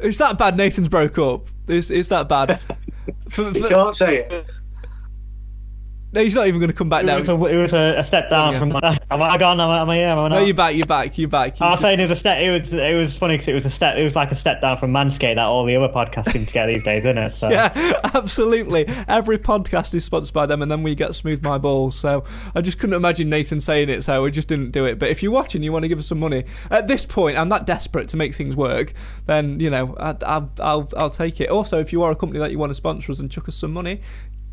It's 0.00 0.18
that 0.18 0.38
bad. 0.38 0.56
Nathan's 0.56 0.88
broke 0.88 1.18
up. 1.18 1.48
It's, 1.68 1.90
it's 1.90 2.08
that 2.10 2.28
bad. 2.28 2.60
For, 3.28 3.52
for, 3.52 3.58
you 3.58 3.68
can't 3.68 3.96
say 3.96 4.18
it. 4.18 4.46
No, 6.12 6.22
he's 6.22 6.34
not 6.34 6.46
even 6.46 6.60
going 6.60 6.70
to 6.70 6.76
come 6.76 6.88
back 6.88 7.02
it 7.02 7.06
now. 7.06 7.16
Was 7.16 7.28
a, 7.28 7.34
it 7.46 7.56
was 7.56 7.72
a, 7.74 7.96
a 7.98 8.04
step 8.04 8.30
down 8.30 8.58
from. 8.58 8.72
Am 9.10 9.22
I 9.22 9.36
gone? 9.36 9.60
Am 9.60 9.68
I? 9.68 9.80
Am 9.80 9.90
I, 9.90 9.96
am 9.98 10.18
I 10.18 10.28
no, 10.28 10.38
you're 10.40 10.54
back. 10.54 10.74
You're 10.74 10.86
back. 10.86 11.18
You're 11.18 11.28
back. 11.28 11.60
I 11.60 11.72
was 11.72 11.80
saying 11.80 11.98
it 11.98 12.02
was 12.02 12.12
a 12.12 12.16
step. 12.16 12.38
It 12.38 12.50
was. 12.50 12.72
It 12.72 12.96
was 12.96 13.14
funny 13.14 13.34
because 13.34 13.48
it 13.48 13.54
was 13.54 13.66
a 13.66 13.70
step. 13.70 13.96
It 13.96 14.04
was 14.04 14.14
like 14.14 14.30
a 14.30 14.34
step 14.36 14.60
down 14.60 14.78
from 14.78 14.92
Manscaped 14.92 15.34
that 15.34 15.44
all 15.44 15.66
the 15.66 15.76
other 15.76 15.92
podcasts 15.92 16.32
seem 16.32 16.46
to 16.46 16.52
get 16.52 16.66
these 16.66 16.84
days, 16.84 17.04
isn't 17.04 17.18
it? 17.18 17.32
So. 17.32 17.50
Yeah, 17.50 17.72
absolutely. 18.14 18.86
Every 19.08 19.36
podcast 19.36 19.94
is 19.94 20.04
sponsored 20.04 20.32
by 20.32 20.46
them, 20.46 20.62
and 20.62 20.70
then 20.70 20.82
we 20.82 20.94
get 20.94 21.14
smooth 21.14 21.42
my 21.42 21.58
balls. 21.58 21.98
So 21.98 22.24
I 22.54 22.60
just 22.60 22.78
couldn't 22.78 22.96
imagine 22.96 23.28
Nathan 23.28 23.60
saying 23.60 23.88
it, 23.88 24.02
so 24.02 24.22
we 24.22 24.30
just 24.30 24.48
didn't 24.48 24.70
do 24.70 24.86
it. 24.86 24.98
But 24.98 25.10
if 25.10 25.22
you're 25.22 25.32
watching, 25.32 25.62
you 25.62 25.72
want 25.72 25.84
to 25.84 25.88
give 25.88 25.98
us 25.98 26.06
some 26.06 26.20
money 26.20 26.44
at 26.70 26.86
this 26.88 27.04
point. 27.04 27.36
I'm 27.36 27.48
that 27.48 27.66
desperate 27.66 28.08
to 28.08 28.16
make 28.16 28.34
things 28.34 28.54
work. 28.54 28.94
Then 29.26 29.58
you 29.58 29.70
know, 29.70 29.96
I, 29.98 30.14
I'll, 30.24 30.52
I'll, 30.60 30.88
I'll 30.96 31.10
take 31.10 31.40
it. 31.40 31.50
Also, 31.50 31.80
if 31.80 31.92
you 31.92 32.02
are 32.04 32.12
a 32.12 32.16
company 32.16 32.38
that 32.38 32.52
you 32.52 32.58
want 32.58 32.70
to 32.70 32.74
sponsor 32.74 33.10
us 33.12 33.18
and 33.18 33.30
chuck 33.30 33.48
us 33.48 33.56
some 33.56 33.72
money, 33.72 34.00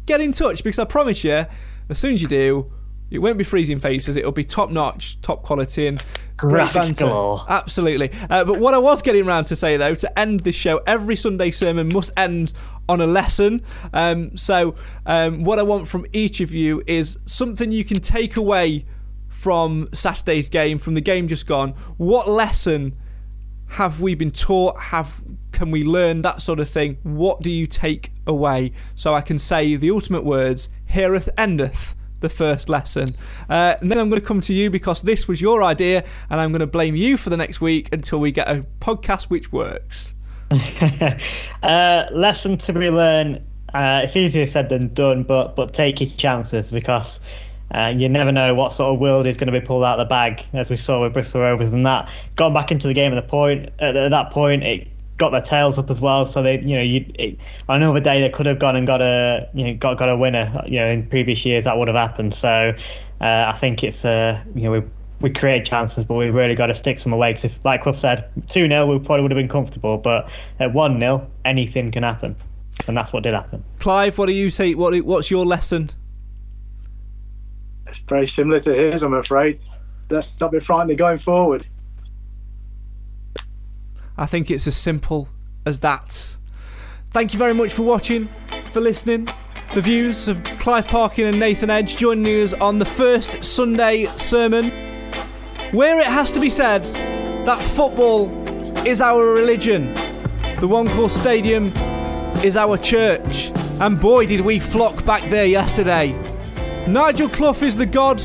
get 0.05 0.21
in 0.21 0.31
touch 0.31 0.63
because 0.63 0.79
I 0.79 0.85
promise 0.85 1.23
you 1.23 1.45
as 1.89 1.99
soon 1.99 2.13
as 2.13 2.21
you 2.21 2.27
do, 2.27 2.71
it 3.11 3.19
won't 3.19 3.37
be 3.37 3.43
freezing 3.43 3.79
faces. 3.79 4.15
It'll 4.15 4.31
be 4.31 4.43
top 4.43 4.71
notch, 4.71 5.21
top 5.21 5.43
quality, 5.43 5.85
and 5.85 6.01
great 6.35 6.73
banter. 6.73 7.05
Galore. 7.05 7.45
Absolutely. 7.47 8.11
Uh, 8.29 8.43
but 8.43 8.59
what 8.59 8.73
I 8.73 8.79
was 8.79 9.01
getting 9.03 9.27
around 9.27 9.45
to 9.45 9.55
say 9.55 9.77
though, 9.77 9.93
to 9.93 10.19
end 10.19 10.41
this 10.41 10.55
show, 10.55 10.81
every 10.87 11.15
Sunday 11.15 11.51
sermon 11.51 11.93
must 11.93 12.11
end 12.17 12.53
on 12.89 13.01
a 13.01 13.05
lesson. 13.05 13.61
Um, 13.93 14.35
so 14.35 14.75
um, 15.05 15.43
what 15.43 15.59
I 15.59 15.63
want 15.63 15.87
from 15.87 16.05
each 16.11 16.41
of 16.41 16.51
you 16.51 16.81
is 16.87 17.19
something 17.25 17.71
you 17.71 17.85
can 17.85 17.99
take 17.99 18.35
away 18.35 18.85
from 19.29 19.89
Saturday's 19.93 20.49
game, 20.49 20.79
from 20.79 20.95
the 20.95 21.01
game 21.01 21.27
just 21.27 21.45
gone. 21.45 21.71
What 21.97 22.27
lesson 22.27 22.97
have 23.67 24.01
we 24.01 24.15
been 24.15 24.31
taught? 24.31 24.79
Have 24.79 25.21
can 25.53 25.71
we 25.71 25.83
learn 25.83 26.21
that 26.23 26.41
sort 26.41 26.59
of 26.59 26.67
thing? 26.67 26.97
What 27.03 27.41
do 27.41 27.49
you 27.49 27.67
take 27.67 28.11
away? 28.27 28.73
So 28.95 29.13
I 29.13 29.21
can 29.21 29.39
say 29.39 29.75
the 29.75 29.91
ultimate 29.91 30.25
words 30.25 30.69
heareth 30.87 31.29
endeth 31.37 31.95
the 32.19 32.29
first 32.29 32.69
lesson. 32.69 33.09
Uh, 33.49 33.75
and 33.79 33.91
then 33.91 33.99
I'm 33.99 34.09
going 34.09 34.19
to 34.19 34.27
come 34.27 34.41
to 34.41 34.53
you 34.53 34.71
because 34.71 35.03
this 35.03 35.27
was 35.27 35.39
your 35.39 35.61
idea, 35.61 36.03
and 36.29 36.39
I'm 36.41 36.51
going 36.51 36.61
to 36.61 36.67
blame 36.67 36.95
you 36.95 37.17
for 37.17 37.29
the 37.29 37.37
next 37.37 37.61
week 37.61 37.89
until 37.93 38.19
we 38.19 38.31
get 38.31 38.49
a 38.49 38.65
podcast 38.79 39.25
which 39.25 39.51
works. 39.51 40.15
uh, 41.63 42.05
lesson 42.11 42.57
to 42.57 42.73
be 42.73 42.89
learned. 42.89 43.37
Uh, 43.73 44.01
it's 44.03 44.15
easier 44.15 44.45
said 44.45 44.69
than 44.69 44.93
done, 44.93 45.23
but 45.23 45.55
but 45.55 45.73
take 45.73 45.99
your 45.99 46.09
chances 46.11 46.69
because 46.69 47.19
uh, 47.73 47.91
you 47.95 48.07
never 48.07 48.31
know 48.31 48.53
what 48.53 48.71
sort 48.71 48.93
of 48.93 48.99
world 48.99 49.25
is 49.25 49.35
going 49.35 49.51
to 49.51 49.59
be 49.59 49.65
pulled 49.65 49.83
out 49.83 49.99
of 49.99 50.05
the 50.05 50.09
bag, 50.09 50.45
as 50.53 50.69
we 50.69 50.75
saw 50.75 51.01
with 51.01 51.13
Bristol 51.13 51.41
Rovers. 51.41 51.73
And 51.73 51.85
that 51.87 52.09
going 52.35 52.53
back 52.53 52.71
into 52.71 52.87
the 52.87 52.93
game 52.93 53.11
at 53.13 53.15
the 53.15 53.27
point 53.27 53.69
at 53.79 54.11
that 54.11 54.31
point, 54.31 54.63
it 54.63 54.87
got 55.17 55.29
their 55.29 55.41
tails 55.41 55.77
up 55.77 55.89
as 55.89 56.01
well. 56.01 56.25
So 56.25 56.41
they, 56.41 56.59
you 56.59 56.75
know, 56.75 56.81
you 56.81 57.05
it, 57.19 57.39
on 57.69 57.77
another 57.77 57.99
day 57.99 58.21
they 58.21 58.29
could 58.29 58.45
have 58.45 58.59
gone 58.59 58.75
and 58.75 58.87
got 58.87 59.01
a, 59.01 59.49
you 59.53 59.65
know, 59.65 59.73
got 59.75 59.97
got 59.97 60.09
a 60.09 60.17
winner. 60.17 60.63
You 60.65 60.79
know, 60.79 60.87
in 60.87 61.07
previous 61.07 61.45
years 61.45 61.65
that 61.65 61.77
would 61.77 61.87
have 61.87 61.97
happened. 61.97 62.33
So 62.33 62.73
uh, 63.21 63.51
I 63.53 63.53
think 63.53 63.83
it's, 63.83 64.05
uh, 64.05 64.41
you 64.55 64.63
know, 64.63 64.71
we 64.71 64.83
we 65.21 65.29
create 65.29 65.65
chances, 65.65 66.03
but 66.03 66.15
we've 66.15 66.33
really 66.33 66.55
got 66.55 66.67
to 66.67 66.75
stick 66.75 66.99
some 66.99 67.13
away. 67.13 67.31
Because 67.31 67.45
if, 67.45 67.59
like 67.63 67.81
Clough 67.81 67.93
said, 67.93 68.29
two 68.49 68.67
0 68.67 68.85
we 68.87 68.99
probably 68.99 69.21
would 69.21 69.31
have 69.31 69.37
been 69.37 69.47
comfortable, 69.47 69.97
but 69.97 70.29
at 70.59 70.73
one 70.73 70.99
0 70.99 71.29
anything 71.45 71.91
can 71.91 72.03
happen, 72.03 72.35
and 72.87 72.97
that's 72.97 73.13
what 73.13 73.23
did 73.23 73.33
happen. 73.33 73.63
Clive, 73.79 74.17
what 74.17 74.25
do 74.27 74.33
you 74.33 74.49
say? 74.49 74.75
What 74.75 74.99
what's 75.01 75.31
your 75.31 75.45
lesson? 75.45 75.89
It's 77.87 77.99
very 77.99 78.25
similar 78.25 78.59
to 78.61 78.73
his, 78.73 79.03
I'm 79.03 79.13
afraid. 79.13 79.59
Let's 80.09 80.39
not 80.39 80.51
be 80.51 80.59
frightened 80.59 80.97
going 80.97 81.19
forward. 81.19 81.65
I 84.17 84.27
think 84.27 84.51
it's 84.51 84.67
as 84.67 84.75
simple 84.75 85.29
as 85.65 85.79
that. 85.79 86.37
Thank 87.11 87.33
you 87.33 87.39
very 87.39 87.53
much 87.53 87.73
for 87.73 87.83
watching, 87.83 88.29
for 88.71 88.79
listening. 88.79 89.27
The 89.73 89.81
views 89.81 90.27
of 90.27 90.43
Clive 90.43 90.87
Parkin 90.87 91.25
and 91.25 91.39
Nathan 91.39 91.71
Edge 91.71 91.97
joining 91.97 92.27
us 92.43 92.53
on 92.53 92.77
the 92.77 92.85
first 92.85 93.43
Sunday 93.43 94.05
sermon, 94.17 94.69
where 95.71 95.99
it 95.99 96.05
has 96.05 96.31
to 96.33 96.39
be 96.39 96.51
said 96.51 96.83
that 97.45 97.59
football 97.59 98.29
is 98.85 99.01
our 99.01 99.33
religion. 99.33 99.93
The 100.59 100.67
One 100.67 101.09
Stadium 101.09 101.73
is 102.43 102.55
our 102.55 102.77
church. 102.77 103.51
And 103.79 103.99
boy, 103.99 104.27
did 104.27 104.41
we 104.41 104.59
flock 104.59 105.03
back 105.05 105.27
there 105.31 105.47
yesterday. 105.47 106.11
Nigel 106.87 107.29
Clough 107.29 107.63
is 107.63 107.75
the 107.75 107.87
God 107.87 108.19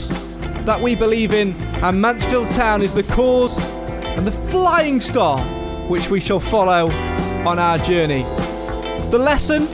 that 0.67 0.79
we 0.79 0.95
believe 0.95 1.33
in, 1.33 1.55
and 1.83 1.99
Mansfield 1.99 2.51
Town 2.51 2.83
is 2.83 2.93
the 2.93 3.05
cause 3.05 3.59
and 3.59 4.27
the 4.27 4.33
flying 4.33 5.01
star 5.01 5.39
which 5.89 6.11
we 6.11 6.21
shall 6.21 6.41
follow 6.41 6.91
on 7.47 7.59
our 7.59 7.79
journey. 7.79 8.23
The 9.11 9.19
lesson, 9.19 9.71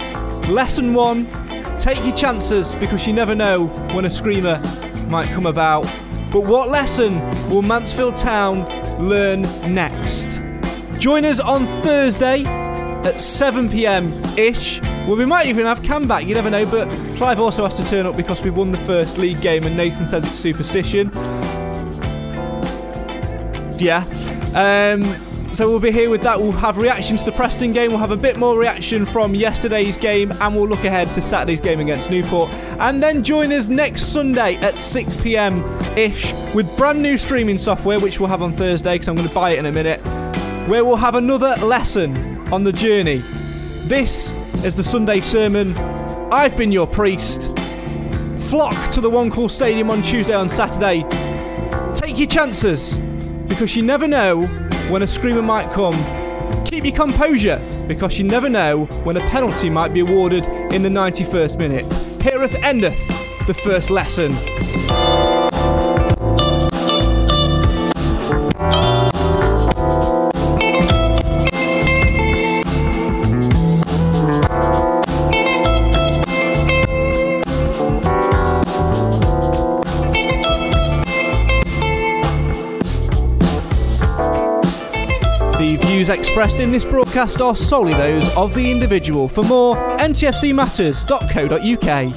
lesson 0.52 0.94
one, 0.94 1.26
take 1.78 2.02
your 2.04 2.14
chances 2.14 2.74
because 2.76 3.06
you 3.06 3.12
never 3.12 3.34
know 3.34 3.66
when 3.92 4.04
a 4.04 4.10
screamer 4.10 4.58
might 5.08 5.28
come 5.28 5.46
about. 5.46 5.82
But 6.30 6.46
what 6.46 6.68
lesson 6.68 7.20
will 7.50 7.62
Mansfield 7.62 8.16
Town 8.16 8.64
learn 9.00 9.42
next? 9.72 10.40
Join 10.98 11.24
us 11.24 11.40
on 11.40 11.66
Thursday 11.82 12.44
at 12.44 13.20
7 13.20 13.68
pm 13.68 14.12
ish. 14.38 14.80
Well, 14.82 15.16
we 15.16 15.26
might 15.26 15.46
even 15.46 15.66
have 15.66 15.82
Cam 15.82 16.08
back, 16.08 16.26
you 16.26 16.34
never 16.34 16.48
know, 16.50 16.64
but 16.64 16.88
Clive 17.16 17.38
also 17.38 17.64
has 17.64 17.74
to 17.74 17.86
turn 17.88 18.06
up 18.06 18.16
because 18.16 18.40
we 18.42 18.50
won 18.50 18.70
the 18.70 18.78
first 18.78 19.18
league 19.18 19.40
game 19.40 19.64
and 19.64 19.76
Nathan 19.76 20.06
says 20.06 20.24
it's 20.24 20.38
superstition. 20.38 21.10
Yeah. 23.78 24.04
Um, 24.54 25.02
so 25.54 25.68
we'll 25.68 25.80
be 25.80 25.92
here 25.92 26.10
with 26.10 26.22
that. 26.22 26.40
We'll 26.40 26.52
have 26.52 26.78
reaction 26.78 27.16
to 27.16 27.24
the 27.24 27.32
Preston 27.32 27.72
game. 27.72 27.90
We'll 27.90 28.00
have 28.00 28.10
a 28.10 28.16
bit 28.16 28.36
more 28.36 28.58
reaction 28.58 29.06
from 29.06 29.34
yesterday's 29.34 29.96
game, 29.96 30.32
and 30.40 30.54
we'll 30.54 30.66
look 30.66 30.84
ahead 30.84 31.12
to 31.12 31.22
Saturday's 31.22 31.60
game 31.60 31.80
against 31.80 32.10
Newport. 32.10 32.50
And 32.80 33.02
then 33.02 33.22
join 33.22 33.52
us 33.52 33.68
next 33.68 34.12
Sunday 34.12 34.56
at 34.56 34.80
6 34.80 35.16
pm 35.18 35.64
ish 35.96 36.32
with 36.54 36.76
brand 36.76 37.02
new 37.02 37.16
streaming 37.16 37.58
software, 37.58 38.00
which 38.00 38.18
we'll 38.18 38.28
have 38.28 38.42
on 38.42 38.56
Thursday 38.56 38.94
because 38.94 39.08
I'm 39.08 39.14
going 39.14 39.28
to 39.28 39.34
buy 39.34 39.50
it 39.50 39.58
in 39.58 39.66
a 39.66 39.72
minute, 39.72 40.00
where 40.68 40.84
we'll 40.84 40.96
have 40.96 41.14
another 41.14 41.54
lesson 41.64 42.16
on 42.52 42.64
the 42.64 42.72
journey. 42.72 43.22
This 43.86 44.32
is 44.64 44.74
the 44.74 44.84
Sunday 44.84 45.20
sermon. 45.20 45.76
I've 46.32 46.56
been 46.56 46.72
your 46.72 46.86
priest. 46.86 47.56
Flock 48.50 48.90
to 48.92 49.00
the 49.00 49.10
One 49.10 49.30
Call 49.30 49.48
Stadium 49.48 49.90
on 49.90 50.02
Tuesday 50.02 50.34
and 50.34 50.50
Saturday. 50.50 51.02
Take 51.92 52.18
your 52.18 52.28
chances 52.28 52.98
because 53.54 53.76
you 53.76 53.82
never 53.82 54.08
know 54.08 54.46
when 54.90 55.04
a 55.04 55.06
screamer 55.06 55.40
might 55.40 55.72
come. 55.72 55.94
Keep 56.64 56.86
your 56.86 56.94
composure 56.96 57.62
because 57.86 58.18
you 58.18 58.24
never 58.24 58.50
know 58.50 58.86
when 59.04 59.16
a 59.16 59.20
penalty 59.30 59.70
might 59.70 59.94
be 59.94 60.00
awarded 60.00 60.44
in 60.72 60.82
the 60.82 60.88
91st 60.88 61.56
minute. 61.56 61.86
Hereth 62.18 62.60
endeth 62.64 62.98
the 63.46 63.54
first 63.54 63.90
lesson. 63.90 64.34
Views 86.04 86.18
expressed 86.18 86.60
in 86.60 86.70
this 86.70 86.84
broadcast 86.84 87.40
are 87.40 87.56
solely 87.56 87.94
those 87.94 88.28
of 88.36 88.54
the 88.54 88.70
individual. 88.70 89.26
For 89.28 89.42
more, 89.42 89.76
ntfcmatters.co.uk. 89.98 92.14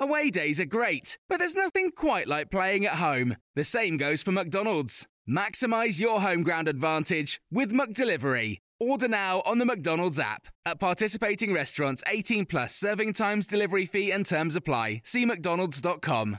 Away 0.00 0.30
days 0.30 0.60
are 0.60 0.64
great, 0.64 1.18
but 1.28 1.38
there's 1.38 1.54
nothing 1.54 1.92
quite 1.92 2.26
like 2.26 2.50
playing 2.50 2.86
at 2.86 2.94
home. 2.94 3.36
The 3.54 3.64
same 3.64 3.96
goes 3.96 4.22
for 4.22 4.32
McDonald's. 4.32 5.06
Maximise 5.28 6.00
your 6.00 6.20
home 6.20 6.42
ground 6.42 6.66
advantage 6.66 7.40
with 7.50 7.72
McDelivery. 7.72 8.58
Order 8.80 9.06
now 9.06 9.42
on 9.46 9.58
the 9.58 9.64
McDonald's 9.64 10.18
app. 10.18 10.48
At 10.66 10.80
participating 10.80 11.52
restaurants, 11.52 12.02
18 12.08 12.46
plus 12.46 12.74
serving 12.74 13.12
times, 13.12 13.46
delivery 13.46 13.86
fee, 13.86 14.10
and 14.10 14.26
terms 14.26 14.56
apply. 14.56 15.02
See 15.04 15.24
McDonald's.com. 15.24 16.38